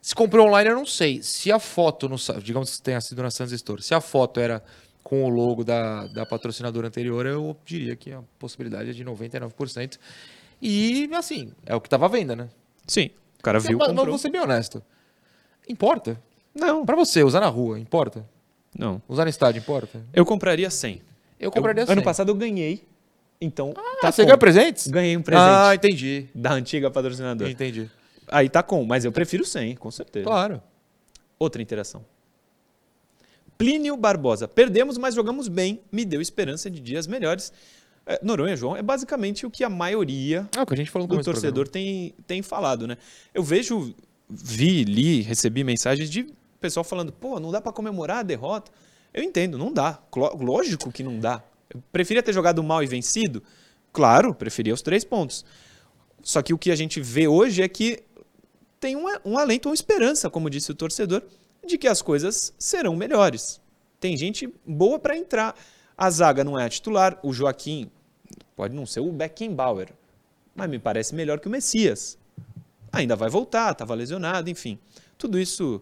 Se 0.02 0.14
comprou 0.14 0.46
online, 0.46 0.68
eu 0.70 0.76
não 0.76 0.84
sei. 0.84 1.22
Se 1.22 1.50
a 1.50 1.58
foto, 1.58 2.08
no, 2.08 2.16
digamos 2.42 2.76
que 2.76 2.82
tenha 2.82 3.00
sido 3.00 3.22
na 3.22 3.30
Sans 3.30 3.50
Store, 3.52 3.80
se 3.82 3.94
a 3.94 4.00
foto 4.02 4.38
era 4.38 4.62
com 5.02 5.24
o 5.24 5.28
logo 5.30 5.64
da, 5.64 6.06
da 6.08 6.26
patrocinadora 6.26 6.88
anterior, 6.88 7.24
eu 7.26 7.56
diria 7.64 7.96
que 7.96 8.12
a 8.12 8.22
possibilidade 8.38 8.90
é 8.90 8.92
de 8.92 9.02
99%. 9.04 9.98
E, 10.60 11.08
assim, 11.14 11.52
é 11.64 11.74
o 11.74 11.80
que 11.80 11.88
tava 11.88 12.04
à 12.04 12.08
venda, 12.08 12.36
né? 12.36 12.48
Sim. 12.86 13.10
O 13.38 13.42
cara 13.42 13.58
viu, 13.58 13.78
mas, 13.78 13.88
mas 13.88 13.96
comprou. 13.96 14.06
vou 14.12 14.18
ser 14.18 14.30
bem 14.30 14.40
honesto. 14.42 14.82
Importa. 15.68 16.20
Não, 16.54 16.84
Pra 16.84 16.96
você, 16.96 17.22
usar 17.22 17.40
na 17.40 17.48
rua, 17.48 17.78
importa? 17.78 18.24
não. 18.78 19.00
Usar 19.08 19.24
no 19.24 19.30
estádio, 19.30 19.58
importa? 19.60 20.02
Eu 20.12 20.24
compraria 20.26 20.68
100. 20.70 21.00
Eu 21.38 21.50
compraria 21.50 21.82
Eu- 21.82 21.86
100. 21.86 21.92
Ano 21.92 22.02
passado 22.02 22.28
eu 22.30 22.34
ganhei. 22.34 22.86
Então, 23.40 23.74
Ah, 23.76 23.98
tá 24.00 24.12
você 24.12 24.22
com. 24.22 24.26
ganhou 24.26 24.38
presentes? 24.38 24.86
Ganhei 24.86 25.16
um 25.16 25.22
presente 25.22 25.44
Ah, 25.46 25.74
entendi. 25.74 26.28
da 26.34 26.52
antiga 26.52 26.90
patrocinadora. 26.90 27.50
Entendi. 27.50 27.90
Aí 28.28 28.48
tá 28.48 28.62
com, 28.62 28.84
mas 28.84 29.04
eu 29.04 29.12
prefiro 29.12 29.44
100, 29.44 29.74
com 29.76 29.90
certeza. 29.90 30.24
Claro. 30.24 30.62
Outra 31.38 31.60
interação. 31.60 32.04
Plínio 33.58 33.96
Barbosa. 33.96 34.48
Perdemos, 34.48 34.98
mas 34.98 35.14
jogamos 35.14 35.48
bem. 35.48 35.80
Me 35.92 36.04
deu 36.04 36.20
esperança 36.20 36.70
de 36.70 36.80
dias 36.80 37.06
melhores. 37.06 37.52
É, 38.06 38.18
Noronha, 38.22 38.56
João, 38.56 38.76
é 38.76 38.82
basicamente 38.82 39.46
o 39.46 39.50
que 39.50 39.64
a 39.64 39.68
maioria 39.70 40.48
o 40.60 40.66
que 40.66 40.74
a 40.74 40.76
gente 40.76 40.90
falou 40.90 41.06
do 41.08 41.22
torcedor 41.22 41.66
tem, 41.68 42.14
tem 42.26 42.42
falado, 42.42 42.86
né? 42.86 42.96
Eu 43.32 43.42
vejo, 43.42 43.94
vi, 44.28 44.84
li, 44.84 45.22
recebi 45.22 45.64
mensagens 45.64 46.10
de 46.10 46.26
pessoal 46.60 46.84
falando, 46.84 47.12
pô, 47.12 47.38
não 47.40 47.50
dá 47.50 47.60
pra 47.60 47.72
comemorar 47.72 48.18
a 48.18 48.22
derrota. 48.22 48.70
Eu 49.14 49.22
entendo, 49.22 49.56
não 49.56 49.72
dá. 49.72 50.02
Lógico 50.38 50.90
que 50.90 51.04
não 51.04 51.20
dá. 51.20 51.40
Eu 51.70 51.80
preferia 51.92 52.22
ter 52.22 52.32
jogado 52.32 52.62
mal 52.62 52.82
e 52.82 52.86
vencido? 52.86 53.42
Claro, 53.92 54.34
preferia 54.34 54.74
os 54.74 54.82
três 54.82 55.04
pontos. 55.04 55.44
Só 56.20 56.42
que 56.42 56.52
o 56.52 56.58
que 56.58 56.72
a 56.72 56.76
gente 56.76 57.00
vê 57.00 57.28
hoje 57.28 57.62
é 57.62 57.68
que 57.68 58.02
tem 58.80 58.96
um, 58.96 59.06
um 59.24 59.38
alento, 59.38 59.68
uma 59.68 59.74
esperança, 59.74 60.28
como 60.28 60.50
disse 60.50 60.72
o 60.72 60.74
torcedor, 60.74 61.22
de 61.64 61.78
que 61.78 61.86
as 61.86 62.02
coisas 62.02 62.52
serão 62.58 62.96
melhores. 62.96 63.60
Tem 64.00 64.16
gente 64.16 64.52
boa 64.66 64.98
para 64.98 65.16
entrar. 65.16 65.56
A 65.96 66.10
zaga 66.10 66.42
não 66.42 66.58
é 66.58 66.64
a 66.64 66.68
titular, 66.68 67.18
o 67.22 67.32
Joaquim 67.32 67.88
pode 68.56 68.74
não 68.74 68.84
ser 68.84 69.00
o 69.00 69.12
Beckenbauer, 69.12 69.92
mas 70.54 70.68
me 70.68 70.78
parece 70.78 71.14
melhor 71.14 71.38
que 71.38 71.46
o 71.46 71.50
Messias. 71.50 72.18
Ainda 72.92 73.14
vai 73.14 73.30
voltar, 73.30 73.72
estava 73.72 73.94
lesionado, 73.94 74.50
enfim. 74.50 74.78
Tudo 75.16 75.38
isso, 75.38 75.80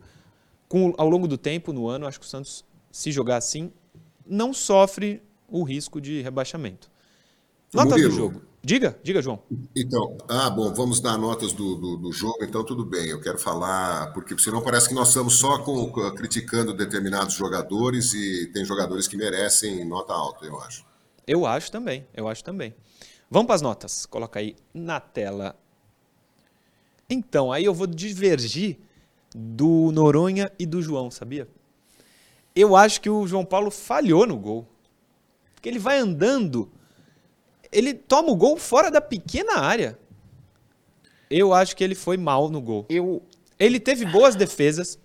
com, 0.68 0.94
ao 0.98 1.08
longo 1.08 1.26
do 1.26 1.38
tempo, 1.38 1.72
no 1.72 1.88
ano, 1.88 2.06
acho 2.06 2.20
que 2.20 2.26
o 2.26 2.28
Santos, 2.28 2.64
se 2.92 3.10
jogar 3.10 3.38
assim, 3.38 3.72
não 4.26 4.54
sofre 4.54 5.22
o 5.48 5.64
risco 5.64 6.00
de 6.00 6.22
rebaixamento. 6.22 6.90
Notas 7.74 8.02
do 8.02 8.10
Murilo. 8.10 8.10
jogo. 8.10 8.42
Diga, 8.64 8.96
diga, 9.02 9.20
João. 9.20 9.42
Então, 9.74 10.16
ah, 10.28 10.48
bom, 10.48 10.72
vamos 10.72 11.00
dar 11.00 11.18
notas 11.18 11.52
do, 11.52 11.74
do, 11.74 11.96
do 11.96 12.12
jogo, 12.12 12.38
então 12.42 12.62
tudo 12.64 12.84
bem. 12.84 13.08
Eu 13.08 13.20
quero 13.20 13.38
falar, 13.38 14.12
porque 14.12 14.38
senão 14.38 14.62
parece 14.62 14.88
que 14.88 14.94
nós 14.94 15.08
estamos 15.08 15.34
só 15.34 15.58
com- 15.58 15.90
criticando 16.14 16.72
determinados 16.72 17.34
jogadores 17.34 18.14
e 18.14 18.46
tem 18.52 18.64
jogadores 18.64 19.08
que 19.08 19.16
merecem 19.16 19.84
nota 19.84 20.12
alta, 20.12 20.44
eu 20.44 20.60
acho. 20.60 20.84
Eu 21.26 21.44
acho 21.46 21.72
também, 21.72 22.06
eu 22.14 22.28
acho 22.28 22.44
também. 22.44 22.74
Vamos 23.30 23.46
para 23.46 23.56
as 23.56 23.62
notas. 23.62 24.06
Coloca 24.06 24.38
aí 24.38 24.54
na 24.72 25.00
tela. 25.00 25.56
Então, 27.08 27.50
aí 27.52 27.64
eu 27.64 27.74
vou 27.74 27.86
divergir 27.86 28.78
do 29.34 29.90
Noronha 29.92 30.52
e 30.58 30.66
do 30.66 30.80
João, 30.82 31.10
sabia? 31.10 31.48
Eu 32.54 32.76
acho 32.76 33.00
que 33.00 33.08
o 33.10 33.26
João 33.26 33.44
Paulo 33.44 33.70
falhou 33.70 34.26
no 34.26 34.36
gol. 34.36 34.66
Porque 35.54 35.68
ele 35.68 35.78
vai 35.78 35.98
andando, 35.98 36.68
ele 37.70 37.94
toma 37.94 38.30
o 38.30 38.36
gol 38.36 38.56
fora 38.56 38.90
da 38.90 39.00
pequena 39.00 39.58
área. 39.58 39.98
Eu 41.30 41.54
acho 41.54 41.74
que 41.76 41.82
ele 41.82 41.94
foi 41.94 42.16
mal 42.16 42.50
no 42.50 42.60
gol. 42.60 42.84
Eu. 42.88 43.22
Ele 43.58 43.78
teve 43.78 44.04
boas 44.04 44.34
defesas, 44.34 44.98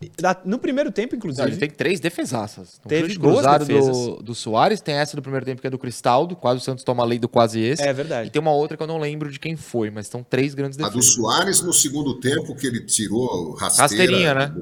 no 0.43 0.57
primeiro 0.57 0.91
tempo, 0.91 1.13
Não, 1.13 1.17
inclusive. 1.19 1.47
ele 1.47 1.57
tem 1.57 1.69
três 1.69 1.99
defesaças. 1.99 2.81
Um 2.83 2.87
Teve 2.87 3.15
boas 3.19 3.45
defesas. 3.59 3.95
do, 3.95 4.15
do 4.23 4.33
Soares, 4.33 4.81
tem 4.81 4.95
essa 4.95 5.15
do 5.15 5.21
primeiro 5.21 5.45
tempo 5.45 5.61
que 5.61 5.67
é 5.67 5.69
do 5.69 5.77
Cristaldo, 5.77 6.35
quase 6.35 6.59
o 6.59 6.63
Santos 6.63 6.83
toma 6.83 7.03
a 7.03 7.05
lei 7.05 7.19
do 7.19 7.29
quase 7.29 7.59
esse. 7.61 7.83
É 7.83 7.93
verdade. 7.93 8.29
E 8.29 8.31
tem 8.31 8.41
uma 8.41 8.51
outra 8.51 8.75
que 8.75 8.81
eu 8.81 8.87
não 8.87 8.97
lembro 8.97 9.29
de 9.31 9.39
quem 9.39 9.55
foi, 9.55 9.91
mas 9.91 10.07
estão 10.07 10.23
três 10.23 10.55
grandes 10.55 10.79
A 10.79 10.83
do 10.89 10.95
defesas. 10.95 11.13
Soares 11.13 11.61
no 11.61 11.71
segundo 11.71 12.19
tempo, 12.19 12.55
que 12.55 12.65
ele 12.65 12.81
tirou 12.83 13.51
rasteira. 13.53 13.81
Rasteirinha, 13.83 14.33
né? 14.33 14.55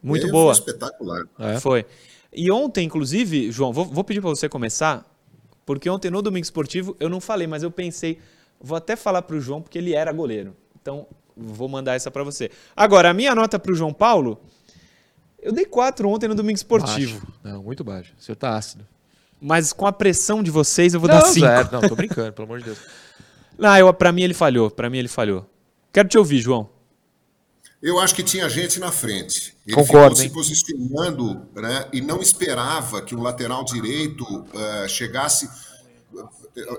Muito 0.00 0.22
Foi 0.22 0.30
boa. 0.30 0.52
espetacular. 0.52 1.24
É. 1.40 1.58
Foi. 1.58 1.84
E 2.32 2.50
ontem, 2.50 2.86
inclusive, 2.86 3.52
João, 3.52 3.72
vou, 3.72 3.84
vou 3.84 4.02
pedir 4.02 4.20
para 4.20 4.30
você 4.30 4.48
começar, 4.48 5.04
porque 5.66 5.88
ontem 5.90 6.10
no 6.10 6.22
Domingo 6.22 6.44
Esportivo 6.44 6.96
eu 6.98 7.08
não 7.08 7.20
falei, 7.20 7.46
mas 7.46 7.62
eu 7.62 7.70
pensei, 7.70 8.18
vou 8.60 8.76
até 8.76 8.96
falar 8.96 9.22
para 9.22 9.36
o 9.36 9.40
João, 9.40 9.60
porque 9.60 9.78
ele 9.78 9.94
era 9.94 10.12
goleiro. 10.12 10.56
Então, 10.80 11.06
vou 11.36 11.68
mandar 11.68 11.94
essa 11.94 12.10
para 12.10 12.24
você. 12.24 12.50
Agora, 12.74 13.10
a 13.10 13.14
minha 13.14 13.34
nota 13.34 13.58
para 13.58 13.72
o 13.72 13.74
João 13.74 13.92
Paulo, 13.92 14.40
eu 15.40 15.52
dei 15.52 15.64
4 15.64 16.08
ontem 16.08 16.28
no 16.28 16.34
Domingo 16.34 16.56
Esportivo. 16.56 17.20
Baixo. 17.20 17.38
Não, 17.42 17.62
muito 17.62 17.84
baixo. 17.84 18.14
O 18.18 18.22
senhor 18.22 18.36
tá 18.36 18.56
ácido. 18.56 18.86
Mas 19.40 19.72
com 19.72 19.86
a 19.86 19.92
pressão 19.92 20.42
de 20.42 20.50
vocês, 20.50 20.94
eu 20.94 21.00
vou 21.00 21.08
não, 21.08 21.18
dar 21.18 21.26
5. 21.26 21.46
zero. 21.46 21.68
Não, 21.72 21.80
tô 21.80 21.96
brincando, 21.96 22.32
pelo 22.32 22.46
amor 22.46 22.60
de 22.60 22.66
Deus. 22.66 22.78
Não, 23.58 23.76
eu, 23.76 23.92
pra 23.92 24.10
mim 24.10 24.22
ele 24.22 24.32
falhou. 24.32 24.70
Para 24.70 24.88
mim 24.88 24.98
ele 24.98 25.08
falhou. 25.08 25.46
Quero 25.92 26.08
te 26.08 26.16
ouvir, 26.16 26.40
João. 26.40 26.70
Eu 27.82 27.98
acho 27.98 28.14
que 28.14 28.22
tinha 28.22 28.48
gente 28.48 28.78
na 28.78 28.92
frente. 28.92 29.56
Ele 29.66 29.74
Concordo, 29.74 30.14
ficou 30.16 30.22
hein? 30.22 30.28
se 30.28 30.54
posicionando 30.54 31.48
né, 31.54 31.88
e 31.92 32.00
não 32.00 32.22
esperava 32.22 33.02
que 33.02 33.14
o 33.14 33.20
lateral 33.20 33.64
direito 33.64 34.24
eh, 34.54 34.88
chegasse. 34.88 35.48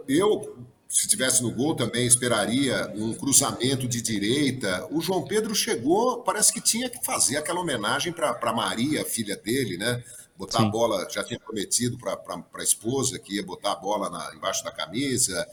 Eu, 0.08 0.58
se 0.88 1.01
estivesse 1.01 1.41
no 1.43 1.51
gol, 1.51 1.76
também 1.76 2.06
esperaria 2.06 2.91
um 2.95 3.14
cruzamento 3.14 3.88
de 3.88 4.01
direita. 4.01 4.88
O 4.91 5.01
João 5.01 5.24
Pedro 5.24 5.54
chegou, 5.54 6.22
parece 6.22 6.54
que 6.54 6.62
tinha 6.62 6.89
que 6.89 7.04
fazer 7.04 7.36
aquela 7.38 7.60
homenagem 7.60 8.14
para 8.14 8.54
Maria, 8.54 9.04
filha 9.04 9.36
dele, 9.36 9.78
né? 9.78 10.01
Botar 10.38 10.62
a 10.62 10.66
bola, 10.66 11.08
já 11.12 11.24
tinha 11.24 11.39
prometido 11.39 11.97
para 11.97 12.18
a 12.56 12.64
esposa 12.64 13.20
que 13.20 13.36
ia 13.36 13.43
botar 13.43 13.74
a 13.74 13.76
bola 13.76 14.10
na- 14.10 14.34
embaixo 14.36 14.64
da 14.64 14.72
camisa 14.72 15.47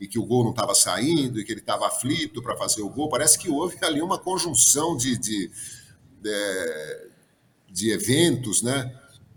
e 0.00 0.06
que 0.06 0.18
o 0.18 0.24
gol 0.26 0.44
não 0.44 0.50
estava 0.50 0.74
saindo 0.74 1.40
e 1.40 1.44
que 1.44 1.52
ele 1.52 1.60
estava 1.60 1.86
aflito 1.86 2.42
para 2.42 2.56
fazer 2.56 2.82
o 2.82 2.88
gol. 2.90 3.08
Parece 3.08 3.38
que 3.38 3.48
houve 3.50 3.76
ali 3.82 4.02
uma 4.02 4.18
conjunção 4.18 4.96
de, 4.96 5.16
de, 5.16 5.50
de, 6.22 6.30
de 7.70 7.90
eventos, 7.90 8.62
né? 8.62 8.92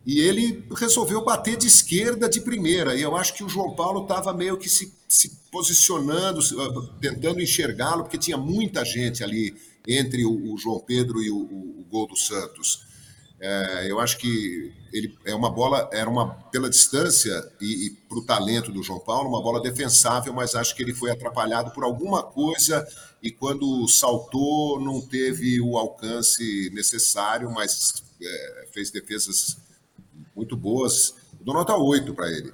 E 0.06 0.20
ele 0.22 0.66
resolveu 0.76 1.24
bater 1.24 1.58
de 1.58 1.68
esquerda 1.68 2.28
de 2.30 2.42
primeira. 2.42 2.96
E 2.96 3.02
eu 3.02 3.16
acho 3.16 3.34
que 3.34 3.44
o 3.44 3.50
João 3.50 3.76
Paulo 3.76 4.04
estava 4.04 4.34
meio 4.34 4.58
que 4.58 4.70
se, 4.70 4.94
se 5.08 5.30
posicionando, 5.52 6.40
ah, 6.60 6.98
tentando 7.00 7.42
enxergá-lo, 7.42 8.04
porque 8.04 8.18
tinha 8.18 8.38
muita 8.38 8.84
gente 8.86 9.24
ali 9.24 9.56
entre 9.88 10.26
o, 10.26 10.54
o 10.54 10.58
João 10.58 10.80
Pedro 10.80 11.22
e 11.22 11.30
o, 11.30 11.38
o- 11.38 11.82
o 11.82 11.86
gol 11.90 12.08
do 12.08 12.16
Santos. 12.16 12.86
É, 13.40 13.90
eu 13.90 14.00
acho 14.00 14.18
que 14.18 14.74
ele 14.92 15.18
é 15.24 15.34
uma 15.34 15.50
bola, 15.50 15.90
era 15.94 16.10
uma 16.10 16.34
pela 16.52 16.70
distância 16.70 17.32
e, 17.62 17.88
e 17.88 17.90
para 18.08 18.18
o 18.18 18.26
talento 18.26 18.72
do 18.72 18.84
João 18.84 19.00
Paulo, 19.00 19.30
uma 19.30 19.42
bola 19.42 19.62
defensável, 19.62 20.34
mas 20.34 20.56
acho 20.56 20.76
que 20.76 20.84
ele 20.84 20.94
foi 20.94 21.12
atrapalhado 21.12 21.72
por 21.72 21.84
alguma 21.84 22.24
coisa 22.24 22.86
e 23.22 23.32
quando 23.32 23.88
saltou 23.88 24.80
não 24.82 25.00
teve 25.00 25.62
o 25.62 25.78
alcance 25.78 26.70
necessário, 26.74 27.50
mas 27.52 28.04
é, 28.22 28.68
fez 28.74 28.92
defesas 28.92 29.58
muito 30.36 30.58
boas. 30.58 31.16
Eu 31.40 31.46
dou 31.46 31.54
nota 31.54 31.76
8 31.76 32.14
para 32.14 32.30
ele. 32.30 32.52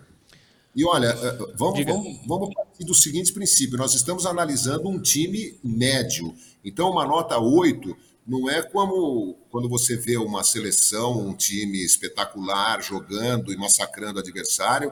E 0.76 0.84
olha, 0.84 1.08
eh, 1.08 1.38
vamos, 1.56 1.76
Diga. 1.76 1.94
vamos, 1.94 2.20
vamos 2.28 2.54
partir 2.54 2.84
do 2.84 2.94
seguinte 2.94 3.32
princípio: 3.32 3.78
nós 3.78 3.94
estamos 3.94 4.26
analisando 4.26 4.90
um 4.90 5.00
time 5.00 5.58
médio. 5.64 6.36
Então, 6.64 6.92
uma 6.92 7.06
nota 7.06 7.40
8 7.40 7.96
não 8.26 8.50
é 8.50 8.62
como 8.62 9.36
quando 9.50 9.70
você 9.70 9.96
vê 9.96 10.18
uma 10.18 10.44
seleção, 10.44 11.20
um 11.20 11.34
time 11.34 11.84
espetacular 11.84 12.82
jogando 12.82 13.54
e 13.54 13.58
massacrando 13.58 14.18
o 14.18 14.22
adversário, 14.22 14.92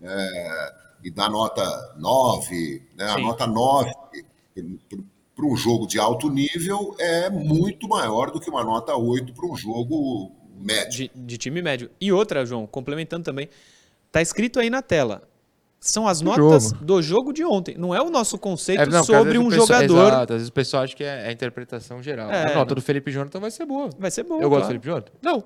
eh, 0.00 0.74
e 1.04 1.10
dá 1.10 1.28
nota 1.28 1.94
9. 1.96 2.82
Né? 2.96 3.08
A 3.08 3.18
nota 3.18 3.46
9 3.46 3.92
para 5.34 5.46
um 5.46 5.56
jogo 5.56 5.86
de 5.86 5.98
alto 5.98 6.28
nível 6.28 6.94
é 6.98 7.30
muito 7.30 7.88
maior 7.88 8.30
do 8.30 8.40
que 8.40 8.50
uma 8.50 8.64
nota 8.64 8.96
8 8.96 9.32
para 9.32 9.46
um 9.46 9.56
jogo 9.56 10.30
médio. 10.56 10.90
De, 10.90 11.10
de 11.14 11.38
time 11.38 11.62
médio. 11.62 11.90
E 12.00 12.12
outra, 12.12 12.44
João, 12.44 12.66
complementando 12.66 13.24
também, 13.24 13.48
tá 14.10 14.20
escrito 14.20 14.60
aí 14.60 14.68
na 14.68 14.82
tela. 14.82 15.22
São 15.82 16.06
as 16.06 16.20
notas 16.20 16.70
jogo. 16.70 16.84
do 16.84 17.02
jogo 17.02 17.32
de 17.32 17.44
ontem. 17.44 17.76
Não 17.76 17.92
é 17.92 18.00
o 18.00 18.08
nosso 18.08 18.38
conceito 18.38 18.82
é, 18.82 18.86
não, 18.86 19.02
sobre 19.02 19.36
um 19.36 19.48
pessoal, 19.48 19.66
jogador. 19.66 20.06
Exato, 20.06 20.32
às 20.32 20.36
vezes 20.36 20.48
o 20.48 20.52
pessoal 20.52 20.84
acha 20.84 20.94
que 20.94 21.02
é 21.02 21.26
a 21.26 21.32
interpretação 21.32 22.00
geral. 22.00 22.30
É, 22.30 22.52
a 22.52 22.54
nota 22.54 22.70
não. 22.70 22.76
do 22.76 22.80
Felipe 22.80 23.10
Jonathan 23.10 23.40
vai 23.40 23.50
ser 23.50 23.66
boa. 23.66 23.90
Vai 23.98 24.10
ser 24.12 24.22
boa. 24.22 24.40
Eu 24.40 24.48
claro. 24.48 24.50
gosto 24.50 24.62
do 24.62 24.66
Felipe 24.68 24.86
Jonathan? 24.86 25.12
Não. 25.20 25.44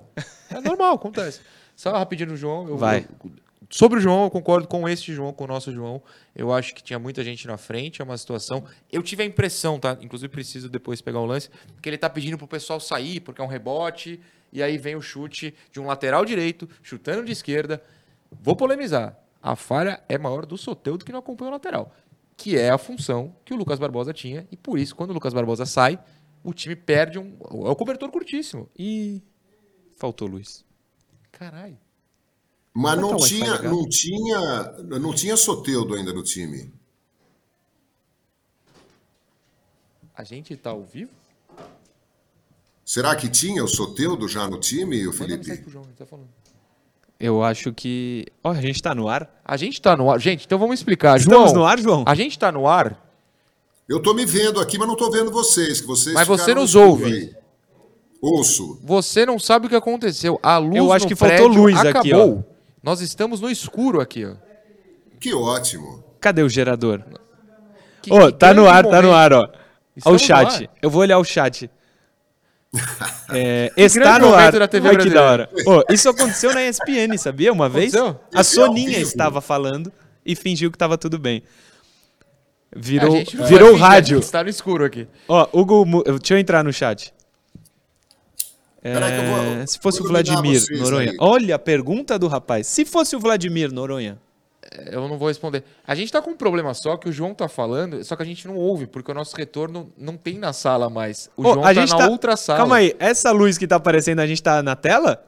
É 0.51 0.61
normal, 0.61 0.93
acontece. 0.93 1.41
Só 1.75 1.91
rapidinho 1.91 2.29
no 2.29 2.37
João. 2.37 2.67
Eu, 2.67 2.77
vai. 2.77 3.07
Eu, 3.23 3.31
sobre 3.67 3.97
o 3.97 4.01
João, 4.01 4.25
eu 4.25 4.29
concordo 4.29 4.67
com 4.67 4.87
este 4.87 5.11
João, 5.11 5.33
com 5.33 5.45
o 5.45 5.47
nosso 5.47 5.73
João. 5.73 6.03
Eu 6.35 6.53
acho 6.53 6.75
que 6.75 6.83
tinha 6.83 6.99
muita 6.99 7.23
gente 7.23 7.47
na 7.47 7.57
frente, 7.57 7.99
é 7.99 8.05
uma 8.05 8.15
situação. 8.15 8.63
Eu 8.91 9.01
tive 9.01 9.23
a 9.23 9.25
impressão, 9.25 9.79
tá? 9.79 9.97
Inclusive 10.01 10.29
preciso 10.29 10.69
depois 10.69 11.01
pegar 11.01 11.19
o 11.19 11.25
lance, 11.25 11.49
que 11.81 11.89
ele 11.89 11.97
tá 11.97 12.11
pedindo 12.11 12.37
pro 12.37 12.47
pessoal 12.47 12.79
sair, 12.79 13.21
porque 13.21 13.41
é 13.41 13.43
um 13.43 13.47
rebote, 13.47 14.19
e 14.53 14.61
aí 14.61 14.77
vem 14.77 14.95
o 14.95 15.01
chute 15.01 15.55
de 15.71 15.79
um 15.79 15.87
lateral 15.87 16.23
direito, 16.23 16.69
chutando 16.83 17.25
de 17.25 17.31
esquerda. 17.31 17.81
Vou 18.39 18.55
polemizar 18.55 19.17
a 19.47 19.55
falha 19.55 20.03
é 20.09 20.17
maior 20.17 20.45
do 20.45 20.57
Soteudo 20.57 21.05
que 21.05 21.11
não 21.11 21.19
acompanha 21.19 21.49
o 21.49 21.53
lateral, 21.53 21.95
que 22.35 22.57
é 22.57 22.69
a 22.69 22.77
função 22.77 23.33
que 23.45 23.53
o 23.53 23.57
Lucas 23.57 23.79
Barbosa 23.79 24.13
tinha, 24.13 24.45
e 24.51 24.57
por 24.57 24.77
isso, 24.77 24.93
quando 24.93 25.11
o 25.11 25.13
Lucas 25.13 25.33
Barbosa 25.33 25.65
sai, 25.65 25.97
o 26.43 26.53
time 26.53 26.75
perde 26.75 27.17
um. 27.17 27.37
É 27.65 27.69
o 27.69 27.75
cobertor 27.75 28.11
curtíssimo. 28.11 28.69
E. 28.77 29.21
Faltou 29.95 30.27
Luiz. 30.27 30.65
Caralho. 31.31 31.77
Mas 32.73 32.99
não 32.99 33.15
tinha, 33.17 33.61
não 33.63 33.87
tinha, 33.87 34.63
não 34.83 35.13
tinha 35.13 35.35
Soteudo 35.35 35.95
ainda 35.95 36.13
no 36.13 36.23
time. 36.23 36.71
A 40.13 40.23
gente 40.23 40.55
tá 40.57 40.71
ao 40.71 40.83
vivo? 40.83 41.11
Será 42.85 43.15
que 43.15 43.29
tinha 43.29 43.63
o 43.63 43.67
Soteudo 43.67 44.27
já 44.27 44.47
no 44.47 44.59
time, 44.59 45.07
o 45.07 45.13
Felipe? 45.13 45.47
Manda 45.47 45.61
pro 45.61 45.71
João, 45.71 45.85
ele 45.85 45.93
tá 45.93 46.05
falando. 46.05 46.29
Eu 47.19 47.43
acho 47.43 47.73
que. 47.73 48.25
Ó, 48.43 48.49
oh, 48.49 48.51
a 48.51 48.61
gente 48.61 48.81
tá 48.81 48.93
no 48.93 49.09
ar? 49.09 49.29
A 49.43 49.57
gente 49.57 49.81
tá 49.81 49.97
no 49.97 50.09
ar. 50.11 50.19
Gente, 50.19 50.45
então 50.45 50.59
vamos 50.59 50.79
explicar. 50.79 51.17
Estamos 51.17 51.51
João, 51.51 51.61
no 51.61 51.65
ar, 51.65 51.79
João? 51.79 52.03
A 52.05 52.13
gente 52.13 52.37
tá 52.37 52.51
no 52.51 52.67
ar. 52.67 53.03
Eu 53.89 54.01
tô 54.01 54.13
me 54.13 54.25
vendo 54.25 54.59
aqui, 54.59 54.77
mas 54.77 54.87
não 54.87 54.95
tô 54.95 55.09
vendo 55.09 55.31
vocês. 55.31 55.81
Que 55.81 55.87
vocês 55.87 56.13
mas 56.13 56.27
você 56.27 56.53
nos 56.53 56.75
ouve. 56.75 57.05
Aí. 57.05 57.35
Ouço. 58.21 58.79
Você 58.83 59.25
não 59.25 59.39
sabe 59.39 59.65
o 59.65 59.69
que 59.69 59.75
aconteceu. 59.75 60.39
A 60.43 60.57
luz 60.57 60.75
Eu 60.75 60.91
acho 60.91 61.07
que 61.07 61.15
faltou 61.15 61.47
luz 61.47 61.75
acabou. 61.77 61.99
aqui, 61.99 62.13
ó. 62.13 62.37
Nós 62.83 63.01
estamos 63.01 63.41
no 63.41 63.49
escuro 63.49 63.99
aqui, 63.99 64.25
ó. 64.25 64.35
Que 65.19 65.33
ótimo. 65.33 66.03
Cadê 66.19 66.43
o 66.43 66.49
gerador? 66.49 67.03
Ô, 68.09 68.17
oh, 68.17 68.31
tá 68.31 68.53
no 68.53 68.67
ar, 68.67 68.83
momento. 68.83 68.91
tá 68.91 69.01
no 69.01 69.13
ar, 69.13 69.33
ó. 69.33 69.49
Olha 70.05 70.15
o 70.15 70.19
chat. 70.19 70.69
Eu 70.81 70.89
vou 70.89 71.01
olhar 71.01 71.17
o 71.17 71.23
chat. 71.23 71.69
É, 73.29 73.71
está 73.77 74.19
no 74.19 74.33
ar. 74.33 74.51
Da 74.51 74.67
TV 74.67 74.89
Ai, 74.89 74.97
que 74.97 75.09
da 75.09 75.23
hora. 75.23 75.49
Oh, 75.65 75.83
isso 75.91 76.09
aconteceu 76.09 76.53
na 76.53 76.63
ESPN, 76.63 77.17
sabia? 77.17 77.51
Uma 77.51 77.69
vez? 77.69 77.93
Aconteceu? 77.93 78.21
A 78.33 78.43
Soninha 78.43 78.99
estava 78.99 79.41
falando 79.41 79.91
e 80.25 80.35
fingiu 80.35 80.69
que 80.69 80.75
estava 80.75 80.97
tudo 80.97 81.17
bem. 81.17 81.43
Virou, 82.75 83.23
virou 83.47 83.73
o 83.73 83.75
rádio. 83.77 84.19
Está 84.19 84.43
no 84.43 84.49
escuro 84.49 84.83
aqui. 84.83 85.07
Ó, 85.27 85.47
Hugo, 85.53 86.03
deixa 86.03 86.33
eu 86.33 86.37
entrar 86.37 86.63
no 86.63 86.73
chat. 86.73 87.13
É, 88.83 89.65
se 89.65 89.79
fosse 89.79 90.01
o 90.01 90.07
Vladimir 90.07 90.61
Noronha. 90.71 91.11
Aí. 91.11 91.17
Olha 91.19 91.55
a 91.55 91.59
pergunta 91.59 92.17
do 92.17 92.27
rapaz. 92.27 92.67
Se 92.67 92.85
fosse 92.85 93.15
o 93.15 93.19
Vladimir 93.19 93.71
Noronha, 93.71 94.17
eu 94.91 95.07
não 95.07 95.17
vou 95.17 95.27
responder. 95.27 95.63
A 95.85 95.95
gente 95.95 96.11
tá 96.11 96.21
com 96.21 96.31
um 96.31 96.37
problema 96.37 96.73
só 96.73 96.97
que 96.97 97.09
o 97.09 97.11
João 97.11 97.33
tá 97.33 97.47
falando, 97.47 98.03
só 98.03 98.15
que 98.15 98.23
a 98.23 98.25
gente 98.25 98.47
não 98.47 98.55
ouve, 98.55 98.87
porque 98.87 99.11
o 99.11 99.13
nosso 99.13 99.35
retorno 99.35 99.91
não 99.97 100.17
tem 100.17 100.37
na 100.37 100.53
sala 100.53 100.89
mais. 100.89 101.29
O 101.35 101.41
oh, 101.41 101.53
João 101.53 101.61
tá 101.61 101.73
na 101.73 101.87
tá... 101.87 102.09
outra 102.09 102.35
sala. 102.37 102.59
Calma 102.59 102.77
aí, 102.77 102.95
essa 102.99 103.31
luz 103.31 103.57
que 103.57 103.67
tá 103.67 103.77
aparecendo, 103.77 104.19
a 104.19 104.27
gente 104.27 104.41
tá 104.41 104.61
na 104.61 104.75
tela? 104.75 105.23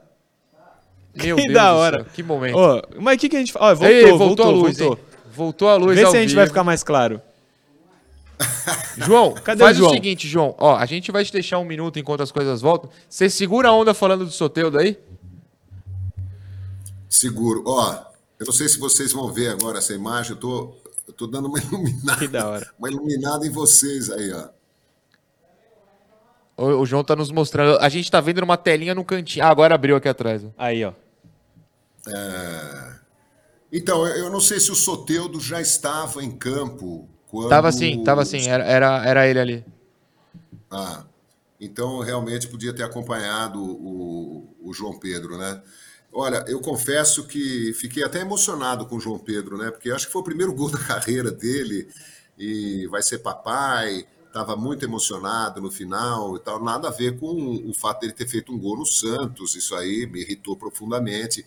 Meu 1.14 1.36
que 1.36 1.42
Deus 1.42 1.54
da 1.54 1.74
hora. 1.74 2.04
que 2.04 2.22
momento. 2.22 2.56
Oh, 2.56 3.00
mas 3.00 3.16
o 3.16 3.18
que, 3.18 3.28
que 3.28 3.36
a 3.36 3.40
gente? 3.40 3.52
Oh, 3.56 3.60
voltou, 3.60 3.86
Ei, 3.86 4.06
voltou, 4.06 4.18
voltou, 4.26 4.46
a 4.46 4.50
luz. 4.50 4.78
Voltou, 4.78 5.04
voltou 5.32 5.68
a 5.68 5.76
luz. 5.76 5.98
Vê 5.98 6.06
se 6.06 6.16
a 6.16 6.20
gente 6.20 6.28
vivo. 6.28 6.40
vai 6.40 6.46
ficar 6.46 6.64
mais 6.64 6.82
claro. 6.82 7.20
João, 8.96 9.32
Cadê 9.44 9.62
faz 9.62 9.76
o, 9.76 9.80
João? 9.80 9.90
o 9.90 9.94
seguinte, 9.94 10.28
João. 10.28 10.54
Ó, 10.58 10.76
a 10.76 10.86
gente 10.86 11.10
vai 11.10 11.24
te 11.24 11.32
deixar 11.32 11.58
um 11.58 11.64
minuto 11.64 11.98
enquanto 11.98 12.22
as 12.22 12.32
coisas 12.32 12.60
voltam. 12.60 12.90
Você 13.08 13.28
segura 13.28 13.68
a 13.68 13.72
onda 13.72 13.94
falando 13.94 14.24
do 14.24 14.30
Soteudo 14.30 14.78
aí? 14.78 14.98
Seguro. 17.08 17.64
Ó, 17.66 18.09
eu 18.40 18.46
não 18.46 18.54
sei 18.54 18.70
se 18.70 18.78
vocês 18.78 19.12
vão 19.12 19.30
ver 19.30 19.48
agora 19.48 19.78
essa 19.78 19.92
imagem, 19.92 20.32
eu 20.32 20.38
tô, 20.38 20.74
eu 21.06 21.12
tô 21.12 21.26
dando 21.26 21.46
uma 21.46 21.58
iluminada. 21.62 22.18
Que 22.18 22.28
da 22.28 22.48
hora. 22.48 22.70
Uma 22.78 22.88
iluminada 22.88 23.46
em 23.46 23.50
vocês 23.50 24.10
aí, 24.10 24.32
ó. 24.32 24.48
O, 26.56 26.80
o 26.80 26.86
João 26.86 27.04
tá 27.04 27.14
nos 27.14 27.30
mostrando. 27.30 27.78
A 27.78 27.88
gente 27.90 28.10
tá 28.10 28.18
vendo 28.18 28.40
numa 28.40 28.56
telinha 28.56 28.94
no 28.94 29.04
cantinho. 29.04 29.44
Ah, 29.44 29.48
agora 29.48 29.74
abriu 29.74 29.94
aqui 29.94 30.08
atrás. 30.08 30.42
Aí, 30.56 30.82
ó. 30.82 30.94
É... 32.08 32.94
Então, 33.70 34.06
eu 34.06 34.30
não 34.30 34.40
sei 34.40 34.58
se 34.58 34.72
o 34.72 34.74
Soteudo 34.74 35.38
já 35.38 35.60
estava 35.60 36.24
em 36.24 36.30
campo 36.30 37.06
quando. 37.28 37.50
Tava 37.50 37.70
sim, 37.70 38.02
tava 38.02 38.24
sim. 38.24 38.48
Era, 38.48 38.64
era, 38.64 39.06
era 39.06 39.28
ele 39.28 39.38
ali. 39.38 39.64
Ah, 40.70 41.04
então 41.60 42.00
realmente 42.00 42.48
podia 42.48 42.72
ter 42.72 42.84
acompanhado 42.84 43.62
o, 43.62 44.56
o 44.62 44.72
João 44.72 44.98
Pedro, 44.98 45.36
né? 45.36 45.62
Olha, 46.12 46.44
eu 46.48 46.60
confesso 46.60 47.24
que 47.26 47.72
fiquei 47.74 48.02
até 48.02 48.20
emocionado 48.20 48.84
com 48.86 48.96
o 48.96 49.00
João 49.00 49.18
Pedro, 49.18 49.56
né? 49.56 49.70
Porque 49.70 49.90
acho 49.90 50.06
que 50.06 50.12
foi 50.12 50.22
o 50.22 50.24
primeiro 50.24 50.52
gol 50.54 50.70
da 50.70 50.78
carreira 50.78 51.30
dele 51.30 51.88
e 52.36 52.86
vai 52.88 53.02
ser 53.02 53.18
papai. 53.18 54.06
Estava 54.26 54.54
muito 54.54 54.84
emocionado 54.84 55.60
no 55.60 55.70
final 55.70 56.36
e 56.36 56.40
tal. 56.40 56.62
Nada 56.62 56.88
a 56.88 56.92
ver 56.92 57.18
com 57.18 57.68
o 57.68 57.72
fato 57.72 58.00
dele 58.00 58.12
ter 58.12 58.28
feito 58.28 58.52
um 58.52 58.58
gol 58.58 58.76
no 58.76 58.86
Santos. 58.86 59.54
Isso 59.54 59.74
aí 59.74 60.06
me 60.06 60.20
irritou 60.20 60.56
profundamente. 60.56 61.44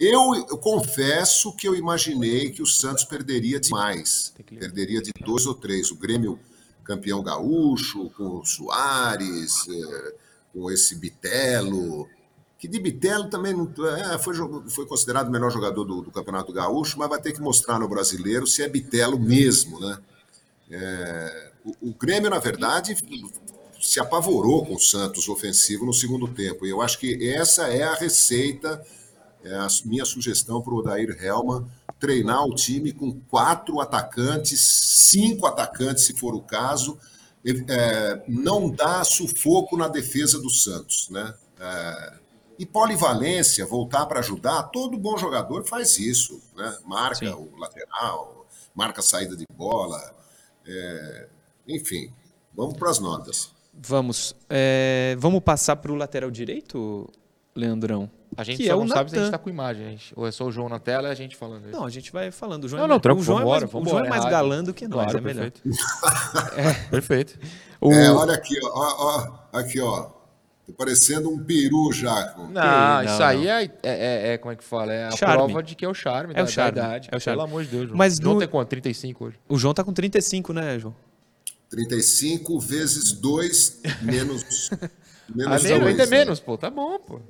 Eu, 0.00 0.34
eu 0.34 0.58
confesso 0.58 1.54
que 1.54 1.68
eu 1.68 1.74
imaginei 1.74 2.50
que 2.50 2.62
o 2.62 2.66
Santos 2.66 3.04
perderia 3.04 3.60
demais. 3.60 4.32
Perderia 4.46 5.02
de 5.02 5.12
dois 5.24 5.46
ou 5.46 5.54
três. 5.54 5.90
O 5.90 5.96
Grêmio 5.96 6.38
campeão 6.82 7.22
gaúcho, 7.22 8.10
com 8.10 8.40
o 8.40 8.44
Soares, 8.44 9.68
eh, 9.68 10.14
com 10.52 10.70
esse 10.70 10.96
Bitelo 10.96 12.08
que 12.62 12.68
de 12.68 12.78
Bitelo 12.78 13.28
também 13.28 13.52
não, 13.52 13.68
é, 13.88 14.16
foi, 14.18 14.36
foi 14.68 14.86
considerado 14.86 15.26
o 15.26 15.32
melhor 15.32 15.50
jogador 15.50 15.82
do, 15.82 16.00
do, 16.00 16.12
Campeonato 16.12 16.52
Gaúcho, 16.52 16.96
mas 16.96 17.08
vai 17.08 17.20
ter 17.20 17.32
que 17.32 17.40
mostrar 17.40 17.76
no 17.76 17.88
brasileiro 17.88 18.46
se 18.46 18.62
é 18.62 18.68
Bitelo 18.68 19.18
mesmo. 19.18 19.80
Né? 19.80 19.98
É, 20.70 21.50
o, 21.64 21.88
o, 21.88 21.94
Grêmio, 21.94 22.30
na 22.30 22.38
verdade, 22.38 22.96
se 23.80 23.98
apavorou 23.98 24.64
com 24.64 24.76
o 24.76 24.78
Santos 24.78 25.28
ofensivo 25.28 25.84
no 25.84 25.92
segundo 25.92 26.28
tempo. 26.28 26.64
E 26.64 26.70
eu 26.70 26.80
acho 26.80 27.00
que 27.00 27.28
essa 27.30 27.66
é 27.66 27.82
a 27.82 27.94
receita, 27.94 28.80
é 29.42 29.56
a 29.56 29.66
minha 29.84 30.04
sugestão 30.04 30.62
para 30.62 30.72
o 30.72 30.76
Odair 30.76 31.18
Helman 31.20 31.66
treinar 31.98 32.44
o 32.44 32.54
time 32.54 32.92
com 32.92 33.20
quatro 33.22 33.80
atacantes, 33.80 34.60
cinco 34.60 35.46
atacantes, 35.46 36.04
se 36.04 36.14
for 36.14 36.32
o 36.32 36.40
caso, 36.40 36.96
é, 37.44 38.22
não 38.28 38.70
dá 38.70 39.02
sufoco 39.02 39.76
na 39.76 39.88
defesa 39.88 40.40
do 40.40 40.48
Santos, 40.48 41.08
né? 41.10 41.34
É, 41.58 42.21
e 42.62 42.66
polivalência, 42.66 43.66
voltar 43.66 44.06
para 44.06 44.20
ajudar, 44.20 44.62
todo 44.64 44.96
bom 44.96 45.18
jogador 45.18 45.64
faz 45.64 45.98
isso, 45.98 46.40
né? 46.56 46.78
Marca 46.86 47.16
Sim. 47.16 47.32
o 47.32 47.56
lateral, 47.58 48.46
marca 48.72 49.00
a 49.00 49.02
saída 49.02 49.36
de 49.36 49.44
bola, 49.52 50.00
é... 50.64 51.26
enfim. 51.66 52.12
Vamos 52.54 52.74
para 52.74 52.88
as 52.88 53.00
notas. 53.00 53.50
Vamos. 53.74 54.36
É... 54.48 55.16
Vamos 55.18 55.40
passar 55.40 55.74
para 55.74 55.90
o 55.90 55.96
lateral 55.96 56.30
direito, 56.30 57.10
Leandrão? 57.52 58.08
A 58.36 58.44
gente 58.44 58.58
que 58.58 58.66
só 58.68 58.74
é 58.74 58.76
não 58.76 58.86
sabe 58.86 59.10
se 59.10 59.16
a 59.16 59.18
gente 59.18 59.26
está 59.26 59.38
com 59.38 59.50
imagem. 59.50 59.90
Gente, 59.90 60.12
ou 60.14 60.24
é 60.24 60.30
só 60.30 60.44
o 60.44 60.52
João 60.52 60.68
na 60.68 60.78
tela 60.78 61.08
e 61.08 61.10
a 61.10 61.14
gente 61.14 61.34
falando 61.34 61.68
isso. 61.68 61.76
Não, 61.76 61.84
a 61.84 61.90
gente 61.90 62.12
vai 62.12 62.30
falando. 62.30 62.64
O 62.64 62.68
João 62.68 62.78
não, 62.78 62.84
é 62.84 62.88
não, 62.88 63.00
tranquilo, 63.00 63.22
o 63.22 63.24
João, 63.24 63.38
vambora, 63.38 63.56
é 63.56 63.60
mais, 63.62 63.72
vambora, 63.72 63.86
o 63.86 63.90
João 63.90 64.04
é 64.04 64.08
mais 64.08 64.24
galã 64.24 64.62
do 64.62 64.72
que 64.72 64.86
nós, 64.86 65.10
claro, 65.10 65.18
é 65.18 65.20
melhor. 65.20 65.50
Perfeito. 65.50 65.78
é, 66.56 66.74
perfeito. 66.88 67.38
O... 67.80 67.92
É, 67.92 68.12
olha 68.12 68.34
aqui, 68.34 68.54
ó, 68.62 68.70
ó, 68.72 69.58
aqui, 69.58 69.80
ó. 69.80 70.21
Tô 70.72 70.84
parecendo 70.84 71.30
um 71.30 71.38
peru 71.38 71.92
já. 71.92 72.34
Não, 72.36 72.50
não 72.50 73.04
isso 73.04 73.18
não. 73.18 73.26
aí 73.26 73.46
é, 73.46 73.64
é, 73.64 73.70
é, 73.82 74.32
é, 74.32 74.38
Como 74.38 74.52
é 74.52 74.56
que 74.56 74.64
fala? 74.64 74.92
É 74.92 75.04
a 75.04 75.10
charme. 75.10 75.34
prova 75.34 75.62
de 75.62 75.74
que 75.74 75.84
é 75.84 75.88
o 75.88 75.92
charme. 75.94 76.32
É 76.34 76.42
o 76.42 76.46
charme. 76.46 76.78
Idade. 76.78 77.08
É 77.12 77.16
o 77.16 77.20
charme. 77.20 77.38
Pelo 77.38 77.48
amor 77.48 77.64
de 77.64 77.70
Deus, 77.70 77.84
João. 77.88 77.98
Mas 77.98 78.16
João 78.16 78.34
no... 78.34 78.40
tem 78.40 78.48
quanto? 78.48 78.68
35 78.68 79.24
hoje? 79.24 79.38
O 79.48 79.58
João 79.58 79.74
tá 79.74 79.84
com 79.84 79.92
35, 79.92 80.52
né, 80.54 80.78
João? 80.78 80.94
35 81.68 82.58
vezes 82.58 83.12
2 83.12 83.82
menos. 84.02 84.70
menos 85.34 85.64
ah, 85.64 85.74
ainda 85.74 86.04
é 86.04 86.06
menos, 86.06 86.40
pô. 86.40 86.56
Tá 86.56 86.70
bom, 86.70 86.98
pô. 86.98 87.20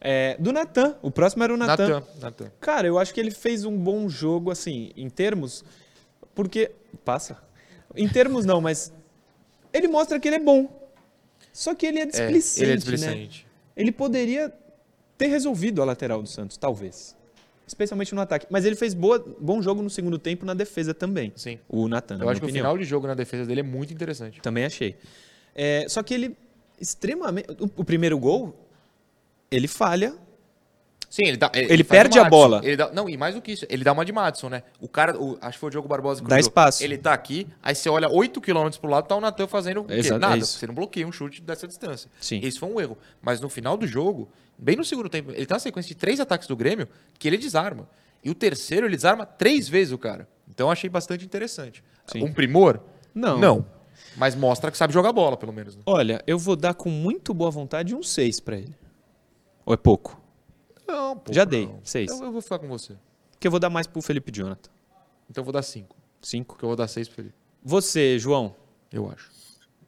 É, 0.00 0.36
do 0.38 0.52
Natan. 0.52 0.96
O 1.00 1.10
próximo 1.10 1.42
era 1.42 1.54
o 1.54 1.56
Natan. 1.56 1.88
Natan. 1.88 2.06
Natan. 2.20 2.52
Cara, 2.60 2.86
eu 2.86 2.98
acho 2.98 3.14
que 3.14 3.20
ele 3.20 3.30
fez 3.30 3.64
um 3.64 3.76
bom 3.76 4.08
jogo, 4.10 4.50
assim, 4.50 4.90
em 4.94 5.08
termos. 5.08 5.64
Porque. 6.34 6.70
Passa. 7.02 7.38
Em 7.96 8.08
termos 8.08 8.44
não, 8.44 8.60
mas. 8.60 8.92
Ele 9.72 9.88
mostra 9.88 10.20
que 10.20 10.28
ele 10.28 10.36
é 10.36 10.40
bom. 10.40 10.83
Só 11.54 11.72
que 11.72 11.86
ele 11.86 12.00
é 12.00 12.04
displicente, 12.04 12.60
é, 12.60 12.64
ele 12.64 12.72
é 12.72 12.76
displicente. 12.76 13.46
Né? 13.46 13.52
Ele 13.76 13.92
poderia 13.92 14.52
ter 15.16 15.28
resolvido 15.28 15.80
a 15.80 15.84
lateral 15.84 16.20
do 16.20 16.28
Santos, 16.28 16.56
talvez. 16.56 17.16
Especialmente 17.64 18.12
no 18.12 18.20
ataque. 18.20 18.46
Mas 18.50 18.64
ele 18.64 18.74
fez 18.74 18.92
boa, 18.92 19.24
bom 19.40 19.62
jogo 19.62 19.80
no 19.80 19.88
segundo 19.88 20.18
tempo 20.18 20.44
na 20.44 20.52
defesa 20.52 20.92
também. 20.92 21.32
Sim. 21.36 21.60
O 21.68 21.86
Natan. 21.86 22.18
Eu 22.20 22.28
acho 22.28 22.40
que 22.40 22.46
opinião. 22.46 22.64
o 22.64 22.66
final 22.66 22.78
de 22.78 22.84
jogo 22.84 23.06
na 23.06 23.14
defesa 23.14 23.46
dele 23.46 23.60
é 23.60 23.62
muito 23.62 23.94
interessante. 23.94 24.40
Também 24.42 24.64
achei. 24.64 24.96
É, 25.54 25.86
só 25.88 26.02
que 26.02 26.12
ele 26.12 26.36
extremamente. 26.80 27.46
O, 27.52 27.70
o 27.76 27.84
primeiro 27.84 28.18
gol, 28.18 28.68
ele 29.48 29.68
falha 29.68 30.14
Sim, 31.14 31.28
ele, 31.28 31.36
dá, 31.36 31.48
ele, 31.54 31.72
ele 31.72 31.84
perde 31.84 32.18
a 32.18 32.24
bola. 32.24 32.60
Ele 32.64 32.76
dá, 32.76 32.90
não, 32.90 33.08
e 33.08 33.16
mais 33.16 33.36
do 33.36 33.40
que 33.40 33.52
isso, 33.52 33.64
ele 33.70 33.84
dá 33.84 33.92
uma 33.92 34.04
de 34.04 34.10
Madison, 34.10 34.48
né? 34.48 34.64
O 34.80 34.88
cara, 34.88 35.16
o, 35.16 35.38
acho 35.40 35.52
que 35.52 35.60
foi 35.60 35.68
o 35.68 35.70
Diogo 35.70 35.86
Barbosa 35.86 36.20
que 36.20 36.28
Dá 36.28 36.40
espaço. 36.40 36.82
Ele 36.82 36.98
tá 36.98 37.12
aqui, 37.12 37.46
aí 37.62 37.72
você 37.72 37.88
olha 37.88 38.10
8 38.10 38.40
km 38.40 38.68
pro 38.80 38.90
lado, 38.90 39.06
tá 39.06 39.14
o 39.14 39.20
Natan 39.20 39.46
fazendo 39.46 39.86
Exato, 39.88 40.18
nada. 40.18 40.38
É 40.38 40.40
você 40.40 40.66
não 40.66 40.74
bloqueia 40.74 41.06
um 41.06 41.12
chute 41.12 41.40
dessa 41.40 41.68
distância. 41.68 42.10
Sim. 42.20 42.40
Esse 42.42 42.58
foi 42.58 42.68
um 42.68 42.80
erro. 42.80 42.98
Mas 43.22 43.40
no 43.40 43.48
final 43.48 43.76
do 43.76 43.86
jogo, 43.86 44.28
bem 44.58 44.74
no 44.74 44.84
segundo 44.84 45.08
tempo, 45.08 45.30
ele 45.30 45.46
tá 45.46 45.54
na 45.54 45.60
sequência 45.60 45.86
de 45.86 45.94
três 45.94 46.18
ataques 46.18 46.48
do 46.48 46.56
Grêmio 46.56 46.88
que 47.16 47.28
ele 47.28 47.38
desarma. 47.38 47.88
E 48.24 48.28
o 48.28 48.34
terceiro, 48.34 48.84
ele 48.84 48.96
desarma 48.96 49.24
três 49.24 49.68
vezes 49.68 49.92
o 49.92 49.98
cara. 49.98 50.26
Então 50.48 50.66
eu 50.66 50.72
achei 50.72 50.90
bastante 50.90 51.24
interessante. 51.24 51.84
Sim. 52.08 52.24
Um 52.24 52.32
primor? 52.32 52.80
Não. 53.14 53.38
Não. 53.38 53.66
Mas 54.16 54.34
mostra 54.34 54.68
que 54.68 54.76
sabe 54.76 54.92
jogar 54.92 55.12
bola, 55.12 55.36
pelo 55.36 55.52
menos. 55.52 55.76
Né? 55.76 55.82
Olha, 55.86 56.20
eu 56.26 56.40
vou 56.40 56.56
dar 56.56 56.74
com 56.74 56.90
muito 56.90 57.32
boa 57.32 57.52
vontade 57.52 57.94
um 57.94 58.02
6 58.02 58.40
para 58.40 58.56
ele. 58.56 58.74
Ou 59.64 59.72
é 59.72 59.76
pouco? 59.76 60.23
Não, 60.86 61.16
pouco 61.16 61.32
Já 61.32 61.44
dei, 61.44 61.70
6. 61.82 62.10
Eu, 62.10 62.24
eu, 62.24 62.32
vou 62.32 62.42
ficar 62.42 62.58
com 62.58 62.68
você. 62.68 62.96
Que 63.40 63.46
eu 63.46 63.50
vou 63.50 63.60
dar 63.60 63.70
mais 63.70 63.86
pro 63.86 64.02
Felipe 64.02 64.30
Jonathan. 64.32 64.70
Então 65.28 65.42
eu 65.42 65.44
vou 65.44 65.52
dar 65.52 65.62
5. 65.62 65.96
5? 66.20 66.56
Que 66.56 66.64
eu 66.64 66.68
vou 66.68 66.76
dar 66.76 66.88
6 66.88 67.08
pro 67.08 67.16
Felipe. 67.16 67.34
Você, 67.62 68.18
João? 68.18 68.54
Eu 68.92 69.10
acho. 69.10 69.30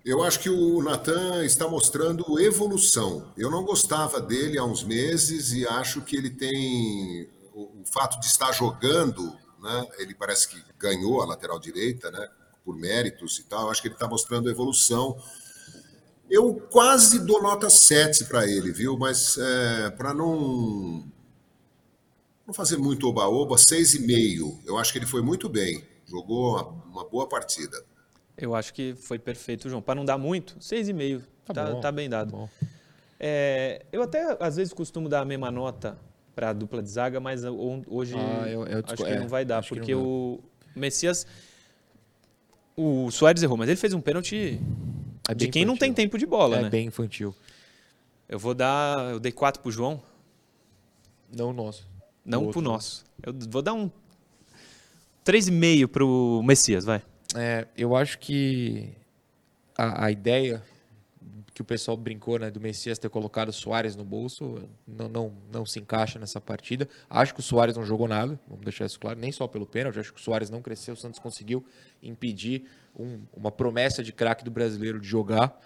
Eu 0.05 0.23
acho 0.23 0.39
que 0.39 0.49
o 0.49 0.81
Natan 0.83 1.45
está 1.45 1.69
mostrando 1.69 2.39
evolução. 2.39 3.33
Eu 3.37 3.51
não 3.51 3.65
gostava 3.65 4.21
dele 4.21 4.57
há 4.57 4.65
uns 4.65 4.85
meses 4.85 5.53
e 5.53 5.67
acho 5.67 6.01
que 6.01 6.17
ele 6.17 6.31
tem 6.31 7.29
o, 7.53 7.63
o 7.81 7.85
fato 7.85 8.21
de 8.21 8.27
estar 8.27 8.53
jogando, 8.53 9.37
né? 9.61 9.89
Ele 9.99 10.15
parece 10.15 10.49
que 10.49 10.63
ganhou 10.79 11.21
a 11.23 11.27
lateral 11.27 11.59
direita, 11.59 12.11
né? 12.11 12.29
Por 12.65 12.77
méritos 12.77 13.39
e 13.41 13.45
tal. 13.45 13.63
Eu 13.63 13.71
acho 13.71 13.83
que 13.83 13.89
ele 13.89 13.95
está 13.95 14.07
mostrando 14.07 14.49
evolução. 14.49 15.21
Eu 16.29 16.55
quase 16.55 17.25
dou 17.25 17.43
nota 17.43 17.71
7 17.71 18.25
para 18.25 18.47
ele, 18.47 18.73
viu? 18.73 18.99
Mas 18.99 19.39
é, 19.39 19.91
para 19.91 20.13
não, 20.13 21.05
não 22.47 22.53
fazer 22.53 22.77
muito 22.77 23.09
oba-oba, 23.09 23.57
6,5. 23.57 24.61
Eu 24.67 24.77
acho 24.77 24.93
que 24.93 24.99
ele 24.99 25.07
foi 25.07 25.23
muito 25.23 25.49
bem. 25.49 25.85
Jogou 26.05 26.53
uma, 26.53 26.63
uma 26.63 27.05
boa 27.05 27.29
partida. 27.29 27.83
Eu 28.37 28.55
acho 28.55 28.75
que 28.75 28.95
foi 28.97 29.19
perfeito, 29.19 29.69
João. 29.69 29.81
Para 29.81 29.95
não 29.95 30.05
dar 30.05 30.19
muito, 30.19 30.57
6,5. 30.59 31.23
Tá, 31.45 31.55
tá, 31.55 31.71
bom, 31.71 31.81
tá 31.81 31.93
bem 31.93 32.09
dado. 32.09 32.33
Tá 32.33 32.67
é, 33.19 33.87
eu 33.93 34.03
até, 34.03 34.37
às 34.41 34.57
vezes, 34.57 34.73
costumo 34.73 35.09
dar 35.09 35.21
a 35.21 35.25
mesma 35.25 35.51
nota 35.51 35.97
para 36.35 36.51
a 36.51 36.53
dupla 36.53 36.83
de 36.83 36.91
zaga, 36.91 37.19
mas 37.19 37.45
hoje 37.87 38.15
ah, 38.15 38.49
eu, 38.49 38.67
eu 38.67 38.85
acho 38.85 38.97
que 38.97 39.11
é, 39.11 39.19
não 39.19 39.29
vai 39.29 39.45
dar, 39.45 39.67
porque 39.67 39.95
o 39.95 40.41
Messias... 40.75 41.27
O 42.77 43.11
Soares 43.11 43.43
errou, 43.43 43.57
mas 43.57 43.71
ele 43.71 43.79
fez 43.79 43.95
um 43.95 44.03
pênalti 44.03 44.61
é 45.29 45.35
de 45.35 45.49
quem 45.49 45.63
infantil. 45.63 45.67
não 45.67 45.77
tem 45.77 45.93
tempo 45.93 46.19
de 46.19 46.27
bola, 46.27 46.57
é 46.57 46.61
né? 46.63 46.67
É 46.69 46.71
bem 46.71 46.87
infantil. 46.87 47.35
Eu 48.29 48.39
vou 48.39 48.55
dar. 48.55 49.13
Eu 49.13 49.21
dei 49.21 49.33
4 49.33 49.63
pro 49.63 49.71
João. 49.71 50.03
Não 51.35 51.51
o 51.51 51.53
nosso. 51.53 51.87
Não 52.25 52.49
o 52.49 52.51
pro 52.51 52.61
nosso. 52.61 53.05
Eu 53.23 53.35
vou 53.49 53.63
dar 53.63 53.73
um 53.73 53.91
3,5 55.25 55.89
pro 55.89 56.43
Messias, 56.45 56.85
vai. 56.85 57.03
É, 57.35 57.67
eu 57.77 57.97
acho 57.97 58.19
que 58.19 58.93
a, 59.77 60.07
a, 60.07 60.11
ideia 60.11 60.63
que 61.57 61.63
o 61.63 61.65
pessoal 61.65 61.97
brincou 61.97 62.39
né, 62.39 62.51
do 62.51 62.61
Messias 62.61 62.99
ter 62.99 63.09
colocado 63.09 63.49
o 63.49 63.53
Soares 63.53 63.97
no 63.97 64.05
bolso 64.05 64.63
não, 64.87 65.09
não, 65.09 65.33
não 65.51 65.65
se 65.65 65.81
encaixa 65.81 66.19
nessa 66.19 66.39
partida. 66.39 66.87
Acho 67.09 67.33
que 67.33 67.41
o 67.41 67.43
Soares 67.43 67.75
não 67.75 67.83
jogou 67.83 68.07
nada, 68.07 68.39
vamos 68.47 68.63
deixar 68.63 68.85
isso 68.85 69.01
claro, 69.01 69.19
nem 69.19 69.33
só 69.33 69.49
pelo 69.49 69.65
pênalti. 69.65 69.99
Acho 69.99 70.13
que 70.13 70.21
o 70.21 70.23
Soares 70.23 70.51
não 70.51 70.61
cresceu, 70.61 70.93
o 70.93 70.97
Santos 70.99 71.19
conseguiu 71.19 71.65
impedir 72.03 72.65
um, 72.95 73.23
uma 73.35 73.51
promessa 73.51 74.03
de 74.03 74.13
craque 74.13 74.45
do 74.45 74.51
brasileiro 74.51 75.01
de 75.01 75.09
jogar, 75.09 75.59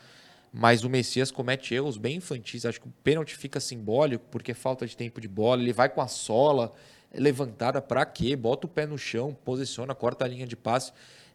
mas 0.53 0.84
o 0.84 0.88
Messias 0.88 1.32
comete 1.32 1.74
erros 1.74 1.99
bem 1.99 2.18
infantis. 2.18 2.64
Acho 2.64 2.80
que 2.80 2.86
o 2.86 2.93
pênalti 3.03 3.36
fica 3.36 3.59
simbólico 3.59 4.24
porque 4.30 4.53
é 4.53 4.55
falta 4.55 4.86
de 4.86 4.97
tempo 4.97 5.20
de 5.20 5.26
bola. 5.26 5.61
Ele 5.61 5.72
vai 5.72 5.88
com 5.88 6.01
a 6.01 6.07
sola 6.07 6.70
levantada 7.12 7.82
para 7.82 8.07
quê? 8.07 8.36
Bota 8.36 8.68
o 8.68 8.70
pé 8.70 8.86
no 8.86 8.97
chão, 8.97 9.36
posiciona, 9.45 9.93
corta 9.93 10.24
a 10.24 10.28
linha 10.28 10.47
de 10.47 10.55
passe 10.55 10.93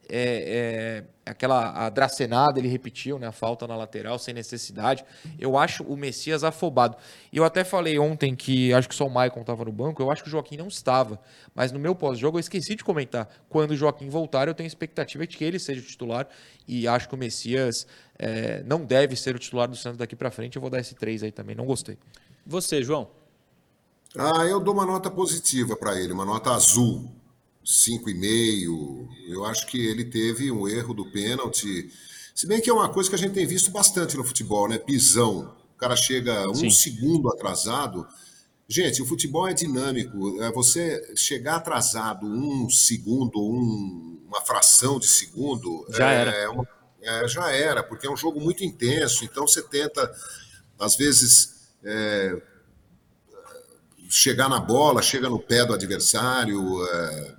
é, 0.09 1.03
é, 1.25 1.29
aquela 1.29 1.85
a 1.85 1.89
dracenada, 1.89 2.59
ele 2.59 2.67
repetiu, 2.67 3.17
né, 3.17 3.27
a 3.27 3.31
falta 3.31 3.67
na 3.67 3.75
lateral, 3.75 4.19
sem 4.19 4.33
necessidade. 4.33 5.03
Eu 5.39 5.57
acho 5.57 5.83
o 5.83 5.97
Messias 5.97 6.43
afobado. 6.43 6.97
E 7.31 7.37
eu 7.37 7.43
até 7.43 7.63
falei 7.63 7.97
ontem 7.97 8.35
que 8.35 8.73
acho 8.73 8.87
que 8.87 8.95
só 8.95 9.05
o 9.05 9.09
Maicon 9.09 9.41
estava 9.41 9.65
no 9.65 9.71
banco, 9.71 10.01
eu 10.01 10.11
acho 10.11 10.23
que 10.23 10.29
o 10.29 10.31
Joaquim 10.31 10.57
não 10.57 10.67
estava. 10.67 11.19
Mas 11.53 11.71
no 11.71 11.79
meu 11.79 11.95
pós-jogo 11.95 12.37
eu 12.37 12.39
esqueci 12.39 12.75
de 12.75 12.83
comentar. 12.83 13.27
Quando 13.49 13.71
o 13.71 13.75
Joaquim 13.75 14.09
voltar, 14.09 14.47
eu 14.47 14.53
tenho 14.53 14.67
expectativa 14.67 15.25
de 15.25 15.35
que 15.37 15.43
ele 15.43 15.59
seja 15.59 15.81
o 15.81 15.83
titular. 15.83 16.27
E 16.67 16.87
acho 16.87 17.07
que 17.07 17.15
o 17.15 17.17
Messias 17.17 17.87
é, 18.17 18.63
não 18.63 18.85
deve 18.85 19.15
ser 19.15 19.35
o 19.35 19.39
titular 19.39 19.67
do 19.67 19.75
Santos 19.75 19.97
daqui 19.97 20.15
para 20.15 20.31
frente. 20.31 20.55
Eu 20.55 20.61
vou 20.61 20.69
dar 20.69 20.79
esse 20.79 20.95
3 20.95 21.23
aí 21.23 21.31
também, 21.31 21.55
não 21.55 21.65
gostei. 21.65 21.97
Você, 22.45 22.83
João? 22.83 23.09
Ah, 24.17 24.45
eu 24.45 24.59
dou 24.59 24.73
uma 24.73 24.85
nota 24.85 25.11
positiva 25.11 25.75
para 25.75 25.99
ele, 25.99 26.13
uma 26.13 26.23
nota 26.23 26.51
azul. 26.51 27.11
5,5. 27.65 29.07
Eu 29.27 29.43
acho 29.45 29.65
que 29.65 29.77
ele 29.77 30.05
teve 30.05 30.51
um 30.51 30.67
erro 30.67 30.93
do 30.93 31.11
pênalti. 31.11 31.91
Se 32.33 32.45
bem 32.45 32.61
que 32.61 32.69
é 32.69 32.73
uma 32.73 32.89
coisa 32.89 33.09
que 33.09 33.15
a 33.15 33.17
gente 33.17 33.33
tem 33.33 33.47
visto 33.47 33.71
bastante 33.71 34.15
no 34.15 34.23
futebol, 34.23 34.69
né? 34.69 34.77
Pisão. 34.77 35.55
O 35.75 35.77
cara 35.77 35.95
chega 35.95 36.47
um 36.49 36.55
Sim. 36.55 36.69
segundo 36.69 37.29
atrasado. 37.29 38.07
Gente, 38.67 39.01
o 39.01 39.05
futebol 39.05 39.47
é 39.47 39.53
dinâmico. 39.53 40.41
É 40.43 40.51
você 40.51 41.15
chegar 41.15 41.55
atrasado 41.55 42.27
um 42.27 42.69
segundo, 42.69 43.39
um, 43.39 44.21
uma 44.27 44.41
fração 44.41 44.99
de 44.99 45.07
segundo. 45.07 45.85
Já 45.89 46.11
é, 46.11 46.21
era. 46.21 46.51
Uma, 46.51 46.67
é, 47.01 47.27
já 47.27 47.51
era, 47.51 47.83
porque 47.83 48.05
é 48.05 48.11
um 48.11 48.17
jogo 48.17 48.39
muito 48.39 48.63
intenso. 48.63 49.25
Então 49.25 49.47
você 49.47 49.61
tenta, 49.61 50.13
às 50.79 50.95
vezes. 50.95 51.55
É, 51.83 52.41
chegar 54.09 54.49
na 54.49 54.59
bola, 54.59 55.01
chega 55.01 55.29
no 55.29 55.39
pé 55.39 55.65
do 55.65 55.73
adversário, 55.73 56.85
é, 56.87 57.34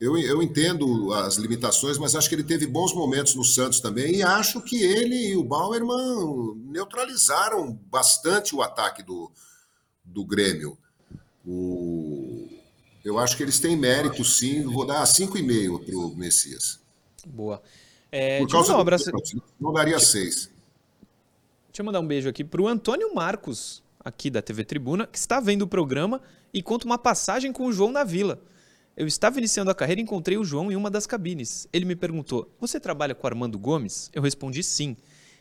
eu, 0.00 0.16
eu 0.16 0.42
entendo 0.42 1.12
as 1.12 1.36
limitações, 1.36 1.98
mas 1.98 2.14
acho 2.14 2.28
que 2.28 2.34
ele 2.34 2.44
teve 2.44 2.66
bons 2.66 2.94
momentos 2.94 3.34
no 3.34 3.44
Santos 3.44 3.80
também. 3.80 4.16
E 4.16 4.22
acho 4.22 4.60
que 4.62 4.80
ele 4.80 5.30
e 5.30 5.36
o 5.36 5.42
Bauerman 5.42 6.56
neutralizaram 6.66 7.72
bastante 7.90 8.54
o 8.54 8.62
ataque 8.62 9.02
do, 9.02 9.30
do 10.04 10.24
Grêmio. 10.24 10.78
O, 11.44 12.48
eu 13.04 13.18
acho 13.18 13.36
que 13.36 13.42
eles 13.42 13.58
têm 13.58 13.76
mérito, 13.76 14.24
sim. 14.24 14.62
Vou 14.62 14.86
dar 14.86 15.02
5,5 15.02 15.84
para 15.84 15.96
o 15.96 16.14
Messias. 16.14 16.78
Boa. 17.26 17.60
É, 18.12 18.38
Por 18.38 18.50
causa 18.50 18.76
um 18.76 18.80
abraço... 18.80 19.10
não 19.60 19.72
daria 19.72 19.98
6. 19.98 20.50
Deixa 21.68 21.82
eu 21.82 21.84
mandar 21.84 22.00
um 22.00 22.06
beijo 22.06 22.28
aqui 22.28 22.44
para 22.44 22.62
o 22.62 22.68
Antônio 22.68 23.14
Marcos, 23.14 23.82
aqui 24.00 24.30
da 24.30 24.40
TV 24.40 24.64
Tribuna, 24.64 25.06
que 25.06 25.18
está 25.18 25.40
vendo 25.40 25.62
o 25.62 25.66
programa 25.66 26.20
e 26.52 26.62
conta 26.62 26.86
uma 26.86 26.98
passagem 26.98 27.52
com 27.52 27.66
o 27.66 27.72
João 27.72 27.90
na 27.90 28.04
Vila. 28.04 28.40
Eu 28.98 29.06
estava 29.06 29.38
iniciando 29.38 29.70
a 29.70 29.74
carreira 29.76 30.00
e 30.00 30.02
encontrei 30.02 30.36
o 30.36 30.44
João 30.44 30.72
em 30.72 30.74
uma 30.74 30.90
das 30.90 31.06
cabines. 31.06 31.68
Ele 31.72 31.84
me 31.84 31.94
perguntou: 31.94 32.52
Você 32.60 32.80
trabalha 32.80 33.14
com 33.14 33.28
Armando 33.28 33.56
Gomes? 33.56 34.10
Eu 34.12 34.20
respondi 34.20 34.60
sim. 34.60 34.96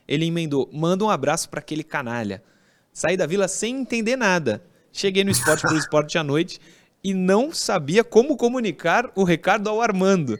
Ele 0.07 0.27
emendou: 0.27 0.69
Manda 0.71 1.03
um 1.03 1.09
abraço 1.09 1.49
para 1.49 1.59
aquele 1.59 1.83
canalha. 1.83 2.43
Saí 2.93 3.17
da 3.17 3.25
vila 3.25 3.47
sem 3.47 3.79
entender 3.79 4.15
nada. 4.15 4.63
Cheguei 4.93 5.23
no 5.23 5.31
esporte 5.31 5.63
pelo 5.63 5.79
esporte 5.79 6.19
à 6.19 6.23
noite 6.23 6.61
e 7.03 7.15
não 7.15 7.51
sabia 7.51 8.03
como 8.03 8.37
comunicar 8.37 9.11
o 9.15 9.23
recado 9.23 9.67
ao 9.71 9.81
Armando. 9.81 10.37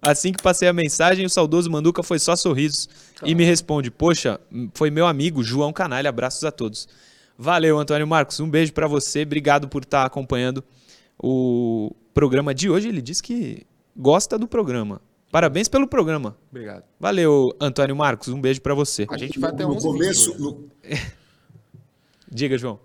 Assim 0.00 0.32
que 0.32 0.40
passei 0.40 0.68
a 0.68 0.72
mensagem, 0.72 1.26
o 1.26 1.30
saudoso 1.30 1.68
Manduca 1.68 2.04
foi 2.04 2.20
só 2.20 2.36
sorrisos 2.36 2.88
e 3.24 3.34
me 3.34 3.42
responde: 3.42 3.90
Poxa, 3.90 4.40
foi 4.74 4.92
meu 4.92 5.08
amigo 5.08 5.42
João 5.42 5.72
Canalha. 5.72 6.08
Abraços 6.08 6.44
a 6.44 6.52
todos. 6.52 6.86
Valeu, 7.36 7.76
Antônio 7.80 8.06
Marcos. 8.06 8.38
Um 8.38 8.48
beijo 8.48 8.72
para 8.72 8.86
você. 8.86 9.22
Obrigado 9.22 9.66
por 9.66 9.82
estar 9.82 10.04
acompanhando 10.04 10.62
o 11.20 11.92
programa 12.18 12.52
de 12.52 12.68
hoje. 12.68 12.88
Ele 12.88 13.00
diz 13.00 13.20
que 13.20 13.64
gosta 13.96 14.36
do 14.36 14.48
programa. 14.48 15.00
Parabéns 15.30 15.68
pelo 15.68 15.86
programa. 15.86 16.36
Obrigado. 16.50 16.82
Valeu, 16.98 17.54
Antônio 17.60 17.94
Marcos. 17.94 18.26
Um 18.26 18.40
beijo 18.40 18.60
para 18.60 18.74
você. 18.74 19.06
A 19.08 19.16
gente 19.16 19.38
vai 19.38 19.50
até 19.50 19.64
no 19.64 19.76
começo. 19.76 20.36
No... 20.36 20.68
Diga, 22.28 22.58
João. 22.58 22.80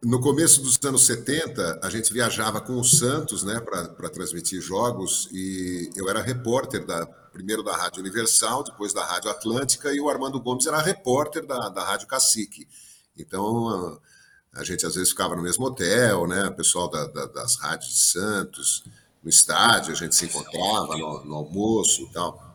No 0.00 0.20
começo 0.20 0.62
dos 0.62 0.78
anos 0.84 1.04
70, 1.04 1.80
a 1.82 1.90
gente 1.90 2.12
viajava 2.12 2.60
com 2.60 2.74
o 2.74 2.84
Santos 2.84 3.42
né, 3.42 3.58
para 3.60 4.08
transmitir 4.08 4.60
jogos 4.60 5.28
e 5.32 5.90
eu 5.96 6.08
era 6.08 6.22
repórter 6.22 6.86
da, 6.86 7.04
primeiro 7.32 7.64
da 7.64 7.76
Rádio 7.76 8.00
Universal, 8.00 8.62
depois 8.62 8.92
da 8.94 9.04
Rádio 9.04 9.30
Atlântica 9.30 9.92
e 9.92 10.00
o 10.00 10.08
Armando 10.08 10.40
Gomes 10.40 10.66
era 10.66 10.80
repórter 10.80 11.44
da, 11.44 11.68
da 11.70 11.82
Rádio 11.82 12.06
Cacique. 12.06 12.68
Então 13.18 14.00
a 14.52 14.64
gente 14.64 14.84
às 14.84 14.94
vezes 14.94 15.10
ficava 15.10 15.36
no 15.36 15.42
mesmo 15.42 15.64
hotel, 15.64 16.26
né? 16.26 16.46
O 16.46 16.54
pessoal 16.54 16.88
da, 16.88 17.06
da, 17.06 17.26
das 17.26 17.56
rádios 17.56 17.92
de 17.92 18.00
Santos, 18.00 18.84
no 19.22 19.30
estádio, 19.30 19.92
a 19.92 19.96
gente 19.96 20.14
se 20.14 20.26
encontrava 20.26 20.96
no, 20.96 21.24
no 21.24 21.34
almoço 21.36 22.02
e 22.02 22.12
tal. 22.12 22.50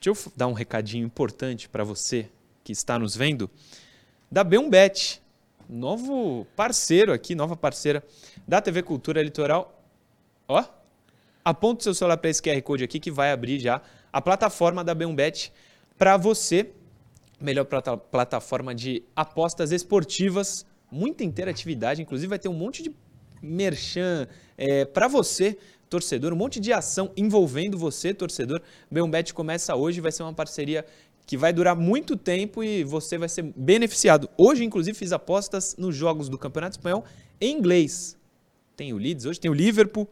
Deixa 0.00 0.26
eu 0.26 0.32
dar 0.36 0.46
um 0.46 0.52
recadinho 0.52 1.04
importante 1.04 1.68
para 1.68 1.84
você 1.84 2.28
que 2.64 2.72
está 2.72 2.98
nos 2.98 3.16
vendo. 3.16 3.50
Da 4.30 4.44
B1Bet, 4.44 5.20
novo 5.68 6.46
parceiro 6.56 7.12
aqui, 7.12 7.34
nova 7.34 7.56
parceira 7.56 8.04
da 8.46 8.60
TV 8.60 8.82
Cultura 8.82 9.22
Litoral. 9.22 9.82
Ó, 10.48 10.64
aponta 11.44 11.80
o 11.80 11.82
seu 11.84 11.94
celular 11.94 12.16
para 12.16 12.30
esse 12.30 12.42
QR 12.42 12.60
Code 12.62 12.84
aqui 12.84 13.00
que 13.00 13.10
vai 13.10 13.32
abrir 13.32 13.58
já 13.58 13.80
a 14.12 14.20
plataforma 14.20 14.84
da 14.84 14.94
B1Bet 14.94 15.52
para 15.96 16.16
você 16.16 16.70
melhor 17.42 17.64
plataforma 17.64 18.74
de 18.74 19.02
apostas 19.14 19.72
esportivas 19.72 20.64
muita 20.92 21.24
interatividade, 21.24 22.02
inclusive 22.02 22.28
vai 22.28 22.38
ter 22.38 22.48
um 22.48 22.54
monte 22.54 22.82
de 22.82 22.94
merchan 23.40 24.28
é, 24.56 24.84
para 24.84 25.08
você, 25.08 25.56
torcedor, 25.88 26.32
um 26.32 26.36
monte 26.36 26.60
de 26.60 26.72
ação 26.72 27.10
envolvendo 27.16 27.78
você, 27.78 28.12
torcedor. 28.12 28.60
Bet 29.10 29.32
começa 29.32 29.74
hoje, 29.74 30.00
vai 30.00 30.12
ser 30.12 30.22
uma 30.22 30.34
parceria 30.34 30.84
que 31.26 31.36
vai 31.36 31.52
durar 31.52 31.74
muito 31.74 32.16
tempo 32.16 32.62
e 32.62 32.84
você 32.84 33.16
vai 33.16 33.28
ser 33.28 33.42
beneficiado. 33.56 34.28
Hoje, 34.36 34.64
inclusive, 34.64 34.96
fiz 34.96 35.12
apostas 35.12 35.74
nos 35.78 35.96
jogos 35.96 36.28
do 36.28 36.36
Campeonato 36.36 36.76
Espanhol 36.76 37.04
em 37.40 37.56
inglês. 37.56 38.16
Tem 38.76 38.92
o 38.92 38.98
Leeds, 38.98 39.24
hoje 39.24 39.40
tem 39.40 39.50
o 39.50 39.54
Liverpool, 39.54 40.08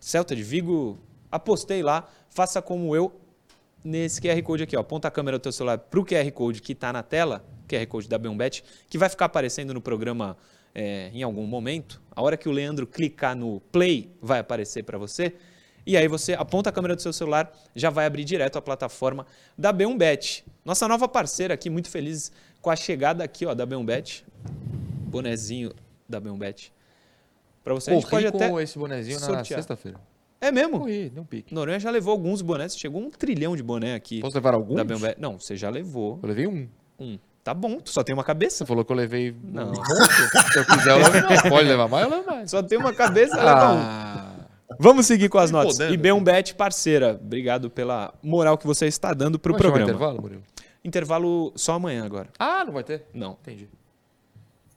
Celta 0.00 0.34
de 0.34 0.42
Vigo. 0.42 0.98
Apostei 1.30 1.82
lá, 1.82 2.08
faça 2.28 2.60
como 2.62 2.94
eu 2.94 3.12
nesse 3.84 4.20
QR 4.20 4.42
Code 4.42 4.62
aqui. 4.62 4.76
Ó. 4.76 4.80
Aponta 4.80 5.08
a 5.08 5.10
câmera 5.10 5.38
do 5.38 5.42
teu 5.42 5.52
celular 5.52 5.78
para 5.78 6.00
o 6.00 6.04
QR 6.04 6.30
Code 6.32 6.62
que 6.62 6.72
está 6.72 6.92
na 6.92 7.02
tela, 7.02 7.44
QR 7.68 7.86
Code 7.86 8.08
da 8.08 8.18
Bet, 8.18 8.64
que 8.88 8.96
vai 8.96 9.08
ficar 9.08 9.26
aparecendo 9.26 9.74
no 9.74 9.80
programa 9.80 10.36
é, 10.74 11.10
em 11.12 11.22
algum 11.22 11.46
momento. 11.46 12.00
A 12.10 12.22
hora 12.22 12.36
que 12.36 12.48
o 12.48 12.52
Leandro 12.52 12.86
clicar 12.86 13.36
no 13.36 13.60
play, 13.70 14.10
vai 14.20 14.40
aparecer 14.40 14.82
para 14.82 14.96
você. 14.96 15.34
E 15.86 15.96
aí 15.96 16.08
você 16.08 16.32
aponta 16.32 16.70
a 16.70 16.72
câmera 16.72 16.96
do 16.96 17.02
seu 17.02 17.12
celular, 17.12 17.52
já 17.74 17.90
vai 17.90 18.06
abrir 18.06 18.24
direto 18.24 18.56
a 18.56 18.62
plataforma 18.62 19.26
da 19.56 19.72
B1Bet. 19.72 20.42
Nossa 20.64 20.88
nova 20.88 21.06
parceira 21.06 21.52
aqui, 21.52 21.68
muito 21.68 21.90
feliz 21.90 22.32
com 22.62 22.70
a 22.70 22.76
chegada 22.76 23.22
aqui 23.22 23.44
ó, 23.44 23.54
da 23.54 23.66
B1Bet. 23.66 24.24
Bonezinho 25.06 25.72
da 26.08 26.18
B1Bet. 26.20 26.72
Para 27.62 27.74
você, 27.74 27.90
Corri 27.90 27.98
a 27.98 28.00
gente 28.00 28.10
pode 28.10 28.44
até 28.44 28.62
esse 28.62 28.78
bonezinho 28.78 29.18
sortear. 29.18 29.38
na 29.38 29.44
sexta-feira. 29.44 30.00
É 30.44 30.52
mesmo? 30.52 30.80
Corri, 30.80 31.08
deu 31.08 31.22
um 31.22 31.26
pique. 31.26 31.54
Noronha 31.54 31.80
já 31.80 31.90
levou 31.90 32.12
alguns 32.12 32.42
bonés, 32.42 32.76
chegou 32.76 33.00
um 33.00 33.10
trilhão 33.10 33.56
de 33.56 33.62
boné 33.62 33.94
aqui. 33.94 34.20
Posso 34.20 34.36
levar 34.36 34.52
alguns? 34.52 34.76
Da 34.76 34.84
B1Bet. 34.84 35.16
Não, 35.18 35.38
você 35.38 35.56
já 35.56 35.70
levou. 35.70 36.18
Eu 36.22 36.28
levei 36.28 36.46
um. 36.46 36.68
Um. 37.00 37.18
Tá 37.42 37.54
bom, 37.54 37.80
tu 37.80 37.90
só 37.90 38.02
tem 38.02 38.14
uma 38.14 38.24
cabeça. 38.24 38.58
Você 38.58 38.66
falou 38.66 38.84
que 38.84 38.92
eu 38.92 38.96
levei. 38.96 39.34
Não. 39.42 39.74
Se 39.74 40.58
eu 40.58 40.64
quiser, 40.66 40.90
eu 40.90 40.98
levo 40.98 41.12
mais. 41.28 41.42
Pode 41.42 41.68
levar 41.68 41.88
mais, 41.88 42.04
eu 42.04 42.10
levo 42.10 42.26
mais. 42.26 42.50
Só 42.50 42.62
tem 42.62 42.78
uma 42.78 42.92
cabeça, 42.92 43.36
ah. 43.40 43.44
leva 43.44 43.72
um. 43.72 44.44
Vamos 44.78 45.06
seguir 45.06 45.28
com 45.30 45.38
as 45.38 45.50
notas. 45.50 45.78
E 45.78 45.96
B1Bet, 45.96 46.54
parceira, 46.54 47.18
obrigado 47.20 47.70
pela 47.70 48.12
moral 48.22 48.58
que 48.58 48.66
você 48.66 48.86
está 48.86 49.14
dando 49.14 49.38
para 49.38 49.52
o 49.52 49.56
programa. 49.56 49.90
intervalo, 49.90 50.20
Murilo? 50.20 50.42
Intervalo 50.84 51.52
só 51.56 51.74
amanhã 51.74 52.04
agora. 52.04 52.28
Ah, 52.38 52.64
não 52.64 52.72
vai 52.72 52.84
ter? 52.84 53.04
Não. 53.14 53.38
Entendi. 53.40 53.68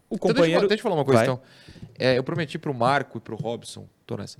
O 0.09 0.15
então, 0.15 0.29
companheiro... 0.29 0.59
Então, 0.59 0.67
deixa, 0.69 0.79
eu 0.79 0.83
falar 0.83 0.95
uma 0.95 1.03
coisa, 1.03 1.19
vai. 1.19 1.25
então. 1.25 1.41
É, 1.99 2.17
eu 2.17 2.23
prometi 2.23 2.57
para 2.57 2.71
o 2.71 2.73
Marco 2.73 3.17
e 3.17 3.21
para 3.21 3.33
o 3.33 3.37
Robson, 3.37 3.87
tô 4.05 4.15
nessa, 4.15 4.37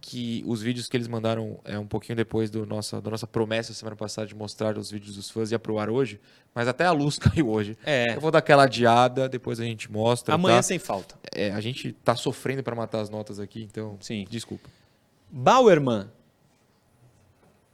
que 0.00 0.42
os 0.46 0.62
vídeos 0.62 0.88
que 0.88 0.96
eles 0.96 1.08
mandaram 1.08 1.58
é 1.64 1.78
um 1.78 1.86
pouquinho 1.86 2.16
depois 2.16 2.50
do 2.50 2.64
nossa, 2.64 3.00
da 3.00 3.10
nossa 3.10 3.26
promessa 3.26 3.72
semana 3.74 3.96
passada 3.96 4.26
de 4.26 4.34
mostrar 4.34 4.78
os 4.78 4.90
vídeos 4.90 5.16
dos 5.16 5.30
fãs 5.30 5.50
ia 5.50 5.58
pro 5.58 5.78
ar 5.78 5.90
hoje, 5.90 6.20
mas 6.54 6.68
até 6.68 6.84
a 6.84 6.92
luz 6.92 7.18
caiu 7.20 7.48
hoje. 7.48 7.76
É. 7.84 8.14
Eu 8.14 8.20
vou 8.20 8.30
dar 8.30 8.38
aquela 8.38 8.64
adiada, 8.64 9.28
depois 9.28 9.60
a 9.60 9.64
gente 9.64 9.90
mostra. 9.90 10.34
Amanhã 10.34 10.56
tá? 10.56 10.62
sem 10.62 10.78
falta. 10.78 11.16
É, 11.34 11.50
a 11.50 11.60
gente 11.60 11.92
tá 11.92 12.14
sofrendo 12.14 12.62
para 12.62 12.74
matar 12.74 13.00
as 13.00 13.10
notas 13.10 13.38
aqui, 13.40 13.62
então. 13.62 13.96
Sim. 14.00 14.26
Desculpa. 14.30 14.68
Bauerman. 15.30 16.10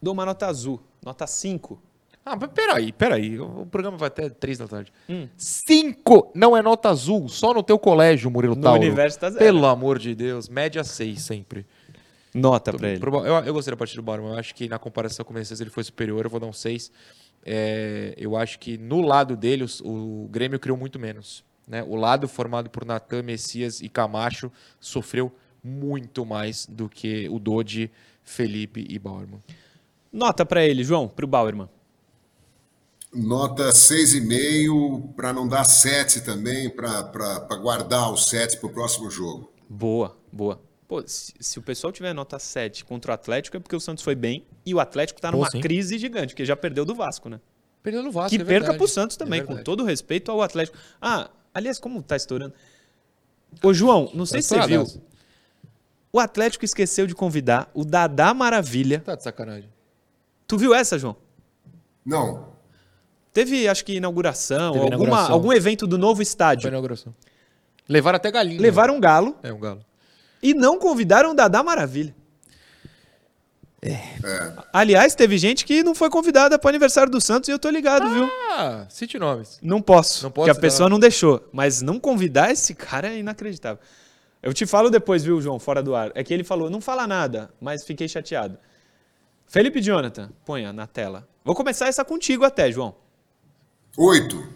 Dou 0.02 0.12
uma 0.12 0.26
nota 0.26 0.46
azul, 0.46 0.82
nota 1.02 1.26
5. 1.26 1.80
Ah, 2.26 2.36
mas 2.40 2.50
peraí, 2.52 2.90
peraí. 2.90 3.38
O 3.38 3.66
programa 3.66 3.98
vai 3.98 4.08
até 4.08 4.30
3 4.30 4.58
da 4.58 4.66
tarde. 4.66 4.92
5 5.36 6.16
hum. 6.16 6.30
não 6.34 6.56
é 6.56 6.62
nota 6.62 6.88
azul, 6.88 7.28
só 7.28 7.52
no 7.52 7.62
teu 7.62 7.78
colégio, 7.78 8.30
Murilo 8.30 8.54
no 8.54 8.62
Tauro. 8.62 8.80
No 8.80 8.86
universo 8.86 9.20
tá 9.20 9.30
zero. 9.30 9.44
Pelo 9.44 9.66
amor 9.66 9.98
de 9.98 10.14
Deus, 10.14 10.48
média 10.48 10.82
6 10.82 11.20
sempre. 11.20 11.66
Nota 12.34 12.72
para 12.72 12.90
ele. 12.90 13.00
Eu, 13.00 13.24
eu 13.24 13.54
gostei 13.54 13.70
da 13.70 13.76
partida 13.76 14.02
do 14.02 14.04
Bauerman. 14.04 14.32
Eu 14.32 14.38
acho 14.38 14.54
que 14.54 14.68
na 14.68 14.78
comparação 14.78 15.24
com 15.24 15.30
o 15.30 15.34
Mercedes 15.34 15.60
ele 15.60 15.70
foi 15.70 15.84
superior. 15.84 16.24
Eu 16.24 16.30
vou 16.30 16.40
dar 16.40 16.48
um 16.48 16.52
6. 16.52 16.90
É, 17.46 18.12
eu 18.16 18.36
acho 18.36 18.58
que 18.58 18.76
no 18.76 19.00
lado 19.00 19.36
dele 19.36 19.64
o, 19.84 20.24
o 20.24 20.28
Grêmio 20.28 20.58
criou 20.58 20.76
muito 20.76 20.98
menos. 20.98 21.44
Né? 21.66 21.82
O 21.84 21.94
lado 21.94 22.26
formado 22.26 22.68
por 22.68 22.84
Natan, 22.84 23.22
Messias 23.22 23.80
e 23.80 23.88
Camacho 23.88 24.50
sofreu 24.80 25.32
muito 25.62 26.26
mais 26.26 26.66
do 26.66 26.88
que 26.88 27.28
o 27.30 27.38
Dodi, 27.38 27.90
Felipe 28.22 28.84
e 28.88 28.98
Bauerman. 28.98 29.40
Nota 30.12 30.44
para 30.44 30.64
ele, 30.64 30.84
João, 30.84 31.08
para 31.08 31.24
o 31.24 31.28
Bauerman. 31.28 31.68
Nota 33.14 33.70
6,5 33.70 35.14
para 35.14 35.32
não 35.32 35.46
dar 35.46 35.64
7 35.64 36.22
também, 36.22 36.68
para 36.68 37.56
guardar 37.62 38.12
o 38.12 38.16
7 38.16 38.58
para 38.58 38.66
o 38.66 38.72
próximo 38.72 39.08
jogo. 39.08 39.52
Boa, 39.68 40.16
boa. 40.32 40.60
Pô, 40.86 41.02
se, 41.06 41.32
se, 41.40 41.58
o 41.58 41.62
pessoal 41.62 41.92
tiver 41.92 42.12
nota 42.12 42.38
7 42.38 42.84
contra 42.84 43.12
o 43.12 43.14
Atlético 43.14 43.56
é 43.56 43.60
porque 43.60 43.74
o 43.74 43.80
Santos 43.80 44.04
foi 44.04 44.14
bem 44.14 44.44
e 44.66 44.74
o 44.74 44.80
Atlético 44.80 45.18
está 45.18 45.32
numa 45.32 45.50
Pô, 45.50 45.60
crise 45.60 45.96
gigante, 45.96 46.28
porque 46.34 46.44
já 46.44 46.54
perdeu 46.54 46.84
do 46.84 46.94
Vasco, 46.94 47.28
né? 47.28 47.40
Perdeu 47.82 48.02
no 48.02 48.10
Vasco, 48.10 48.34
Que 48.34 48.40
é 48.40 48.44
perca 48.44 48.74
para 48.74 48.84
o 48.84 48.88
Santos 48.88 49.16
também, 49.16 49.40
é 49.40 49.44
com 49.44 49.62
todo 49.62 49.84
respeito 49.84 50.30
ao 50.30 50.42
Atlético. 50.42 50.76
Ah, 51.00 51.30
aliás, 51.52 51.78
como 51.78 52.02
tá 52.02 52.16
estourando? 52.16 52.54
Ô, 53.62 53.72
João, 53.72 54.10
não 54.14 54.26
sei 54.26 54.40
tá 54.40 54.48
se 54.48 54.54
você 54.54 54.66
viu. 54.66 55.02
O 56.12 56.20
Atlético 56.20 56.64
esqueceu 56.64 57.06
de 57.06 57.14
convidar 57.14 57.70
o 57.74 57.84
Dadá 57.84 58.32
Maravilha. 58.32 59.00
Tá 59.00 59.14
de 59.14 59.22
sacanagem. 59.22 59.68
Tu 60.46 60.56
viu 60.56 60.74
essa, 60.74 60.98
João? 60.98 61.16
Não. 62.04 62.54
Teve, 63.32 63.66
acho 63.66 63.84
que, 63.84 63.94
inauguração, 63.96 64.74
Teve 64.74 64.84
alguma, 64.84 65.04
inauguração. 65.04 65.34
algum 65.34 65.52
evento 65.52 65.86
do 65.86 65.98
novo 65.98 66.22
estádio. 66.22 66.62
Foi 66.62 66.70
inauguração. 66.70 67.14
Levaram 67.88 68.16
até 68.16 68.30
galinha. 68.30 68.60
Levaram 68.60 68.96
um 68.96 69.00
galo. 69.00 69.36
É, 69.42 69.52
um 69.52 69.58
galo. 69.58 69.84
E 70.44 70.52
não 70.52 70.78
convidaram 70.78 71.30
o 71.30 71.34
Dadá 71.34 71.62
Maravilha. 71.62 72.14
É. 73.80 73.92
é. 73.92 74.52
Aliás, 74.70 75.14
teve 75.14 75.38
gente 75.38 75.64
que 75.64 75.82
não 75.82 75.94
foi 75.94 76.10
convidada 76.10 76.58
para 76.58 76.68
o 76.68 76.70
aniversário 76.70 77.10
do 77.10 77.18
Santos 77.18 77.48
e 77.48 77.52
eu 77.52 77.58
tô 77.58 77.70
ligado, 77.70 78.04
ah, 78.04 78.08
viu? 78.08 78.30
Ah, 78.50 78.86
cite 78.90 79.18
nomes. 79.18 79.58
Não 79.62 79.80
posso, 79.80 80.22
não 80.22 80.30
posso 80.30 80.46
porque 80.46 80.50
a 80.50 80.60
pessoa 80.60 80.90
não 80.90 80.98
deixou. 80.98 81.48
Mas 81.50 81.80
não 81.80 81.98
convidar 81.98 82.52
esse 82.52 82.74
cara 82.74 83.08
é 83.08 83.18
inacreditável. 83.18 83.82
Eu 84.42 84.52
te 84.52 84.66
falo 84.66 84.90
depois, 84.90 85.24
viu, 85.24 85.40
João, 85.40 85.58
fora 85.58 85.82
do 85.82 85.94
ar. 85.94 86.12
É 86.14 86.22
que 86.22 86.34
ele 86.34 86.44
falou, 86.44 86.68
não 86.68 86.80
fala 86.82 87.06
nada, 87.06 87.50
mas 87.58 87.82
fiquei 87.82 88.06
chateado. 88.06 88.58
Felipe 89.46 89.80
Jonathan, 89.80 90.30
ponha 90.44 90.74
na 90.74 90.86
tela. 90.86 91.26
Vou 91.42 91.54
começar 91.54 91.88
essa 91.88 92.04
contigo 92.04 92.44
até, 92.44 92.70
João. 92.70 92.94
Oito. 93.96 94.46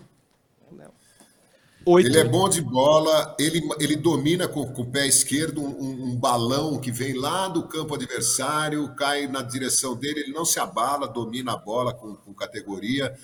Ele 1.97 2.18
é 2.18 2.24
bom 2.24 2.49
de 2.49 2.61
bola, 2.61 3.36
ele, 3.39 3.62
ele 3.78 3.97
domina 3.97 4.49
com, 4.49 4.66
com 4.66 4.82
o 4.82 4.86
pé 4.91 5.07
esquerdo 5.07 5.62
um, 5.62 6.11
um, 6.11 6.16
balão 6.16 6.78
que 6.78 6.91
vem 6.91 7.14
lá 7.14 7.49
do 7.49 7.62
campo 7.68 7.95
adversário, 7.95 8.95
cai 8.97 9.26
na 9.26 9.43
direção 9.43 9.95
dele, 9.95 10.20
ele 10.20 10.32
não 10.32 10.45
se 10.45 10.59
abala, 10.59 11.07
domina 11.07 11.53
a 11.53 11.57
bola 11.57 11.95
com, 11.95 12.14
com 12.14 12.34
categoria 12.34 13.16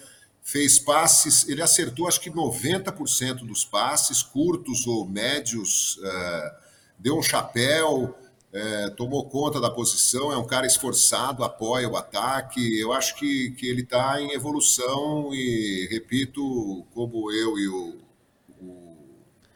fez 0.44 0.78
passes, 0.78 1.48
ele 1.48 1.62
acertou 1.62 2.06
acho 2.06 2.20
que 2.20 2.30
90% 2.30 3.46
dos 3.46 3.64
passes, 3.64 4.22
curtos 4.22 4.86
ou 4.86 5.08
médios, 5.08 5.98
é, 6.04 6.56
deu 6.98 7.16
um 7.16 7.22
chapéu, 7.22 8.14
é, 8.52 8.90
tomou 8.90 9.28
conta 9.28 9.58
da 9.58 9.70
posição, 9.70 10.30
é 10.30 10.36
um 10.36 10.46
cara 10.46 10.66
esforçado, 10.66 11.42
apoia 11.42 11.88
o 11.88 11.96
ataque. 11.96 12.78
Eu 12.78 12.92
acho 12.92 13.16
que, 13.16 13.50
que 13.52 13.66
ele 13.66 13.82
está 13.82 14.20
em 14.20 14.32
evolução 14.32 15.34
e, 15.34 15.88
repito, 15.90 16.84
como 16.94 17.32
eu 17.32 17.58
e 17.58 17.68
o 17.68 18.03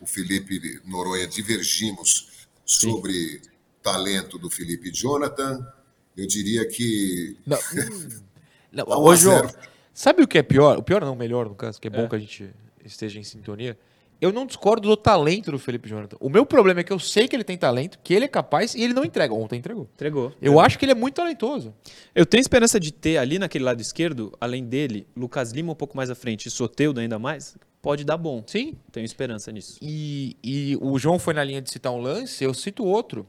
Felipe 0.09 0.81
Noronha 0.87 1.27
divergimos 1.27 2.47
sobre 2.65 3.13
Sim. 3.13 3.41
talento 3.83 4.39
do 4.39 4.49
Felipe 4.49 4.91
Jonathan, 4.91 5.67
eu 6.17 6.27
diria 6.27 6.67
que. 6.67 7.37
Não, 7.47 7.59
não, 8.73 8.99
hoje, 9.01 9.29
Sabe 9.93 10.23
o 10.23 10.29
que 10.29 10.39
é 10.39 10.43
pior? 10.43 10.79
O 10.79 10.83
pior 10.83 11.01
não, 11.01 11.15
melhor 11.15 11.49
no 11.49 11.55
caso, 11.55 11.81
que 11.81 11.89
é 11.89 11.91
bom 11.91 12.05
é. 12.05 12.09
que 12.09 12.15
a 12.15 12.19
gente 12.19 12.51
esteja 12.85 13.19
em 13.19 13.23
sintonia. 13.23 13.79
Eu 14.21 14.33
não 14.33 14.47
discordo 14.47 14.89
do 14.89 14.97
talento 14.97 15.53
do 15.53 15.59
Felipe 15.59 15.89
Jonathan. 15.89 16.17
O 16.19 16.29
meu 16.29 16.45
problema 16.45 16.81
é 16.81 16.85
que 16.85 16.93
eu 16.93 16.99
sei 16.99 17.29
que 17.29 17.37
ele 17.37 17.45
tem 17.45 17.57
talento, 17.57 18.01
que 18.03 18.13
ele 18.13 18.25
é 18.25 18.29
capaz 18.29 18.75
e 18.75 18.83
ele 18.83 18.93
não 18.93 19.05
entrega. 19.05 19.33
Ontem 19.33 19.59
entregou. 19.59 19.89
Entregou. 19.95 20.25
Eu 20.25 20.31
entregou. 20.31 20.61
acho 20.61 20.79
que 20.79 20.85
ele 20.85 20.93
é 20.93 20.95
muito 20.95 21.15
talentoso. 21.15 21.73
Eu 22.15 22.27
tenho 22.27 22.41
esperança 22.41 22.81
de 22.81 22.93
ter 22.93 23.19
ali 23.19 23.39
naquele 23.39 23.65
lado 23.65 23.81
esquerdo, 23.81 24.33
além 24.41 24.65
dele, 24.65 25.07
Lucas 25.17 25.53
Lima 25.53 25.73
um 25.73 25.77
pouco 25.77 25.97
mais 25.97 26.11
à 26.11 26.17
frente 26.17 26.47
e 26.47 26.51
Soteudo 26.51 26.99
ainda 26.99 27.19
mais, 27.19 27.57
pode 27.81 28.05
dar 28.05 28.17
bom. 28.17 28.43
Sim. 28.47 28.77
Tenho 28.93 29.05
esperança 29.05 29.51
nisso. 29.53 29.79
E, 29.83 30.37
e 30.43 30.79
o 30.81 30.99
João 30.99 31.19
foi 31.19 31.35
na 31.35 31.45
linha 31.45 31.63
de 31.63 31.71
citar 31.71 31.93
um 31.93 32.01
lance, 32.01 32.43
eu 32.45 32.55
cito 32.55 32.85
outro 32.85 33.27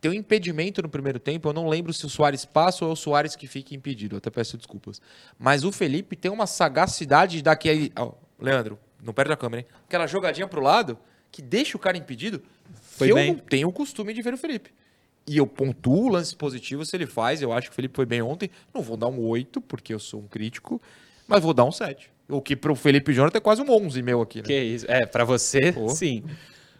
tem 0.00 0.10
um 0.10 0.14
impedimento 0.14 0.80
no 0.82 0.88
primeiro 0.88 1.18
tempo. 1.18 1.48
Eu 1.48 1.52
não 1.52 1.68
lembro 1.68 1.92
se 1.92 2.06
o 2.06 2.08
Soares 2.08 2.44
passa 2.44 2.84
ou 2.84 2.90
é 2.90 2.92
o 2.92 2.96
Soares 2.96 3.34
que 3.34 3.46
fica 3.46 3.74
impedido. 3.74 4.14
Eu 4.14 4.18
até 4.18 4.30
peço 4.30 4.56
desculpas. 4.56 5.00
Mas 5.38 5.64
o 5.64 5.72
Felipe 5.72 6.16
tem 6.16 6.30
uma 6.30 6.46
sagacidade 6.46 7.38
de 7.38 7.42
dar 7.42 7.52
aquele. 7.52 7.92
Oh, 7.98 8.12
Leandro, 8.38 8.78
não 9.02 9.12
perde 9.12 9.32
a 9.32 9.36
câmera, 9.36 9.62
hein? 9.62 9.66
Aquela 9.86 10.06
jogadinha 10.06 10.46
pro 10.46 10.62
lado 10.62 10.98
que 11.30 11.42
deixa 11.42 11.76
o 11.76 11.80
cara 11.80 11.96
impedido. 11.96 12.42
Foi 12.80 13.08
que 13.08 13.14
bem. 13.14 13.28
eu 13.28 13.34
não 13.34 13.40
tenho 13.40 13.68
o 13.68 13.72
costume 13.72 14.14
de 14.14 14.22
ver 14.22 14.34
o 14.34 14.38
Felipe. 14.38 14.70
E 15.26 15.36
eu 15.36 15.46
pontuo 15.46 16.08
lances 16.08 16.32
positivos 16.32 16.88
se 16.88 16.96
ele 16.96 17.06
faz. 17.06 17.42
Eu 17.42 17.52
acho 17.52 17.68
que 17.68 17.72
o 17.72 17.74
Felipe 17.74 17.96
foi 17.96 18.06
bem 18.06 18.22
ontem. 18.22 18.50
Não 18.72 18.80
vou 18.80 18.96
dar 18.96 19.08
um 19.08 19.20
8, 19.20 19.60
porque 19.60 19.92
eu 19.92 19.98
sou 19.98 20.20
um 20.20 20.28
crítico, 20.28 20.80
mas 21.26 21.42
vou 21.42 21.52
dar 21.52 21.64
um 21.64 21.72
7. 21.72 22.10
O 22.28 22.42
que 22.42 22.54
pro 22.54 22.74
Felipe 22.74 23.12
Jonathan 23.12 23.38
é 23.38 23.40
quase 23.40 23.62
um 23.62 23.70
11 23.70 24.02
meu 24.02 24.20
aqui, 24.20 24.38
né? 24.38 24.44
Que 24.44 24.60
isso. 24.60 24.84
É, 24.88 25.06
para 25.06 25.24
você, 25.24 25.72
Pô. 25.72 25.88
sim. 25.88 26.22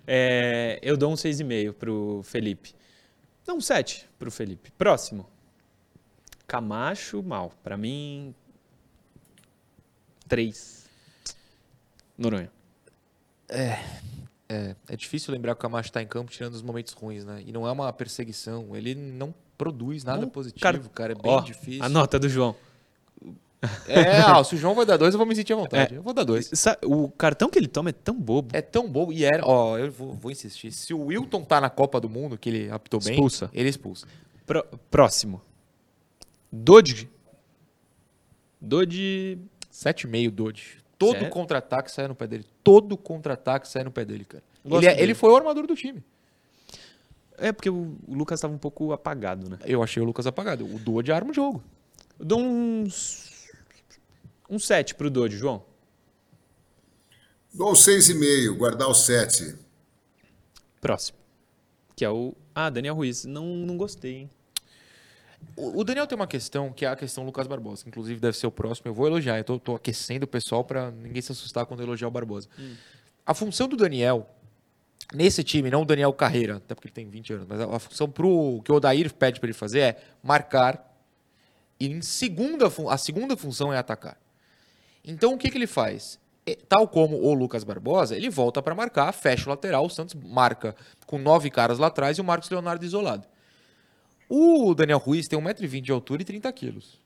É, 0.06 0.78
eu 0.82 0.96
dou 0.96 1.10
um 1.10 1.14
6,5 1.14 1.72
pro 1.72 2.20
Felipe. 2.22 2.74
Não, 3.46 3.60
7 3.60 4.08
para 4.18 4.28
o 4.28 4.30
Felipe. 4.30 4.70
Próximo. 4.72 5.26
Camacho, 6.46 7.22
mal. 7.22 7.52
Para 7.62 7.76
mim, 7.76 8.34
3. 10.28 10.86
Noronha. 12.16 12.50
É. 13.48 13.78
É, 14.50 14.74
é 14.88 14.96
difícil 14.96 15.32
lembrar 15.32 15.54
que 15.54 15.58
o 15.58 15.62
Camacho 15.62 15.88
está 15.88 16.02
em 16.02 16.06
campo 16.06 16.30
tirando 16.30 16.54
os 16.54 16.62
momentos 16.62 16.94
ruins, 16.94 17.24
né? 17.24 17.42
E 17.46 17.52
não 17.52 17.66
é 17.66 17.72
uma 17.72 17.92
perseguição. 17.92 18.74
Ele 18.74 18.94
não 18.94 19.34
produz 19.58 20.04
nada 20.04 20.22
não, 20.22 20.28
positivo, 20.28 20.60
cara, 20.60 20.78
cara. 20.88 21.12
É 21.12 21.14
bem 21.14 21.32
ó, 21.32 21.40
difícil. 21.40 21.82
A 21.82 21.88
nota 21.88 22.18
do 22.18 22.28
João. 22.28 22.54
É, 23.88 24.20
ah, 24.20 24.42
se 24.44 24.54
o 24.54 24.58
João 24.58 24.74
vai 24.74 24.86
dar 24.86 24.96
dois, 24.96 25.14
eu 25.14 25.18
vou 25.18 25.26
me 25.26 25.34
sentir 25.34 25.52
à 25.52 25.56
vontade. 25.56 25.94
É, 25.94 25.98
eu 25.98 26.02
vou 26.02 26.14
dar 26.14 26.24
dois. 26.24 26.50
O 26.84 27.08
cartão 27.08 27.50
que 27.50 27.58
ele 27.58 27.66
toma 27.66 27.90
é 27.90 27.92
tão 27.92 28.14
bobo. 28.14 28.50
É 28.52 28.62
tão 28.62 28.88
bobo. 28.88 29.12
E 29.12 29.24
era, 29.24 29.44
ó, 29.44 29.76
eu 29.76 29.90
vou, 29.90 30.12
vou 30.14 30.30
insistir. 30.30 30.70
Se 30.70 30.94
o 30.94 31.06
Wilton 31.06 31.42
tá 31.42 31.60
na 31.60 31.68
Copa 31.68 32.00
do 32.00 32.08
Mundo, 32.08 32.38
que 32.38 32.48
ele 32.48 32.70
apitou 32.70 33.00
bem, 33.00 33.14
expulsa. 33.14 33.50
ele 33.52 33.68
expulsa. 33.68 34.06
Pro, 34.46 34.64
próximo. 34.90 35.42
Dodge. 36.52 37.10
Dodge. 38.60 39.38
7,5 39.72 40.30
Dodge. 40.30 40.78
Todo 40.98 41.28
contra-ataque 41.28 41.90
sai 41.90 42.08
no 42.08 42.14
pé 42.14 42.26
dele. 42.26 42.44
Todo 42.64 42.96
contra-ataque 42.96 43.68
sai 43.68 43.84
no 43.84 43.90
pé 43.90 44.04
dele, 44.04 44.24
cara. 44.24 44.42
Ele, 44.64 44.86
é, 44.86 45.00
ele, 45.00 45.14
foi 45.14 45.30
o 45.30 45.36
armador 45.36 45.66
do 45.66 45.76
time. 45.76 46.02
É, 47.38 47.52
porque 47.52 47.70
o 47.70 47.96
Lucas 48.08 48.38
estava 48.38 48.52
um 48.52 48.58
pouco 48.58 48.92
apagado, 48.92 49.48
né? 49.48 49.58
Eu 49.64 49.82
achei 49.82 50.02
o 50.02 50.06
Lucas 50.06 50.26
apagado. 50.26 50.64
O 50.64 50.78
Dodge 50.78 51.12
arma 51.12 51.30
o 51.30 51.34
jogo. 51.34 51.62
Eu 52.18 52.26
dou 52.26 52.40
uns. 52.40 53.27
Um 54.48 54.58
7 54.58 54.94
pro 54.94 55.10
Dodge, 55.10 55.36
João. 55.36 55.64
Dou 57.52 57.70
um 57.70 57.74
6,5, 57.74 58.56
guardar 58.56 58.88
o 58.88 58.94
7. 58.94 59.56
Próximo. 60.80 61.18
Que 61.96 62.04
é 62.04 62.10
o. 62.10 62.34
Ah, 62.54 62.70
Daniel 62.70 62.94
Ruiz. 62.94 63.24
Não, 63.24 63.44
não 63.44 63.76
gostei, 63.76 64.14
hein? 64.14 64.30
O 65.56 65.82
Daniel 65.84 66.06
tem 66.06 66.16
uma 66.16 66.26
questão 66.26 66.72
que 66.72 66.84
é 66.84 66.88
a 66.88 66.96
questão 66.96 67.24
Lucas 67.24 67.46
Barbosa. 67.46 67.84
Inclusive, 67.86 68.20
deve 68.20 68.36
ser 68.36 68.46
o 68.46 68.50
próximo. 68.50 68.88
Eu 68.88 68.94
vou 68.94 69.06
elogiar. 69.06 69.38
Eu 69.38 69.44
tô, 69.44 69.58
tô 69.58 69.74
aquecendo 69.74 70.24
o 70.24 70.28
pessoal 70.28 70.64
para 70.64 70.90
ninguém 70.90 71.20
se 71.20 71.32
assustar 71.32 71.66
quando 71.66 71.80
eu 71.80 71.86
elogiar 71.86 72.08
o 72.08 72.10
Barbosa. 72.10 72.48
Hum. 72.58 72.74
A 73.26 73.34
função 73.34 73.68
do 73.68 73.76
Daniel, 73.76 74.28
nesse 75.12 75.42
time, 75.42 75.70
não 75.70 75.82
o 75.82 75.84
Daniel 75.84 76.12
Carreira, 76.12 76.56
até 76.56 76.74
porque 76.74 76.88
ele 76.88 76.94
tem 76.94 77.08
20 77.08 77.32
anos, 77.34 77.46
mas 77.48 77.60
a, 77.60 77.78
função 77.78 78.08
pro, 78.08 78.62
que 78.64 78.72
o 78.72 78.76
Odair 78.76 79.12
pede 79.12 79.40
para 79.40 79.48
ele 79.48 79.54
fazer 79.54 79.80
é 79.80 80.02
marcar. 80.22 80.84
E 81.80 81.86
em 81.88 82.00
segunda, 82.00 82.66
a 82.88 82.98
segunda 82.98 83.36
função 83.36 83.72
é 83.72 83.78
atacar. 83.78 84.18
Então, 85.08 85.34
o 85.34 85.38
que, 85.38 85.50
que 85.50 85.56
ele 85.56 85.66
faz? 85.66 86.18
Tal 86.68 86.86
como 86.86 87.16
o 87.16 87.34
Lucas 87.34 87.64
Barbosa, 87.64 88.16
ele 88.16 88.30
volta 88.30 88.62
para 88.62 88.74
marcar, 88.74 89.12
fecha 89.12 89.46
o 89.46 89.50
lateral, 89.50 89.84
o 89.86 89.90
Santos 89.90 90.14
marca 90.14 90.74
com 91.06 91.18
nove 91.18 91.50
caras 91.50 91.78
lá 91.78 91.88
atrás 91.88 92.18
e 92.18 92.20
o 92.20 92.24
Marcos 92.24 92.48
Leonardo 92.48 92.84
isolado. 92.84 93.26
O 94.28 94.74
Daniel 94.74 94.98
Ruiz 94.98 95.26
tem 95.26 95.38
1,20m 95.38 95.80
de 95.80 95.92
altura 95.92 96.22
e 96.22 96.24
30 96.24 96.52
quilos. 96.52 97.00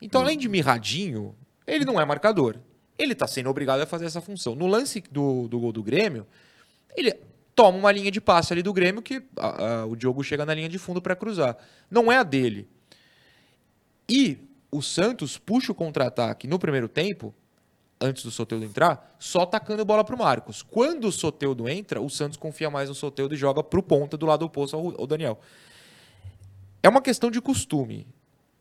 Então, 0.00 0.20
além 0.20 0.36
de 0.36 0.48
mirradinho, 0.48 1.34
ele 1.66 1.84
não 1.84 2.00
é 2.00 2.04
marcador. 2.04 2.56
Ele 2.98 3.12
está 3.12 3.26
sendo 3.26 3.48
obrigado 3.48 3.80
a 3.80 3.86
fazer 3.86 4.06
essa 4.06 4.20
função. 4.20 4.54
No 4.54 4.66
lance 4.66 5.02
do, 5.10 5.46
do 5.48 5.60
gol 5.60 5.72
do 5.72 5.82
Grêmio, 5.82 6.26
ele 6.96 7.14
toma 7.54 7.78
uma 7.78 7.92
linha 7.92 8.10
de 8.10 8.20
passe 8.20 8.52
ali 8.52 8.62
do 8.62 8.72
Grêmio 8.72 9.00
que 9.00 9.22
a, 9.36 9.64
a, 9.64 9.86
o 9.86 9.94
Diogo 9.94 10.22
chega 10.24 10.44
na 10.44 10.54
linha 10.54 10.68
de 10.68 10.78
fundo 10.78 11.00
para 11.00 11.14
cruzar. 11.14 11.56
Não 11.90 12.10
é 12.10 12.18
a 12.18 12.22
dele. 12.22 12.68
E 14.08 14.38
o 14.72 14.80
Santos 14.80 15.36
puxa 15.36 15.70
o 15.70 15.74
contra-ataque 15.74 16.48
no 16.48 16.58
primeiro 16.58 16.88
tempo, 16.88 17.34
antes 18.00 18.24
do 18.24 18.30
Soteudo 18.30 18.64
entrar, 18.64 19.14
só 19.18 19.44
tacando 19.44 19.84
bola 19.84 20.02
para 20.02 20.16
o 20.16 20.18
Marcos. 20.18 20.62
Quando 20.62 21.04
o 21.04 21.12
Soteudo 21.12 21.68
entra, 21.68 22.00
o 22.00 22.08
Santos 22.08 22.38
confia 22.38 22.70
mais 22.70 22.88
no 22.88 22.94
Soteudo 22.94 23.34
e 23.34 23.36
joga 23.36 23.62
para 23.62 23.78
o 23.78 23.82
ponta 23.82 24.16
do 24.16 24.24
lado 24.24 24.46
oposto 24.46 24.74
ao, 24.74 25.06
Daniel. 25.06 25.38
É 26.82 26.88
uma 26.88 27.02
questão 27.02 27.30
de 27.30 27.40
costume. 27.40 28.08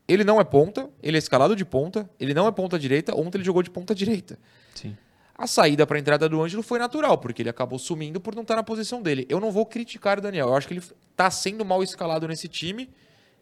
Ele 0.06 0.26
não 0.26 0.40
é 0.40 0.44
ponta, 0.44 0.90
ele 1.02 1.16
é 1.16 1.20
escalado 1.20 1.56
de 1.56 1.64
ponta, 1.64 2.08
ele 2.20 2.34
não 2.34 2.46
é 2.46 2.52
ponta 2.52 2.78
direita, 2.78 3.16
ontem 3.16 3.38
ele 3.38 3.46
jogou 3.46 3.64
de 3.64 3.70
ponta 3.70 3.96
direita. 3.96 4.38
Sim. 4.76 4.98
A 5.34 5.48
saída 5.48 5.88
para 5.88 5.98
a 5.98 6.00
entrada 6.00 6.28
do 6.28 6.42
Ângelo 6.42 6.62
foi 6.62 6.78
natural, 6.78 7.18
porque 7.18 7.42
ele 7.42 7.50
acabou 7.50 7.80
sumindo 7.80 8.20
por 8.20 8.36
não 8.36 8.42
estar 8.42 8.58
na 8.58 8.64
posição 8.64 9.02
dele. 9.02 9.26
Eu 9.30 9.40
não 9.40 9.50
vou 9.50 9.66
criticar 9.66 10.20
o 10.20 10.22
Daniel, 10.22 10.50
eu 10.50 10.56
acho 10.56 10.68
que 10.68 10.74
ele 10.74 10.84
está 11.10 11.32
sendo 11.32 11.64
mal 11.64 11.82
escalado 11.82 12.28
nesse 12.28 12.50
time 12.50 12.90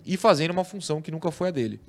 e 0.06 0.16
fazendo 0.16 0.52
uma 0.52 0.64
função 0.64 1.02
que 1.02 1.10
nunca 1.12 1.32
foi 1.32 1.48
a 1.48 1.52
dele 1.52 1.82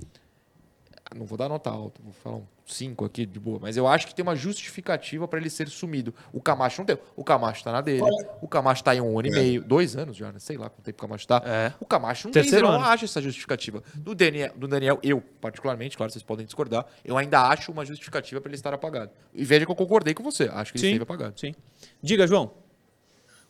não 1.15 1.25
vou 1.25 1.37
dar 1.37 1.49
nota 1.49 1.69
alta, 1.69 2.01
vou 2.03 2.13
falar 2.13 2.37
um 2.37 2.45
5 2.65 3.05
aqui 3.05 3.25
de 3.25 3.39
boa, 3.39 3.59
mas 3.61 3.75
eu 3.75 3.87
acho 3.87 4.07
que 4.07 4.15
tem 4.15 4.23
uma 4.23 4.35
justificativa 4.35 5.27
para 5.27 5.39
ele 5.39 5.49
ser 5.49 5.67
sumido. 5.67 6.13
O 6.31 6.41
Camacho 6.41 6.81
não 6.81 6.85
tem. 6.85 6.97
O 7.15 7.23
Camacho 7.23 7.63
tá 7.63 7.71
na 7.71 7.81
dele. 7.81 8.03
O 8.41 8.47
Camacho 8.47 8.83
tá 8.83 8.95
em 8.95 9.01
um 9.01 9.19
ano 9.19 9.27
e 9.27 9.31
é. 9.31 9.33
meio, 9.33 9.63
dois 9.63 9.95
anos 9.95 10.15
já, 10.15 10.31
né? 10.31 10.39
sei 10.39 10.57
lá 10.57 10.69
quanto 10.69 10.85
tempo 10.85 10.97
o 10.97 11.01
Camacho 11.01 11.27
tá. 11.27 11.41
É. 11.45 11.73
O 11.79 11.85
Camacho 11.85 12.27
não 12.27 12.31
Terceiro 12.31 12.65
tem, 12.65 12.75
eu 12.75 12.79
não 12.79 12.85
acho 12.85 13.05
essa 13.05 13.21
justificativa. 13.21 13.83
Do 13.95 14.15
Daniel, 14.15 14.53
do 14.55 14.67
Daniel, 14.67 14.99
eu, 15.03 15.21
particularmente, 15.41 15.97
claro, 15.97 16.11
vocês 16.11 16.23
podem 16.23 16.45
discordar, 16.45 16.85
eu 17.03 17.17
ainda 17.17 17.47
acho 17.47 17.71
uma 17.71 17.85
justificativa 17.85 18.39
para 18.39 18.49
ele 18.49 18.55
estar 18.55 18.73
apagado. 18.73 19.11
E 19.33 19.43
veja 19.43 19.65
que 19.65 19.71
eu 19.71 19.75
concordei 19.75 20.13
com 20.13 20.23
você, 20.23 20.49
acho 20.53 20.71
que 20.71 20.77
ele 20.77 20.87
sim, 20.87 20.93
esteve 20.93 21.03
apagado. 21.03 21.39
Sim. 21.39 21.53
Diga, 22.01 22.25
João. 22.25 22.60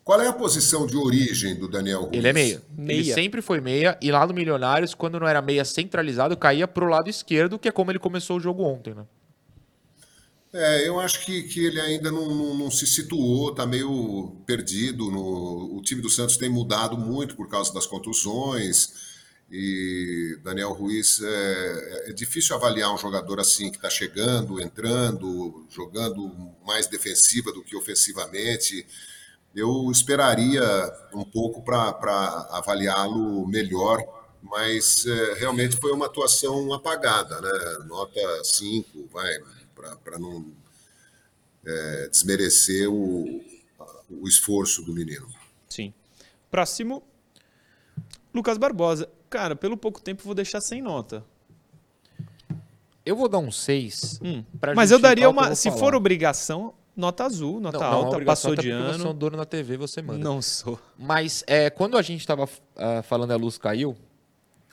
Qual 0.04 0.20
é 0.20 0.28
a 0.28 0.34
posição 0.34 0.88
de 0.88 0.98
origem 0.98 1.56
do 1.56 1.68
Daniel 1.68 2.02
Ruiz? 2.02 2.14
Ele 2.14 2.28
é 2.28 2.34
meia. 2.34 2.62
meia. 2.76 3.00
Ele 3.00 3.14
sempre 3.14 3.42
foi 3.42 3.62
meia. 3.62 3.98
E 4.02 4.12
lá 4.12 4.26
no 4.26 4.34
Milionários, 4.34 4.96
quando 4.96 5.20
não 5.20 5.28
era 5.28 5.42
meia 5.42 5.64
centralizado, 5.64 6.36
caía 6.36 6.68
pro 6.68 6.88
lado 6.88 7.10
esquerdo, 7.10 7.60
que 7.60 7.68
é 7.68 7.72
como 7.72 7.92
ele 7.92 8.00
começou 8.00 8.38
o 8.38 8.40
jogo 8.40 8.64
ontem, 8.64 8.96
né? 8.96 9.06
É, 10.54 10.86
eu 10.86 11.00
acho 11.00 11.24
que, 11.24 11.44
que 11.44 11.66
ele 11.66 11.80
ainda 11.80 12.12
não, 12.12 12.28
não, 12.28 12.54
não 12.56 12.72
se 12.72 12.86
situou, 12.86 13.52
está 13.52 13.66
meio 13.66 14.36
perdido. 14.46 15.10
No, 15.10 15.78
o 15.78 15.82
time 15.82 16.02
do 16.02 16.10
Santos 16.10 16.36
tem 16.36 16.50
mudado 16.50 16.98
muito 16.98 17.36
por 17.36 17.48
causa 17.48 17.74
das 17.74 17.86
contusões. 17.86 19.12
E 19.50 20.38
Daniel 20.44 20.74
Ruiz 20.74 21.22
é, 21.22 22.10
é 22.10 22.14
difícil 22.14 22.56
avaliar 22.56 22.94
um 22.94 22.98
jogador 22.98 23.40
assim 23.40 23.70
que 23.70 23.78
está 23.78 23.90
chegando, 23.90 24.62
entrando, 24.62 25.66
jogando 25.70 26.54
mais 26.66 26.88
defensiva 26.88 27.52
do 27.52 27.64
que 27.64 27.76
ofensivamente 27.76 28.86
eu 29.56 29.92
esperaria 29.92 30.64
um 31.14 31.24
pouco 31.24 31.62
para 31.62 32.48
avaliá-lo 32.52 33.46
melhor, 33.48 34.02
mas 34.42 35.06
é, 35.06 35.34
realmente 35.36 35.78
foi 35.78 35.92
uma 35.92 36.06
atuação 36.06 36.74
apagada, 36.74 37.40
né? 37.42 37.86
Nota 37.86 38.44
5, 38.44 39.10
vai, 39.12 39.30
para 40.04 40.18
não 40.18 40.46
é, 41.66 42.08
desmerecer 42.10 42.90
o, 42.90 43.44
o 44.10 44.28
esforço 44.28 44.84
do 44.84 44.94
menino. 44.94 45.28
Sim. 45.70 45.94
Próximo, 46.50 47.04
Lucas 48.34 48.58
Barbosa. 48.58 49.10
Cara, 49.30 49.56
pelo 49.56 49.78
pouco 49.78 50.02
tempo 50.02 50.24
vou 50.24 50.34
deixar 50.34 50.62
sem 50.62 50.82
nota. 50.82 51.24
Eu 53.06 53.16
vou 53.16 53.28
dar 53.28 53.40
um 53.40 53.52
6. 53.52 54.20
Hum. 54.24 54.44
Mas 54.76 54.92
eu 54.92 55.00
daria 55.00 55.30
uma. 55.30 55.56
Se 55.56 55.70
falar. 55.70 55.80
for 55.80 55.96
obrigação, 55.96 56.74
Nota 56.96 57.24
azul, 57.24 57.62
nota 57.62 57.80
não, 57.80 57.86
alta, 57.86 58.18
não, 58.18 58.26
passou 58.26 58.56
de 58.56 58.70
ano. 58.70 59.06
É 59.06 59.10
um 59.10 59.16
dono 59.16 59.38
na 59.38 59.46
TV, 59.46 59.78
você 59.78 60.02
manda. 60.02 60.20
Não 60.20 60.42
sou. 60.42 60.78
Mas 60.98 61.44
é, 61.48 61.70
quando 61.70 61.98
a 61.98 62.02
gente 62.02 62.20
estava 62.20 62.44
uh, 62.44 62.50
ah, 62.76 63.02
falando 63.02 63.32
a 63.32 63.38
luz 63.38 63.58
caiu, 63.58 63.96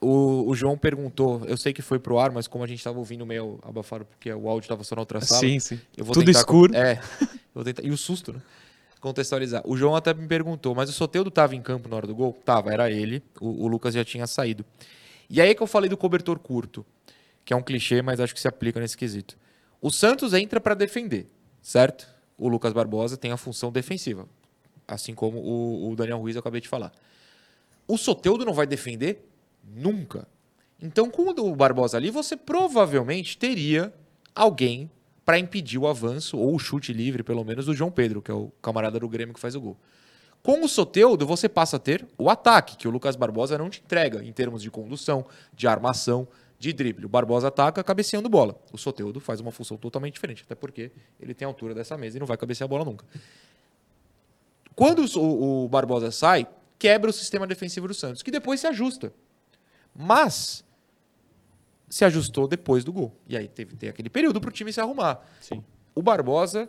o, 0.01 0.49
o, 0.49 0.55
João 0.55 0.77
perguntou, 0.77 1.43
eu 1.47 1.57
sei 1.57 1.73
que 1.73 1.81
foi 1.81 1.99
pro 1.99 2.19
ar, 2.19 2.33
mas 2.33 2.49
como 2.49 2.65
a 2.65 2.67
gente 2.67 2.79
estava 2.79 2.99
ouvindo 2.99 3.25
meio 3.25 3.61
abafado, 3.63 4.05
porque 4.05 4.33
o 4.33 4.49
áudio 4.49 4.67
estava 4.67 4.83
só 4.83 4.97
na 4.97 5.03
outra 5.03 5.21
sala. 5.21 5.41
Sim, 5.41 5.61
sim. 5.61 5.81
Tudo 6.13 6.31
escuro. 6.31 6.75
É. 6.75 7.01
vou 7.55 7.65
tentar, 7.65 7.85
e 7.85 7.91
o 7.91 7.97
susto, 7.97 8.33
né? 8.33 8.41
Contextualizar. 9.01 9.63
O 9.65 9.77
João 9.77 9.95
até 9.95 10.13
me 10.13 10.27
perguntou, 10.27 10.75
mas 10.75 10.91
o 10.91 10.93
Soteudo 10.93 11.29
estava 11.29 11.55
em 11.55 11.63
campo 11.63 11.89
na 11.89 11.97
hora 11.97 12.07
do 12.07 12.15
gol? 12.15 12.37
Tava, 12.45 12.73
era 12.73 12.91
ele. 12.91 13.23
O, 13.41 13.65
o 13.65 13.69
Lucas 13.69 13.95
já 13.95 14.05
tinha 14.05 14.27
saído. 14.27 14.65
E 15.31 15.41
aí 15.41 15.55
que 15.55 15.63
eu 15.63 15.69
falei 15.69 15.89
do 15.89 15.97
cobertor 15.97 16.39
curto, 16.41 16.85
que 17.45 17.53
é 17.53 17.57
um 17.57 17.63
clichê, 17.63 18.03
mas 18.03 18.19
acho 18.19 18.35
que 18.35 18.41
se 18.41 18.49
aplica 18.49 18.81
nesse 18.81 18.97
quesito. 18.97 19.37
O 19.81 19.93
Santos 19.93 20.35
entra 20.35 20.61
para 20.61 20.75
defender 20.75 21.29
certo? 21.69 22.09
O 22.39 22.49
Lucas 22.49 22.73
Barbosa 22.73 23.19
tem 23.19 23.31
a 23.31 23.37
função 23.37 23.71
defensiva, 23.71 24.27
assim 24.87 25.15
como 25.15 25.39
o, 25.39 25.91
o 25.91 25.97
Daniel 25.97 26.19
Ruiz 26.19 26.35
eu 26.35 26.41
acabei 26.41 26.63
de 26.63 26.69
falar. 26.69 26.91
O 27.87 27.99
Soteudo 27.99 28.43
não 28.43 28.55
vai 28.55 28.67
defender 28.67 29.29
nunca. 29.63 30.27
Então, 30.81 31.11
com 31.11 31.29
o 31.29 31.55
Barbosa 31.55 31.99
ali, 31.99 32.11
você 32.11 32.39
provavelmente 32.39 33.37
teria 33.37 33.93
alguém 34.35 34.91
para 35.27 35.39
impedir 35.39 35.77
o 35.77 35.87
avanço 35.87 36.39
ou 36.39 36.55
o 36.55 36.59
chute 36.59 36.91
livre, 36.91 37.23
pelo 37.23 37.45
menos, 37.45 37.67
do 37.67 37.75
João 37.75 37.91
Pedro, 37.91 38.23
que 38.23 38.31
é 38.31 38.35
o 38.35 38.51
camarada 38.63 38.99
do 38.99 39.09
Grêmio 39.09 39.35
que 39.35 39.41
faz 39.41 39.55
o 39.55 39.61
gol. 39.61 39.77
Com 40.43 40.65
o 40.65 40.69
Soteudo, 40.69 41.27
você 41.27 41.51
passa 41.51 41.77
a 41.77 41.79
ter 41.79 42.07
o 42.17 42.31
ataque, 42.31 42.79
que 42.79 42.89
o 42.89 42.91
Lucas 42.91 43.15
Barbosa 43.15 43.59
não 43.59 43.69
te 43.69 43.83
entrega 43.85 44.25
em 44.25 44.33
termos 44.33 44.63
de 44.63 44.71
condução, 44.71 45.27
de 45.53 45.69
armação, 45.69 46.27
de 46.59 46.73
drible. 46.73 47.07
O 47.07 47.09
Barbosa 47.09 47.49
ataca 47.49 47.83
cabeceando 47.85 48.29
bola. 48.29 48.61
O 48.73 48.79
Soteudo 48.79 49.21
faz 49.21 49.41
uma 49.41 49.53
função 49.53 49.77
totalmente 49.77 50.15
diferente, 50.15 50.43
até 50.45 50.55
porque 50.55 50.91
ele 51.21 51.35
tem 51.35 51.47
a 51.47 51.49
altura 51.49 51.75
dessa 51.75 51.97
mesa 51.97 52.17
e 52.17 52.21
não 52.21 52.27
vai 52.27 52.37
cabecear 52.37 52.67
a 52.67 52.69
bola 52.69 52.85
nunca. 52.85 53.07
Quando 54.75 55.05
o, 55.17 55.65
o 55.65 55.69
Barbosa 55.69 56.11
sai, 56.11 56.47
quebra 56.79 57.11
o 57.11 57.13
sistema 57.13 57.47
defensivo 57.47 57.87
do 57.89 57.95
Santos, 57.95 58.23
que 58.23 58.31
depois 58.31 58.61
se 58.61 58.67
ajusta. 58.67 59.13
Mas 59.95 60.65
se 61.89 62.05
ajustou 62.05 62.47
depois 62.47 62.85
do 62.85 62.93
gol. 62.93 63.17
E 63.27 63.37
aí 63.37 63.49
teve, 63.49 63.77
tem 63.77 63.89
aquele 63.89 64.11
período 64.11 64.41
para 64.41 64.49
o 64.49 64.53
time 64.53 64.73
se 64.73 64.81
arrumar. 64.81 65.21
Sim. 65.41 65.65
O 65.95 66.03
Barbosa 66.03 66.69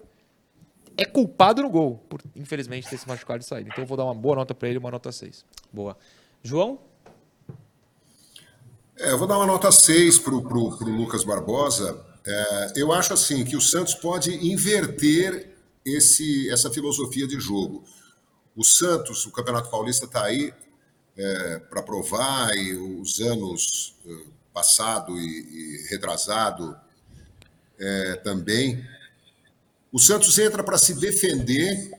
é 0.97 1.05
culpado 1.05 1.61
no 1.61 1.69
gol, 1.69 2.03
por 2.09 2.21
infelizmente 2.35 2.89
ter 2.89 2.97
se 2.97 3.07
machucado 3.07 3.41
e 3.41 3.45
saído. 3.45 3.69
Então 3.69 3.83
eu 3.83 3.87
vou 3.87 3.97
dar 3.97 4.05
uma 4.05 4.15
boa 4.15 4.35
nota 4.35 4.55
para 4.55 4.69
ele, 4.69 4.77
uma 4.77 4.91
nota 4.91 5.11
6. 5.11 5.45
Boa. 5.71 5.97
João? 6.41 6.79
É, 8.99 9.11
eu 9.11 9.17
vou 9.17 9.25
dar 9.25 9.37
uma 9.37 9.45
nota 9.45 9.71
6 9.71 10.19
para 10.19 10.35
o 10.35 10.89
Lucas 10.89 11.23
Barbosa. 11.23 12.05
É, 12.27 12.73
eu 12.75 12.91
acho 12.91 13.13
assim 13.13 13.45
que 13.45 13.55
o 13.55 13.61
Santos 13.61 13.95
pode 13.95 14.29
inverter 14.45 15.55
esse, 15.85 16.49
essa 16.51 16.69
filosofia 16.69 17.25
de 17.25 17.39
jogo. 17.39 17.85
O 18.53 18.61
Santos, 18.61 19.25
o 19.25 19.31
Campeonato 19.31 19.69
Paulista 19.69 20.03
está 20.03 20.25
aí 20.25 20.53
é, 21.15 21.59
para 21.59 21.81
provar, 21.81 22.53
e 22.57 22.75
os 22.75 23.21
anos 23.21 23.95
é, 24.05 24.17
passado 24.53 25.17
e, 25.17 25.23
e 25.23 25.87
retrasado 25.89 26.75
é, 27.79 28.15
também. 28.17 28.85
O 29.93 29.99
Santos 29.99 30.37
entra 30.37 30.61
para 30.61 30.77
se 30.77 30.93
defender, 30.93 31.89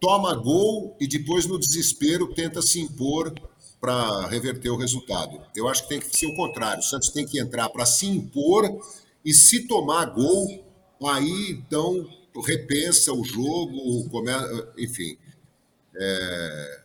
toma 0.00 0.34
gol 0.34 0.96
e 0.98 1.06
depois, 1.06 1.44
no 1.44 1.58
desespero, 1.58 2.32
tenta 2.32 2.62
se 2.62 2.80
impor 2.80 3.34
para 3.80 4.26
reverter 4.26 4.70
o 4.70 4.76
resultado. 4.76 5.40
Eu 5.54 5.68
acho 5.68 5.82
que 5.82 5.88
tem 5.88 6.00
que 6.00 6.16
ser 6.16 6.26
o 6.26 6.34
contrário. 6.34 6.80
O 6.80 6.84
Santos 6.84 7.10
tem 7.10 7.26
que 7.26 7.38
entrar 7.38 7.68
para 7.68 7.86
se 7.86 8.06
impor 8.06 8.64
e 9.24 9.34
se 9.34 9.66
tomar 9.66 10.06
gol, 10.06 10.64
aí 11.04 11.50
então 11.50 12.08
repensa 12.44 13.12
o 13.12 13.24
jogo, 13.24 14.08
enfim. 14.78 15.16
É... 15.94 16.80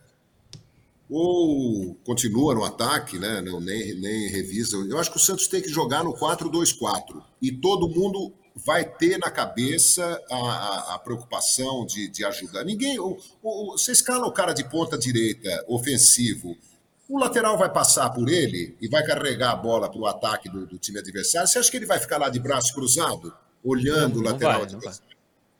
Ou 1.10 1.94
continua 2.06 2.54
no 2.54 2.64
ataque, 2.64 3.18
né? 3.18 3.42
Não, 3.42 3.60
nem, 3.60 3.94
nem 4.00 4.28
revisa. 4.28 4.76
Eu 4.76 4.98
acho 4.98 5.10
que 5.10 5.18
o 5.18 5.20
Santos 5.20 5.46
tem 5.46 5.60
que 5.60 5.68
jogar 5.68 6.02
no 6.02 6.14
4-2-4 6.14 7.22
e 7.40 7.52
todo 7.52 7.88
mundo 7.88 8.32
vai 8.56 8.84
ter 8.84 9.18
na 9.18 9.30
cabeça 9.30 10.20
a, 10.30 10.36
a, 10.36 10.94
a 10.94 10.98
preocupação 10.98 11.84
de, 11.84 12.08
de, 12.08 12.24
ajudar. 12.24 12.64
Ninguém. 12.64 12.98
O, 12.98 13.18
o, 13.42 13.72
você 13.72 13.92
escala 13.92 14.26
o 14.26 14.32
cara 14.32 14.52
de 14.52 14.64
ponta 14.64 14.96
direita 14.96 15.64
ofensivo. 15.68 16.56
O 17.08 17.18
lateral 17.18 17.58
vai 17.58 17.70
passar 17.70 18.10
por 18.10 18.28
ele 18.28 18.76
e 18.80 18.88
vai 18.88 19.04
carregar 19.04 19.52
a 19.52 19.56
bola 19.56 19.90
para 19.90 20.00
o 20.00 20.06
ataque 20.06 20.48
do, 20.48 20.66
do, 20.66 20.78
time 20.78 20.98
adversário. 20.98 21.48
Você 21.48 21.58
acha 21.58 21.70
que 21.70 21.76
ele 21.76 21.86
vai 21.86 21.98
ficar 21.98 22.18
lá 22.18 22.28
de 22.28 22.38
braço 22.38 22.72
cruzado, 22.72 23.34
olhando 23.62 24.14
não, 24.14 24.20
o 24.20 24.24
lateral 24.24 24.60
vai, 24.60 24.62
adversário? 24.62 25.12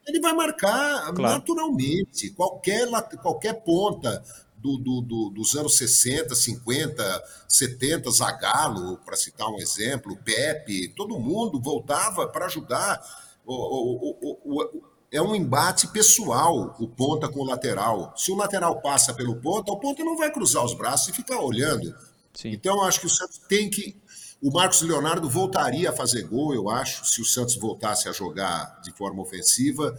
ele 0.06 0.20
vai 0.20 0.32
marcar 0.32 1.12
claro. 1.12 1.34
naturalmente. 1.34 2.30
Qualquer, 2.30 2.88
qualquer 3.22 3.54
ponta 3.62 4.22
do, 4.56 4.78
do, 4.78 5.00
do, 5.00 5.30
dos 5.30 5.54
anos 5.56 5.76
60, 5.76 6.34
50, 6.34 7.24
70, 7.48 8.10
Zagallo, 8.10 8.98
para 8.98 9.16
citar 9.16 9.48
um 9.48 9.58
exemplo, 9.58 10.16
Pepe, 10.16 10.88
todo 10.96 11.18
mundo 11.18 11.60
voltava 11.60 12.28
para 12.28 12.46
ajudar. 12.46 13.00
O, 13.44 13.54
o, 13.54 14.36
o, 14.44 14.82
é 15.12 15.20
um 15.20 15.34
embate 15.34 15.86
pessoal, 15.88 16.74
o 16.80 16.88
ponta 16.88 17.28
com 17.28 17.40
o 17.40 17.44
lateral. 17.44 18.14
Se 18.16 18.32
o 18.32 18.34
lateral 18.34 18.80
passa 18.80 19.12
pelo 19.12 19.36
ponta, 19.36 19.70
o 19.70 19.78
ponta 19.78 20.02
não 20.02 20.16
vai 20.16 20.32
cruzar 20.32 20.64
os 20.64 20.72
braços 20.72 21.08
e 21.08 21.12
ficar 21.12 21.38
olhando. 21.38 21.94
Sim. 22.32 22.50
Então, 22.50 22.76
eu 22.76 22.82
acho 22.84 23.00
que 23.00 23.06
o 23.06 23.10
Santos 23.10 23.38
tem 23.46 23.68
que 23.68 24.00
o 24.42 24.50
Marcos 24.50 24.82
Leonardo 24.82 25.30
voltaria 25.30 25.90
a 25.90 25.92
fazer 25.92 26.26
gol, 26.26 26.52
eu 26.52 26.68
acho, 26.68 27.04
se 27.04 27.20
o 27.20 27.24
Santos 27.24 27.54
voltasse 27.54 28.08
a 28.08 28.12
jogar 28.12 28.80
de 28.82 28.90
forma 28.90 29.22
ofensiva. 29.22 29.96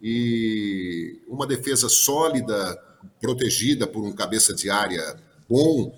E 0.00 1.20
uma 1.28 1.46
defesa 1.46 1.88
sólida, 1.90 2.82
protegida 3.20 3.86
por 3.86 4.02
um 4.02 4.12
cabeça 4.12 4.54
de 4.54 4.70
área 4.70 5.16
bom. 5.48 5.94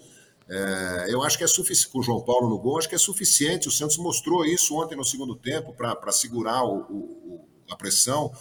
É, 0.49 1.07
eu 1.09 1.23
acho 1.23 1.39
que 1.39 1.45
é 1.45 1.47
suficiente, 1.47 1.93
com 1.93 2.01
o 2.01 2.03
João 2.03 2.21
Paulo 2.21 2.51
no 2.51 2.59
gol, 2.59 2.79
acho 2.79 2.89
que 2.89 2.97
é 2.97 2.99
suficiente. 2.99 3.69
O 3.69 3.71
Santos 3.71 3.97
mostrou 3.97 4.45
isso 4.45 4.75
ontem 4.77 4.97
no 4.97 5.05
segundo 5.05 5.37
tempo 5.37 5.73
para 5.73 6.11
segurar 6.13 6.65
o, 6.65 6.81
o, 6.91 7.49
a 7.71 7.77
pressão. 7.77 8.33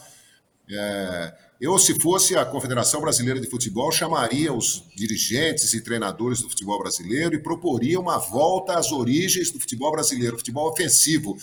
É, 0.69 1.33
eu, 1.63 1.77
se 1.77 1.97
fosse 1.99 2.35
a 2.35 2.43
Confederação 2.43 2.99
Brasileira 2.99 3.39
de 3.39 3.49
Futebol, 3.49 3.91
chamaria 3.91 4.51
os 4.51 4.83
dirigentes 4.95 5.73
e 5.73 5.81
treinadores 5.81 6.41
do 6.41 6.49
futebol 6.49 6.77
brasileiro 6.79 7.35
e 7.35 7.41
proporia 7.41 7.99
uma 7.99 8.17
volta 8.17 8.77
às 8.77 8.91
origens 8.91 9.49
do 9.51 9.59
futebol 9.59 9.91
brasileiro, 9.91 10.37
futebol 10.37 10.69
ofensivo. 10.69 11.37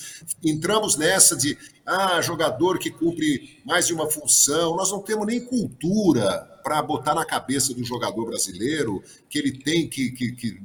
Entramos 0.44 0.96
nessa 0.96 1.36
de 1.36 1.56
ah, 1.86 2.20
jogador 2.20 2.78
que 2.78 2.90
cumpre 2.90 3.60
mais 3.64 3.86
de 3.86 3.94
uma 3.94 4.10
função. 4.10 4.76
Nós 4.76 4.90
não 4.90 5.00
temos 5.00 5.26
nem 5.26 5.40
cultura 5.40 6.46
para 6.62 6.82
botar 6.82 7.14
na 7.14 7.24
cabeça 7.24 7.72
do 7.72 7.82
jogador 7.82 8.26
brasileiro 8.26 9.02
que 9.28 9.38
ele 9.38 9.52
tem 9.52 9.88
que, 9.88 10.10
que, 10.10 10.32
que 10.32 10.60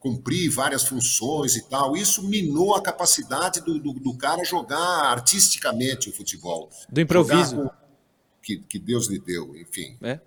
cumprir 0.00 0.50
várias 0.50 0.84
funções 0.84 1.54
e 1.54 1.62
tal. 1.68 1.96
Isso 1.96 2.26
minou 2.26 2.74
a 2.74 2.82
capacidade 2.82 3.60
do, 3.60 3.78
do, 3.78 3.92
do 3.92 4.14
cara 4.16 4.42
jogar 4.42 5.04
artisticamente 5.04 6.08
o 6.08 6.12
futebol. 6.12 6.70
Do 6.88 7.00
improviso 7.00 7.70
que, 8.42 8.56
que 8.56 8.78
Deus 8.78 9.06
lhe 9.06 9.20
deu, 9.20 9.54
enfim. 9.56 9.96
É. 10.02 10.18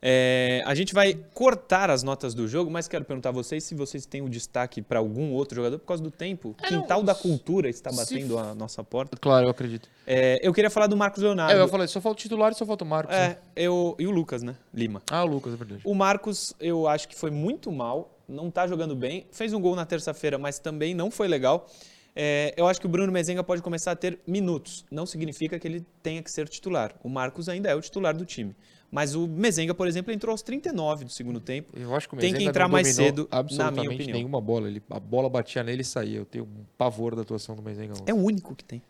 É, 0.00 0.62
a 0.64 0.76
gente 0.76 0.94
vai 0.94 1.14
cortar 1.34 1.90
as 1.90 2.04
notas 2.04 2.32
do 2.32 2.46
jogo, 2.46 2.70
mas 2.70 2.86
quero 2.86 3.04
perguntar 3.04 3.30
a 3.30 3.32
vocês 3.32 3.64
se 3.64 3.74
vocês 3.74 4.06
têm 4.06 4.22
um 4.22 4.28
destaque 4.28 4.80
para 4.80 5.00
algum 5.00 5.32
outro 5.32 5.56
jogador 5.56 5.78
por 5.78 5.86
causa 5.86 6.02
do 6.02 6.10
tempo. 6.10 6.54
É, 6.62 6.68
Quintal 6.68 6.98
não, 6.98 7.04
da 7.04 7.14
Cultura 7.14 7.68
está 7.68 7.90
batendo 7.90 8.34
se... 8.34 8.40
a 8.40 8.54
nossa 8.54 8.84
porta. 8.84 9.16
Claro, 9.20 9.46
eu 9.46 9.50
acredito. 9.50 9.88
É, 10.06 10.38
eu 10.40 10.54
queria 10.54 10.70
falar 10.70 10.86
do 10.86 10.96
Marcos 10.96 11.22
Leonardo. 11.22 11.52
É, 11.52 11.60
eu 11.60 11.68
falei, 11.68 11.88
só 11.88 12.00
falta 12.00 12.18
o 12.18 12.22
titular 12.22 12.52
e 12.52 12.54
só 12.54 12.64
falta 12.64 12.84
o 12.84 12.86
Marcos. 12.86 13.14
É, 13.14 13.30
né? 13.30 13.38
eu, 13.56 13.96
e 13.98 14.06
o 14.06 14.10
Lucas, 14.12 14.42
né? 14.42 14.54
Lima. 14.72 15.02
Ah, 15.10 15.24
o 15.24 15.26
Lucas, 15.26 15.52
é 15.52 15.56
verdade. 15.56 15.80
O 15.84 15.94
Marcos, 15.94 16.54
eu 16.60 16.86
acho 16.86 17.08
que 17.08 17.16
foi 17.16 17.32
muito 17.32 17.72
mal, 17.72 18.17
não 18.28 18.48
está 18.48 18.66
jogando 18.66 18.94
bem. 18.94 19.26
Fez 19.32 19.52
um 19.52 19.60
gol 19.60 19.74
na 19.74 19.86
terça-feira, 19.86 20.38
mas 20.38 20.58
também 20.58 20.94
não 20.94 21.10
foi 21.10 21.26
legal. 21.28 21.66
É, 22.14 22.52
eu 22.56 22.66
acho 22.66 22.80
que 22.80 22.86
o 22.86 22.88
Bruno 22.88 23.12
Mezenga 23.12 23.44
pode 23.44 23.62
começar 23.62 23.92
a 23.92 23.96
ter 23.96 24.18
minutos. 24.26 24.84
Não 24.90 25.06
significa 25.06 25.58
que 25.58 25.68
ele 25.68 25.86
tenha 26.02 26.22
que 26.22 26.30
ser 26.30 26.48
titular. 26.48 26.94
O 27.02 27.08
Marcos 27.08 27.48
ainda 27.48 27.70
é 27.70 27.74
o 27.74 27.80
titular 27.80 28.16
do 28.16 28.24
time. 28.24 28.56
Mas 28.90 29.14
o 29.14 29.28
Mezenga, 29.28 29.74
por 29.74 29.86
exemplo, 29.86 30.12
entrou 30.12 30.32
aos 30.32 30.42
39 30.42 31.04
do 31.04 31.10
segundo 31.10 31.40
tempo. 31.40 31.72
Eu 31.78 31.94
acho 31.94 32.08
que 32.08 32.14
o 32.14 32.18
Tem 32.18 32.34
que 32.34 32.42
entrar 32.42 32.66
mais 32.68 32.88
cedo, 32.88 33.28
na 33.30 33.70
minha 33.70 33.90
opinião. 33.90 34.16
nenhuma 34.16 34.40
bola. 34.40 34.66
Ele, 34.66 34.82
a 34.90 34.98
bola 34.98 35.28
batia 35.28 35.62
nele 35.62 35.82
e 35.82 35.84
saía. 35.84 36.18
Eu 36.18 36.24
tenho 36.24 36.44
um 36.44 36.64
pavor 36.76 37.14
da 37.14 37.22
atuação 37.22 37.54
do 37.54 37.62
Mezenga. 37.62 37.94
É 38.06 38.12
o 38.12 38.16
único 38.16 38.54
que 38.54 38.64
tem. 38.64 38.82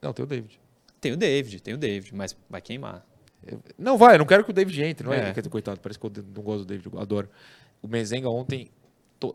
Não, 0.00 0.12
tem 0.12 0.24
o 0.24 0.26
David. 0.26 0.58
Tem 1.00 1.12
o 1.12 1.16
David, 1.16 1.60
tem 1.60 1.74
o 1.74 1.78
David, 1.78 2.14
mas 2.14 2.36
vai 2.48 2.60
queimar. 2.60 3.04
não 3.76 3.98
vai, 3.98 4.14
eu 4.14 4.18
não 4.20 4.26
quero 4.26 4.44
que 4.44 4.50
o 4.50 4.52
David 4.52 4.82
entre, 4.82 5.06
não 5.06 5.12
é? 5.12 5.30
é. 5.30 5.42
Coitado, 5.48 5.80
parece 5.80 5.98
que 5.98 6.06
eu 6.06 6.12
não 6.34 6.42
gosto 6.42 6.60
do 6.60 6.66
David, 6.66 6.88
eu 6.92 7.00
adoro. 7.00 7.28
O 7.82 7.88
Mezenga 7.88 8.30
ontem 8.30 8.70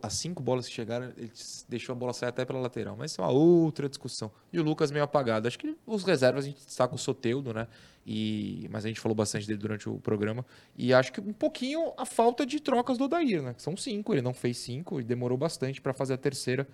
as 0.02 0.14
cinco 0.14 0.42
bolas 0.44 0.68
que 0.68 0.74
chegaram, 0.74 1.14
ele 1.18 1.32
deixou 1.70 1.94
a 1.94 1.96
bola 1.96 2.12
sair 2.12 2.30
até 2.30 2.44
pela 2.44 2.60
lateral. 2.60 2.96
Mas 2.98 3.12
isso 3.12 3.22
é 3.22 3.24
uma 3.24 3.32
outra 3.32 3.88
discussão. 3.88 4.32
E 4.52 4.60
o 4.60 4.64
Lucas 4.64 4.92
meio 4.92 5.06
apagado. 5.06 5.48
Acho 5.48 5.58
que 5.58 5.78
os 5.86 6.04
reservas 6.04 6.44
a 6.44 6.48
gente 6.48 6.60
está 6.60 6.88
com 6.88 6.96
o 6.96 7.00
Soteudo, 7.00 7.54
né? 7.54 7.68
E, 8.06 8.68
mas 8.72 8.86
a 8.86 8.88
gente 8.88 9.00
falou 9.00 9.16
bastante 9.16 9.48
dele 9.48 9.60
durante 9.60 9.88
o 9.88 10.00
programa. 10.00 10.46
E 10.76 10.94
acho 10.94 11.14
que 11.14 11.22
um 11.22 11.34
pouquinho 11.34 11.94
a 11.98 12.06
falta 12.06 12.46
de 12.46 12.60
trocas 12.60 12.98
do 12.98 13.06
Odair, 13.06 13.42
né? 13.42 13.56
São 13.58 13.78
cinco, 13.78 14.14
ele 14.14 14.22
não 14.22 14.34
fez 14.34 14.58
cinco 14.58 15.00
e 15.00 15.04
demorou 15.04 15.38
bastante 15.38 15.82
para 15.82 15.94
fazer 15.94 16.16
a 16.16 16.18
terceira. 16.18 16.68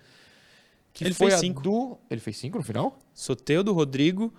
Que 0.92 1.04
ele 1.04 1.14
foi 1.14 1.30
fez 1.30 1.40
cinco. 1.40 1.62
Do... 1.62 1.98
Ele 2.10 2.20
fez 2.20 2.36
cinco 2.36 2.58
no 2.58 2.64
final? 2.64 2.98
Soteudo, 3.12 3.72
Rodrigo, 3.72 4.32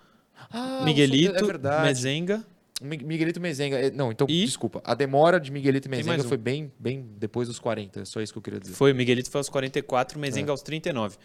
ah, 0.49 0.83
Miguelito, 0.83 1.45
é 1.49 1.83
Mezenga. 1.83 2.45
Miguelito 2.82 3.39
Mezenga. 3.39 3.78
Eh, 3.78 3.91
não, 3.91 4.11
então, 4.11 4.28
e? 4.30 4.45
desculpa. 4.45 4.82
A 4.84 4.93
demora 4.93 5.39
de 5.39 5.51
Miguelito 5.51 5.89
Mezenga 5.89 6.21
um. 6.21 6.28
foi 6.28 6.38
bem, 6.38 6.71
bem 6.78 7.05
depois 7.17 7.47
dos 7.47 7.57
40. 7.57 8.01
É 8.01 8.05
só 8.05 8.21
isso 8.21 8.34
que 8.34 8.38
eu 8.38 8.43
queria 8.43 8.59
dizer. 8.59 8.73
Foi, 8.73 8.91
o 8.91 8.95
Miguelito 8.95 9.30
foi 9.30 9.39
aos 9.39 9.49
44, 9.49 10.19
Mezenga 10.19 10.49
é. 10.49 10.51
aos 10.51 10.61
39. 10.61 11.17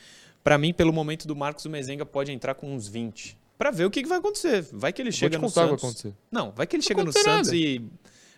Para 0.44 0.56
mim, 0.56 0.72
pelo 0.72 0.92
momento 0.92 1.26
do 1.26 1.34
Marcos, 1.34 1.64
o 1.64 1.70
Mezenga 1.70 2.06
pode 2.06 2.30
entrar 2.30 2.54
com 2.54 2.72
uns 2.72 2.86
20. 2.86 3.36
Para 3.58 3.70
ver 3.70 3.84
o 3.84 3.90
que, 3.90 4.02
que, 4.02 4.08
vai 4.08 4.18
acontecer. 4.18 4.64
Vai 4.72 4.92
que 4.92 5.02
ele 5.02 5.12
chega 5.12 5.36
no 5.38 5.50
Santos. 5.50 5.68
Vai 5.68 5.74
acontecer. 5.74 6.14
Não, 6.30 6.50
vai 6.52 6.66
que 6.66 6.76
ele 6.76 6.82
não 6.82 6.86
chega 6.86 7.04
no 7.04 7.12
Santos 7.12 7.48
nada. 7.48 7.56
e 7.56 7.84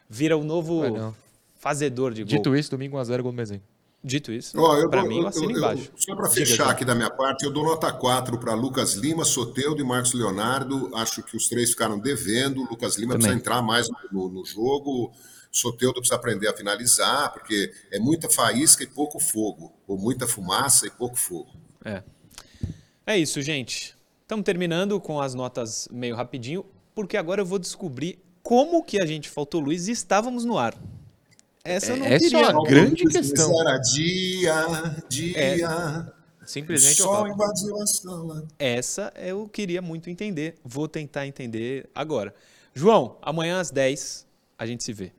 vira 0.09 0.37
o 0.37 0.43
novo 0.43 1.15
fazedor 1.61 2.13
de 2.13 2.25
gol. 2.25 2.29
Dito 2.29 2.57
isso, 2.57 2.71
domingo 2.71 2.97
1x0 2.97 3.23
gol 3.23 3.31
do 3.31 3.37
Mezenga. 3.37 3.63
Dito 4.05 4.33
isso, 4.33 4.59
oh, 4.59 4.89
para 4.89 5.05
mim, 5.05 5.21
eu 5.21 5.29
assino 5.29 5.53
eu, 5.53 5.59
embaixo. 5.59 5.93
só 5.95 6.17
para 6.17 6.29
fechar 6.29 6.69
aqui 6.69 6.85
da 6.85 6.93
minha 6.93 7.11
parte, 7.11 7.45
eu 7.45 7.53
dou 7.53 7.65
nota 7.65 7.93
4 7.93 8.37
para 8.37 8.53
Lucas 8.53 8.95
Lima, 8.95 9.25
Soteudo 9.25 9.81
e 9.81 9.85
Marcos 9.85 10.13
Leonardo. 10.13 10.91
Acho 10.97 11.23
que 11.23 11.37
os 11.37 11.49
três 11.49 11.71
ficaram 11.71 12.01
devendo. 12.01 12.63
Lucas 12.63 12.97
Lima 12.97 13.13
Também. 13.13 13.29
precisa 13.29 13.35
entrar 13.35 13.63
mais 13.63 13.89
no, 14.11 14.29
no 14.29 14.45
jogo. 14.45 15.13
Soteudo 15.53 16.01
precisa 16.01 16.17
aprender 16.17 16.49
a 16.49 16.57
finalizar, 16.57 17.33
porque 17.33 17.73
é 17.93 18.01
muita 18.01 18.29
faísca 18.29 18.83
e 18.83 18.89
pouco 18.89 19.21
fogo. 19.21 19.73
Ou 19.87 19.97
muita 19.97 20.27
fumaça 20.27 20.85
e 20.85 20.91
pouco 20.91 21.17
fogo. 21.17 21.53
É. 21.85 22.03
É 23.07 23.17
isso, 23.17 23.41
gente. 23.41 23.95
Estamos 24.23 24.45
terminando 24.45 24.99
com 25.01 25.21
as 25.21 25.35
notas 25.35 25.89
meio 25.93 26.17
rapidinho, 26.17 26.65
porque 26.95 27.17
agora 27.17 27.41
eu 27.41 27.47
vou 27.47 27.59
descobrir 27.59 28.19
como 28.43 28.83
que 28.83 29.01
a 29.01 29.07
gente 29.07 29.29
faltou 29.29 29.61
Luiz 29.61 29.87
e 29.87 29.93
estávamos 29.93 30.45
no 30.45 30.59
ar. 30.59 30.75
Essa 31.65 31.93
eu 31.93 31.97
não 31.97 32.07
Essa 32.07 32.19
queria. 32.19 32.47
é 32.47 32.49
uma 32.49 32.65
grande 32.65 33.05
questão. 33.05 33.61
Era 33.61 33.79
dia, 33.79 34.97
dia. 35.09 35.39
É, 35.39 36.13
simplesmente 36.45 37.01
o 37.01 37.05
sol 37.05 37.29
invadiu 37.29 37.81
a 37.81 37.87
sala. 37.87 38.49
Essa 38.59 39.13
eu 39.17 39.49
queria 39.49 39.81
muito 39.81 40.11
entender. 40.11 40.57
Vou 40.65 40.89
tentar 40.89 41.27
entender 41.27 41.89
agora. 41.95 42.35
João, 42.75 43.17
amanhã 43.23 43.61
às 43.61 43.71
10 43.71 44.27
a 44.59 44.67
gente 44.67 44.83
se 44.83 44.93
vê. 44.93 45.13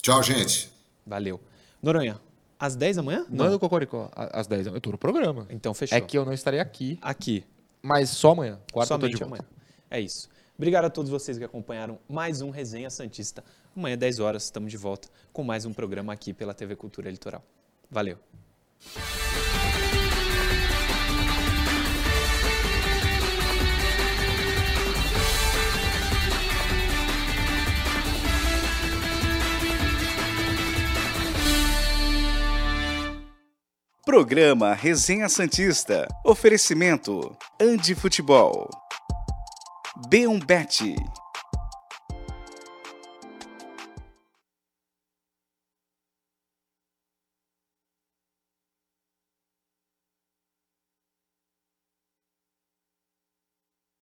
Tchau, 0.00 0.22
gente. 0.22 0.70
Valeu. 1.04 1.40
Noronha, 1.82 2.20
às 2.58 2.76
10 2.76 2.96
da 2.96 3.02
manhã? 3.02 3.26
Não, 3.28 3.50
não. 3.50 3.58
Cocoricó. 3.58 4.08
Às 4.14 4.46
10 4.46 4.68
eu 4.68 4.80
tô 4.80 4.92
no 4.92 4.98
programa. 4.98 5.48
Então 5.50 5.74
fechou. 5.74 5.98
É 5.98 6.00
que 6.00 6.16
eu 6.16 6.24
não 6.24 6.32
estarei 6.32 6.60
aqui. 6.60 6.96
Aqui. 7.02 7.44
Mas 7.82 8.10
só 8.10 8.30
amanhã. 8.30 8.60
Quarta 8.72 8.94
Somente 8.94 9.22
amanhã. 9.24 9.44
É 9.90 10.00
isso. 10.00 10.28
Obrigado 10.62 10.84
a 10.84 10.90
todos 10.90 11.10
vocês 11.10 11.36
que 11.36 11.42
acompanharam 11.42 11.98
mais 12.08 12.40
um 12.40 12.50
Resenha 12.50 12.88
Santista. 12.88 13.42
Amanhã, 13.76 13.98
10 13.98 14.20
horas, 14.20 14.44
estamos 14.44 14.70
de 14.70 14.76
volta 14.76 15.08
com 15.32 15.42
mais 15.42 15.64
um 15.66 15.72
programa 15.72 16.12
aqui 16.12 16.32
pela 16.32 16.54
TV 16.54 16.76
Cultura 16.76 17.10
Litoral. 17.10 17.44
Valeu! 17.90 18.16
Programa 34.04 34.74
Resenha 34.74 35.28
Santista. 35.28 36.06
Oferecimento 36.24 37.36
Andi 37.60 37.96
Futebol. 37.96 38.81
B1Bet. 39.96 41.21